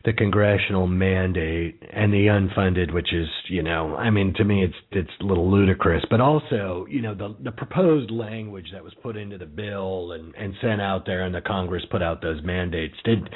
the 0.05 0.13
congressional 0.15 0.87
mandate 0.87 1.83
and 1.93 2.11
the 2.11 2.27
unfunded, 2.27 2.93
which 2.93 3.13
is, 3.13 3.29
you 3.49 3.63
know, 3.63 3.95
I 3.97 4.09
mean, 4.09 4.33
to 4.37 4.45
me, 4.45 4.65
it's 4.65 4.75
it's 4.93 5.11
a 5.21 5.25
little 5.25 5.51
ludicrous. 5.51 6.03
But 6.09 6.23
also, 6.23 6.87
you 6.89 7.03
know, 7.03 7.15
the 7.15 7.37
the 7.43 7.53
proposed 7.53 8.11
language 8.11 8.69
that 8.73 8.83
was 8.83 8.95
put 9.03 9.17
into 9.17 9.37
the 9.37 9.47
bill 9.47 10.13
and 10.13 10.35
and 10.37 10.55
sent 10.63 10.81
out 10.81 11.05
there, 11.05 11.25
and 11.25 11.35
the 11.35 11.43
Congress 11.43 11.85
put 11.91 12.03
out 12.03 12.23
those 12.23 12.43
mandates. 12.43 12.95
Did 13.05 13.29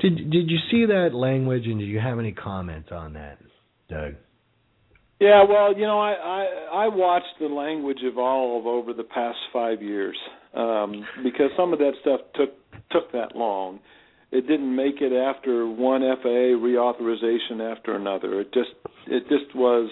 did 0.00 0.30
did 0.30 0.50
you 0.50 0.58
see 0.70 0.86
that 0.86 1.14
language, 1.14 1.66
and 1.66 1.78
did 1.78 1.86
you 1.86 2.00
have 2.00 2.18
any 2.18 2.32
comments 2.32 2.88
on 2.90 3.12
that, 3.12 3.38
Doug? 3.88 4.14
Yeah, 5.20 5.44
well, 5.48 5.76
you 5.76 5.86
know, 5.86 5.98
I 5.98 6.12
I, 6.12 6.84
I 6.84 6.88
watched 6.88 7.38
the 7.40 7.46
language 7.46 7.98
evolve 8.02 8.66
over 8.66 8.92
the 8.92 9.04
past 9.04 9.38
five 9.52 9.82
years 9.82 10.16
um, 10.54 11.04
because 11.22 11.50
some 11.56 11.72
of 11.72 11.78
that 11.80 11.92
stuff 12.00 12.20
took 12.34 12.50
took 12.90 13.12
that 13.12 13.34
long 13.34 13.80
it 14.30 14.46
didn't 14.46 14.74
make 14.74 14.96
it 15.00 15.12
after 15.12 15.66
one 15.66 16.02
FAA 16.22 16.58
reauthorization 16.58 17.72
after 17.72 17.96
another. 17.96 18.40
It 18.40 18.52
just 18.52 18.70
it 19.06 19.22
just 19.28 19.54
was 19.54 19.90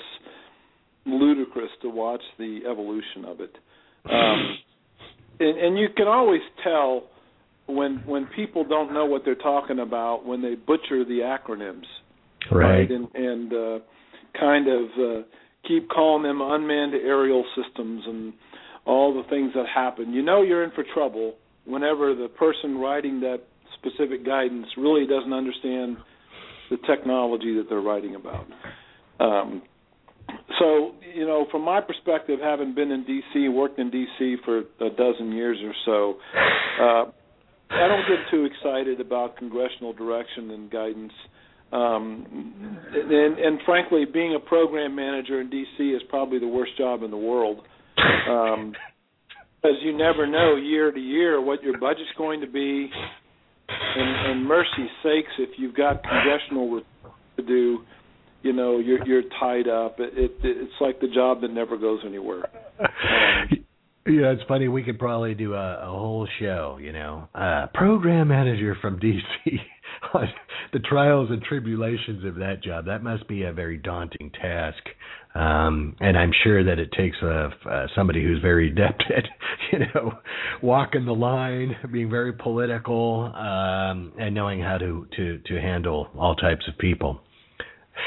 ludicrous 1.06 1.70
to 1.82 1.88
watch 1.88 2.20
the 2.38 2.60
evolution 2.70 3.24
of 3.26 3.40
it. 3.40 3.56
Um, 4.04 4.58
and, 5.40 5.58
and 5.58 5.78
you 5.78 5.88
can 5.96 6.06
always 6.06 6.42
tell 6.62 7.04
when 7.66 8.02
when 8.06 8.26
people 8.36 8.64
don't 8.64 8.92
know 8.92 9.06
what 9.06 9.22
they're 9.24 9.34
talking 9.34 9.78
about 9.78 10.26
when 10.26 10.42
they 10.42 10.54
butcher 10.54 11.04
the 11.04 11.20
acronyms, 11.20 11.86
right? 12.50 12.80
right? 12.80 12.90
And 12.90 13.08
and 13.14 13.52
uh, 13.52 13.78
kind 14.38 14.68
of 14.68 14.84
uh, 14.98 15.22
keep 15.66 15.88
calling 15.88 16.22
them 16.22 16.40
unmanned 16.40 16.94
aerial 16.94 17.44
systems 17.56 18.02
and 18.06 18.32
all 18.84 19.14
the 19.14 19.28
things 19.28 19.52
that 19.54 19.66
happen. 19.72 20.12
You 20.12 20.22
know 20.22 20.42
you're 20.42 20.64
in 20.64 20.70
for 20.70 20.84
trouble 20.94 21.34
whenever 21.64 22.14
the 22.14 22.28
person 22.28 22.78
writing 22.78 23.20
that 23.20 23.40
specific 23.78 24.24
guidance 24.24 24.66
really 24.76 25.06
doesn't 25.06 25.32
understand 25.32 25.96
the 26.70 26.76
technology 26.86 27.56
that 27.56 27.66
they're 27.68 27.80
writing 27.80 28.14
about. 28.14 28.46
Um, 29.20 29.62
so, 30.58 30.92
you 31.14 31.26
know, 31.26 31.46
from 31.50 31.62
my 31.62 31.80
perspective, 31.80 32.38
having 32.42 32.74
been 32.74 32.90
in 32.90 33.04
D.C., 33.04 33.48
worked 33.48 33.78
in 33.78 33.90
D.C. 33.90 34.36
for 34.44 34.58
a 34.58 34.90
dozen 34.96 35.32
years 35.32 35.58
or 35.62 35.72
so, 35.84 36.18
uh, 36.80 37.10
I 37.70 37.88
don't 37.88 38.04
get 38.08 38.30
too 38.30 38.44
excited 38.44 39.00
about 39.00 39.36
congressional 39.36 39.92
direction 39.92 40.50
and 40.50 40.70
guidance. 40.70 41.12
Um, 41.72 42.78
and, 42.92 43.38
and 43.38 43.60
frankly, 43.66 44.04
being 44.04 44.34
a 44.34 44.40
program 44.40 44.94
manager 44.94 45.40
in 45.40 45.50
D.C. 45.50 45.82
is 45.82 46.02
probably 46.08 46.38
the 46.38 46.48
worst 46.48 46.76
job 46.78 47.02
in 47.02 47.10
the 47.10 47.16
world. 47.16 47.62
Um, 48.30 48.72
because 49.66 49.78
you 49.82 49.96
never 49.96 50.26
know 50.26 50.56
year 50.56 50.92
to 50.92 51.00
year 51.00 51.40
what 51.40 51.62
your 51.62 51.78
budget's 51.78 52.10
going 52.16 52.40
to 52.40 52.46
be, 52.46 52.88
and, 53.68 54.30
and 54.30 54.46
mercy 54.46 54.86
sakes, 55.02 55.32
if 55.38 55.50
you've 55.58 55.74
got 55.74 56.02
congressional 56.02 56.82
to 57.36 57.42
do, 57.42 57.80
you 58.42 58.52
know, 58.52 58.78
you're 58.78 59.04
you're 59.06 59.22
tied 59.40 59.68
up. 59.68 59.96
It, 59.98 60.12
it 60.16 60.32
it's 60.42 60.72
like 60.80 61.00
the 61.00 61.08
job 61.08 61.40
that 61.40 61.50
never 61.50 61.76
goes 61.76 62.00
anywhere. 62.06 62.48
Um, 62.78 62.88
yeah, 64.06 64.30
it's 64.30 64.42
funny. 64.46 64.68
We 64.68 64.84
could 64.84 64.98
probably 64.98 65.34
do 65.34 65.54
a, 65.54 65.80
a 65.82 65.86
whole 65.86 66.28
show, 66.38 66.78
you 66.80 66.92
know, 66.92 67.28
uh, 67.34 67.66
program 67.74 68.28
manager 68.28 68.76
from 68.80 69.00
DC 69.00 69.16
the 70.72 70.78
trials 70.80 71.30
and 71.30 71.42
tribulations 71.42 72.24
of 72.24 72.36
that 72.36 72.62
job. 72.62 72.86
That 72.86 73.02
must 73.02 73.26
be 73.28 73.42
a 73.42 73.52
very 73.52 73.76
daunting 73.76 74.30
task. 74.30 74.82
Um, 75.34 75.96
and 76.00 76.16
I'm 76.16 76.32
sure 76.44 76.64
that 76.64 76.78
it 76.78 76.90
takes 76.92 77.16
a, 77.22 77.50
uh, 77.68 77.86
somebody 77.94 78.22
who's 78.22 78.40
very 78.40 78.70
adept 78.70 79.04
at, 79.14 79.24
you 79.72 79.80
know, 79.94 80.12
walking 80.62 81.04
the 81.04 81.12
line, 81.12 81.76
being 81.92 82.08
very 82.08 82.32
political, 82.32 83.32
um, 83.34 84.12
and 84.18 84.34
knowing 84.34 84.60
how 84.60 84.78
to, 84.78 85.06
to, 85.16 85.38
to 85.38 85.60
handle 85.60 86.08
all 86.16 86.34
types 86.36 86.64
of 86.68 86.78
people. 86.78 87.20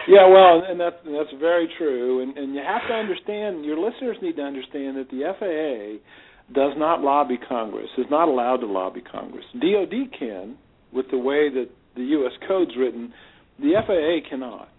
Yeah, 0.08 0.28
well, 0.28 0.64
and 0.68 0.80
that's 0.80 0.96
that's 1.04 1.34
very 1.40 1.68
true, 1.78 2.22
and 2.22 2.38
and 2.38 2.54
you 2.54 2.62
have 2.66 2.88
to 2.88 2.94
understand. 2.94 3.66
Your 3.66 3.78
listeners 3.78 4.18
need 4.22 4.36
to 4.38 4.44
understand 4.44 4.98
that 4.98 5.10
the 5.10 5.34
FAA 5.38 6.54
does 6.54 6.74
not 6.78 7.02
lobby 7.02 7.38
Congress. 7.38 7.90
Is 7.98 8.06
not 8.10 8.28
allowed 8.28 8.58
to 8.58 8.68
lobby 8.68 9.02
Congress. 9.02 9.46
DoD 9.54 10.12
can, 10.18 10.58
with 10.92 11.10
the 11.12 11.18
way 11.18 11.50
that 11.50 11.70
the 11.96 12.04
U.S. 12.04 12.34
Code's 12.48 12.72
written. 12.78 13.14
The 13.60 13.74
FAA 13.86 14.30
cannot. 14.30 14.70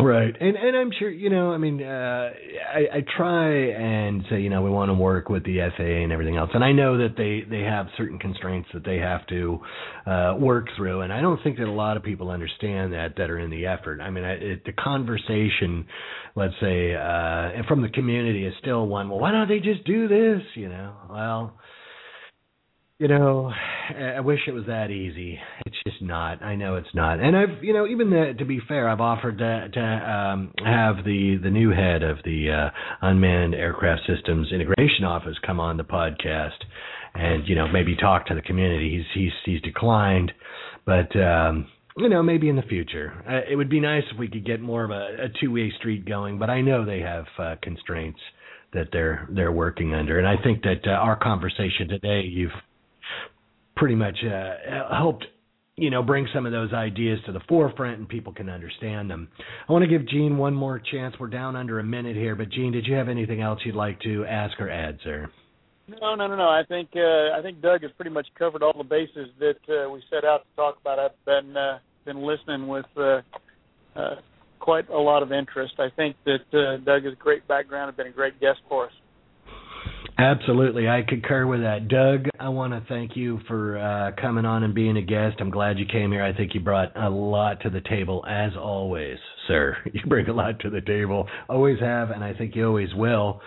Right, 0.00 0.32
and 0.40 0.56
and 0.56 0.76
I'm 0.76 0.90
sure 0.96 1.10
you 1.10 1.28
know. 1.28 1.50
I 1.50 1.58
mean, 1.58 1.82
uh, 1.82 2.30
I, 2.72 2.98
I 2.98 3.04
try 3.16 3.50
and 3.70 4.22
say 4.30 4.40
you 4.40 4.48
know 4.48 4.62
we 4.62 4.70
want 4.70 4.90
to 4.90 4.94
work 4.94 5.28
with 5.28 5.44
the 5.44 5.58
FAA 5.76 5.82
and 5.82 6.12
everything 6.12 6.36
else, 6.36 6.50
and 6.54 6.62
I 6.62 6.70
know 6.70 6.98
that 6.98 7.16
they 7.16 7.42
they 7.48 7.64
have 7.64 7.86
certain 7.96 8.16
constraints 8.20 8.68
that 8.74 8.84
they 8.84 8.98
have 8.98 9.26
to 9.26 9.58
uh, 10.06 10.34
work 10.38 10.66
through, 10.76 11.00
and 11.00 11.12
I 11.12 11.20
don't 11.20 11.42
think 11.42 11.58
that 11.58 11.66
a 11.66 11.72
lot 11.72 11.96
of 11.96 12.04
people 12.04 12.30
understand 12.30 12.92
that 12.92 13.14
that 13.16 13.28
are 13.28 13.40
in 13.40 13.50
the 13.50 13.66
effort. 13.66 14.00
I 14.00 14.10
mean, 14.10 14.22
I, 14.22 14.32
it, 14.34 14.64
the 14.64 14.72
conversation, 14.72 15.84
let's 16.36 16.54
say, 16.60 16.94
uh, 16.94 17.66
from 17.66 17.82
the 17.82 17.90
community 17.92 18.46
is 18.46 18.54
still 18.60 18.86
one. 18.86 19.08
Well, 19.08 19.18
why 19.18 19.32
don't 19.32 19.48
they 19.48 19.58
just 19.58 19.84
do 19.84 20.06
this? 20.06 20.42
You 20.54 20.68
know, 20.68 20.92
well 21.10 21.54
you 22.98 23.08
know, 23.08 23.50
I 24.16 24.20
wish 24.20 24.40
it 24.46 24.52
was 24.52 24.66
that 24.66 24.90
easy. 24.90 25.38
It's 25.64 25.76
just 25.84 26.02
not. 26.02 26.42
I 26.42 26.56
know 26.56 26.76
it's 26.76 26.94
not. 26.94 27.20
And 27.20 27.36
I've, 27.36 27.62
you 27.62 27.72
know, 27.72 27.86
even 27.86 28.10
the, 28.10 28.34
to 28.38 28.44
be 28.44 28.60
fair, 28.68 28.88
I've 28.88 29.00
offered 29.00 29.38
to, 29.38 29.68
to 29.68 29.80
um, 29.80 30.52
have 30.64 31.04
the 31.04 31.38
the 31.42 31.50
new 31.50 31.70
head 31.70 32.02
of 32.02 32.18
the 32.24 32.50
uh, 32.50 32.70
unmanned 33.06 33.54
aircraft 33.54 34.02
systems 34.06 34.52
integration 34.52 35.04
office 35.04 35.36
come 35.46 35.60
on 35.60 35.76
the 35.76 35.84
podcast, 35.84 36.58
and 37.14 37.46
you 37.48 37.54
know 37.54 37.66
maybe 37.68 37.96
talk 37.96 38.26
to 38.26 38.34
the 38.34 38.42
community. 38.42 38.96
He's 38.98 39.22
he's 39.22 39.32
he's 39.44 39.62
declined, 39.62 40.32
but. 40.84 41.14
um 41.18 41.68
you 42.00 42.08
know, 42.08 42.22
maybe 42.22 42.48
in 42.48 42.54
the 42.54 42.62
future. 42.62 43.12
Uh, 43.28 43.50
it 43.50 43.56
would 43.56 43.68
be 43.68 43.80
nice 43.80 44.04
if 44.12 44.20
we 44.20 44.28
could 44.28 44.46
get 44.46 44.60
more 44.60 44.84
of 44.84 44.92
a, 44.92 45.24
a 45.24 45.28
two-way 45.40 45.72
street 45.80 46.06
going, 46.06 46.38
but 46.38 46.48
I 46.48 46.60
know 46.60 46.84
they 46.84 47.00
have 47.00 47.24
uh, 47.36 47.56
constraints 47.60 48.20
that 48.72 48.90
they're 48.92 49.28
they're 49.32 49.50
working 49.50 49.94
under, 49.94 50.16
and 50.16 50.28
I 50.28 50.40
think 50.40 50.62
that 50.62 50.86
uh, 50.86 50.90
our 50.90 51.16
conversation 51.16 51.88
today, 51.88 52.20
you've 52.20 52.52
pretty 53.78 53.94
much 53.94 54.16
uh, 54.24 54.94
helped 54.94 55.24
you 55.76 55.90
know 55.90 56.02
bring 56.02 56.28
some 56.34 56.44
of 56.44 56.52
those 56.52 56.72
ideas 56.72 57.18
to 57.26 57.32
the 57.32 57.40
forefront 57.48 57.98
and 57.98 58.08
people 58.08 58.32
can 58.32 58.48
understand 58.48 59.10
them. 59.10 59.28
I 59.68 59.72
want 59.72 59.84
to 59.84 59.88
give 59.88 60.06
Gene 60.08 60.36
one 60.36 60.54
more 60.54 60.78
chance. 60.78 61.14
We're 61.18 61.28
down 61.28 61.56
under 61.56 61.78
a 61.78 61.84
minute 61.84 62.16
here, 62.16 62.34
but 62.34 62.50
Gene, 62.50 62.72
did 62.72 62.86
you 62.86 62.94
have 62.94 63.08
anything 63.08 63.40
else 63.40 63.60
you'd 63.64 63.74
like 63.74 64.00
to 64.00 64.24
ask 64.26 64.60
or 64.60 64.68
add, 64.68 64.98
sir? 65.04 65.30
No, 65.88 66.14
no, 66.14 66.26
no, 66.26 66.36
no. 66.36 66.48
I 66.48 66.62
think 66.68 66.90
uh, 66.96 67.38
I 67.38 67.40
think 67.42 67.62
Doug 67.62 67.82
has 67.82 67.92
pretty 67.92 68.10
much 68.10 68.26
covered 68.38 68.62
all 68.62 68.76
the 68.76 68.84
bases 68.84 69.28
that 69.38 69.56
uh, 69.68 69.88
we 69.88 70.02
set 70.10 70.24
out 70.24 70.42
to 70.42 70.56
talk 70.56 70.78
about. 70.80 70.98
I've 70.98 71.24
been 71.24 71.56
uh, 71.56 71.78
been 72.04 72.22
listening 72.22 72.68
with 72.68 72.86
uh, 72.96 73.20
uh, 73.96 74.16
quite 74.58 74.88
a 74.90 74.98
lot 74.98 75.22
of 75.22 75.32
interest. 75.32 75.74
I 75.78 75.88
think 75.96 76.16
that 76.26 76.44
uh, 76.52 76.76
Doug 76.84 77.04
has 77.04 77.14
a 77.14 77.16
great 77.16 77.46
background. 77.48 77.88
and 77.88 77.96
been 77.96 78.08
a 78.08 78.10
great 78.10 78.38
guest 78.40 78.58
for 78.68 78.86
us. 78.86 78.92
Absolutely, 80.18 80.88
I 80.88 81.02
concur 81.06 81.46
with 81.46 81.60
that. 81.60 81.86
Doug, 81.86 82.28
I 82.40 82.48
want 82.48 82.72
to 82.72 82.82
thank 82.88 83.16
you 83.16 83.38
for 83.46 83.78
uh, 83.78 84.20
coming 84.20 84.44
on 84.44 84.64
and 84.64 84.74
being 84.74 84.96
a 84.96 85.02
guest. 85.02 85.36
I'm 85.38 85.50
glad 85.50 85.78
you 85.78 85.86
came 85.86 86.10
here. 86.10 86.24
I 86.24 86.32
think 86.32 86.54
you 86.54 86.60
brought 86.60 86.96
a 86.96 87.08
lot 87.08 87.60
to 87.60 87.70
the 87.70 87.80
table, 87.80 88.24
as 88.28 88.50
always, 88.56 89.18
sir. 89.46 89.76
You 89.92 90.00
bring 90.06 90.28
a 90.28 90.32
lot 90.32 90.58
to 90.60 90.70
the 90.70 90.80
table, 90.80 91.28
always 91.48 91.78
have, 91.78 92.10
and 92.10 92.24
I 92.24 92.34
think 92.34 92.56
you 92.56 92.66
always 92.66 92.92
will. 92.94 93.40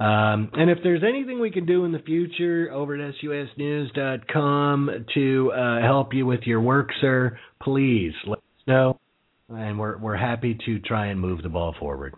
Um, 0.00 0.50
and 0.52 0.70
if 0.70 0.78
there's 0.82 1.02
anything 1.02 1.40
we 1.40 1.50
can 1.50 1.64
do 1.64 1.84
in 1.86 1.92
the 1.92 1.98
future 1.98 2.70
over 2.72 2.94
at 2.94 3.14
suasnews.com 3.24 5.06
to 5.14 5.52
uh, 5.52 5.80
help 5.80 6.12
you 6.12 6.26
with 6.26 6.42
your 6.42 6.60
work, 6.60 6.90
sir, 7.00 7.38
please 7.62 8.12
let 8.26 8.38
us 8.38 8.66
know, 8.66 9.00
and 9.48 9.78
we're 9.78 9.96
we're 9.96 10.16
happy 10.16 10.58
to 10.66 10.78
try 10.80 11.06
and 11.06 11.18
move 11.18 11.42
the 11.42 11.48
ball 11.48 11.74
forward. 11.80 12.14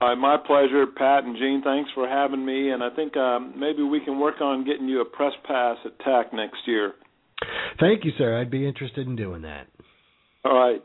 Uh, 0.00 0.14
my 0.14 0.36
pleasure, 0.36 0.86
Pat 0.86 1.24
and 1.24 1.36
Gene. 1.36 1.62
Thanks 1.64 1.90
for 1.94 2.06
having 2.06 2.44
me, 2.44 2.70
and 2.70 2.82
I 2.82 2.90
think 2.90 3.16
um, 3.16 3.54
maybe 3.56 3.82
we 3.82 4.00
can 4.00 4.20
work 4.20 4.40
on 4.40 4.64
getting 4.64 4.88
you 4.88 5.00
a 5.00 5.04
press 5.04 5.32
pass 5.46 5.78
at 5.86 5.98
TAC 6.00 6.34
next 6.34 6.58
year. 6.66 6.92
Thank 7.80 8.04
you, 8.04 8.12
sir. 8.18 8.38
I'd 8.38 8.50
be 8.50 8.66
interested 8.66 9.06
in 9.06 9.16
doing 9.16 9.42
that. 9.42 9.68
All 10.44 10.54
right. 10.54 10.82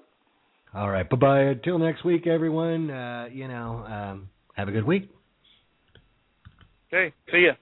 All 0.73 0.89
right. 0.89 1.09
Bye 1.09 1.17
bye. 1.17 1.41
Until 1.41 1.77
next 1.77 2.05
week, 2.05 2.25
everyone. 2.25 2.89
Uh, 2.89 3.27
you 3.31 3.47
know, 3.47 3.85
um, 3.85 4.29
Have 4.55 4.67
a 4.67 4.71
good 4.71 4.85
week. 4.85 5.09
Okay. 6.93 7.13
See 7.31 7.45
ya. 7.47 7.53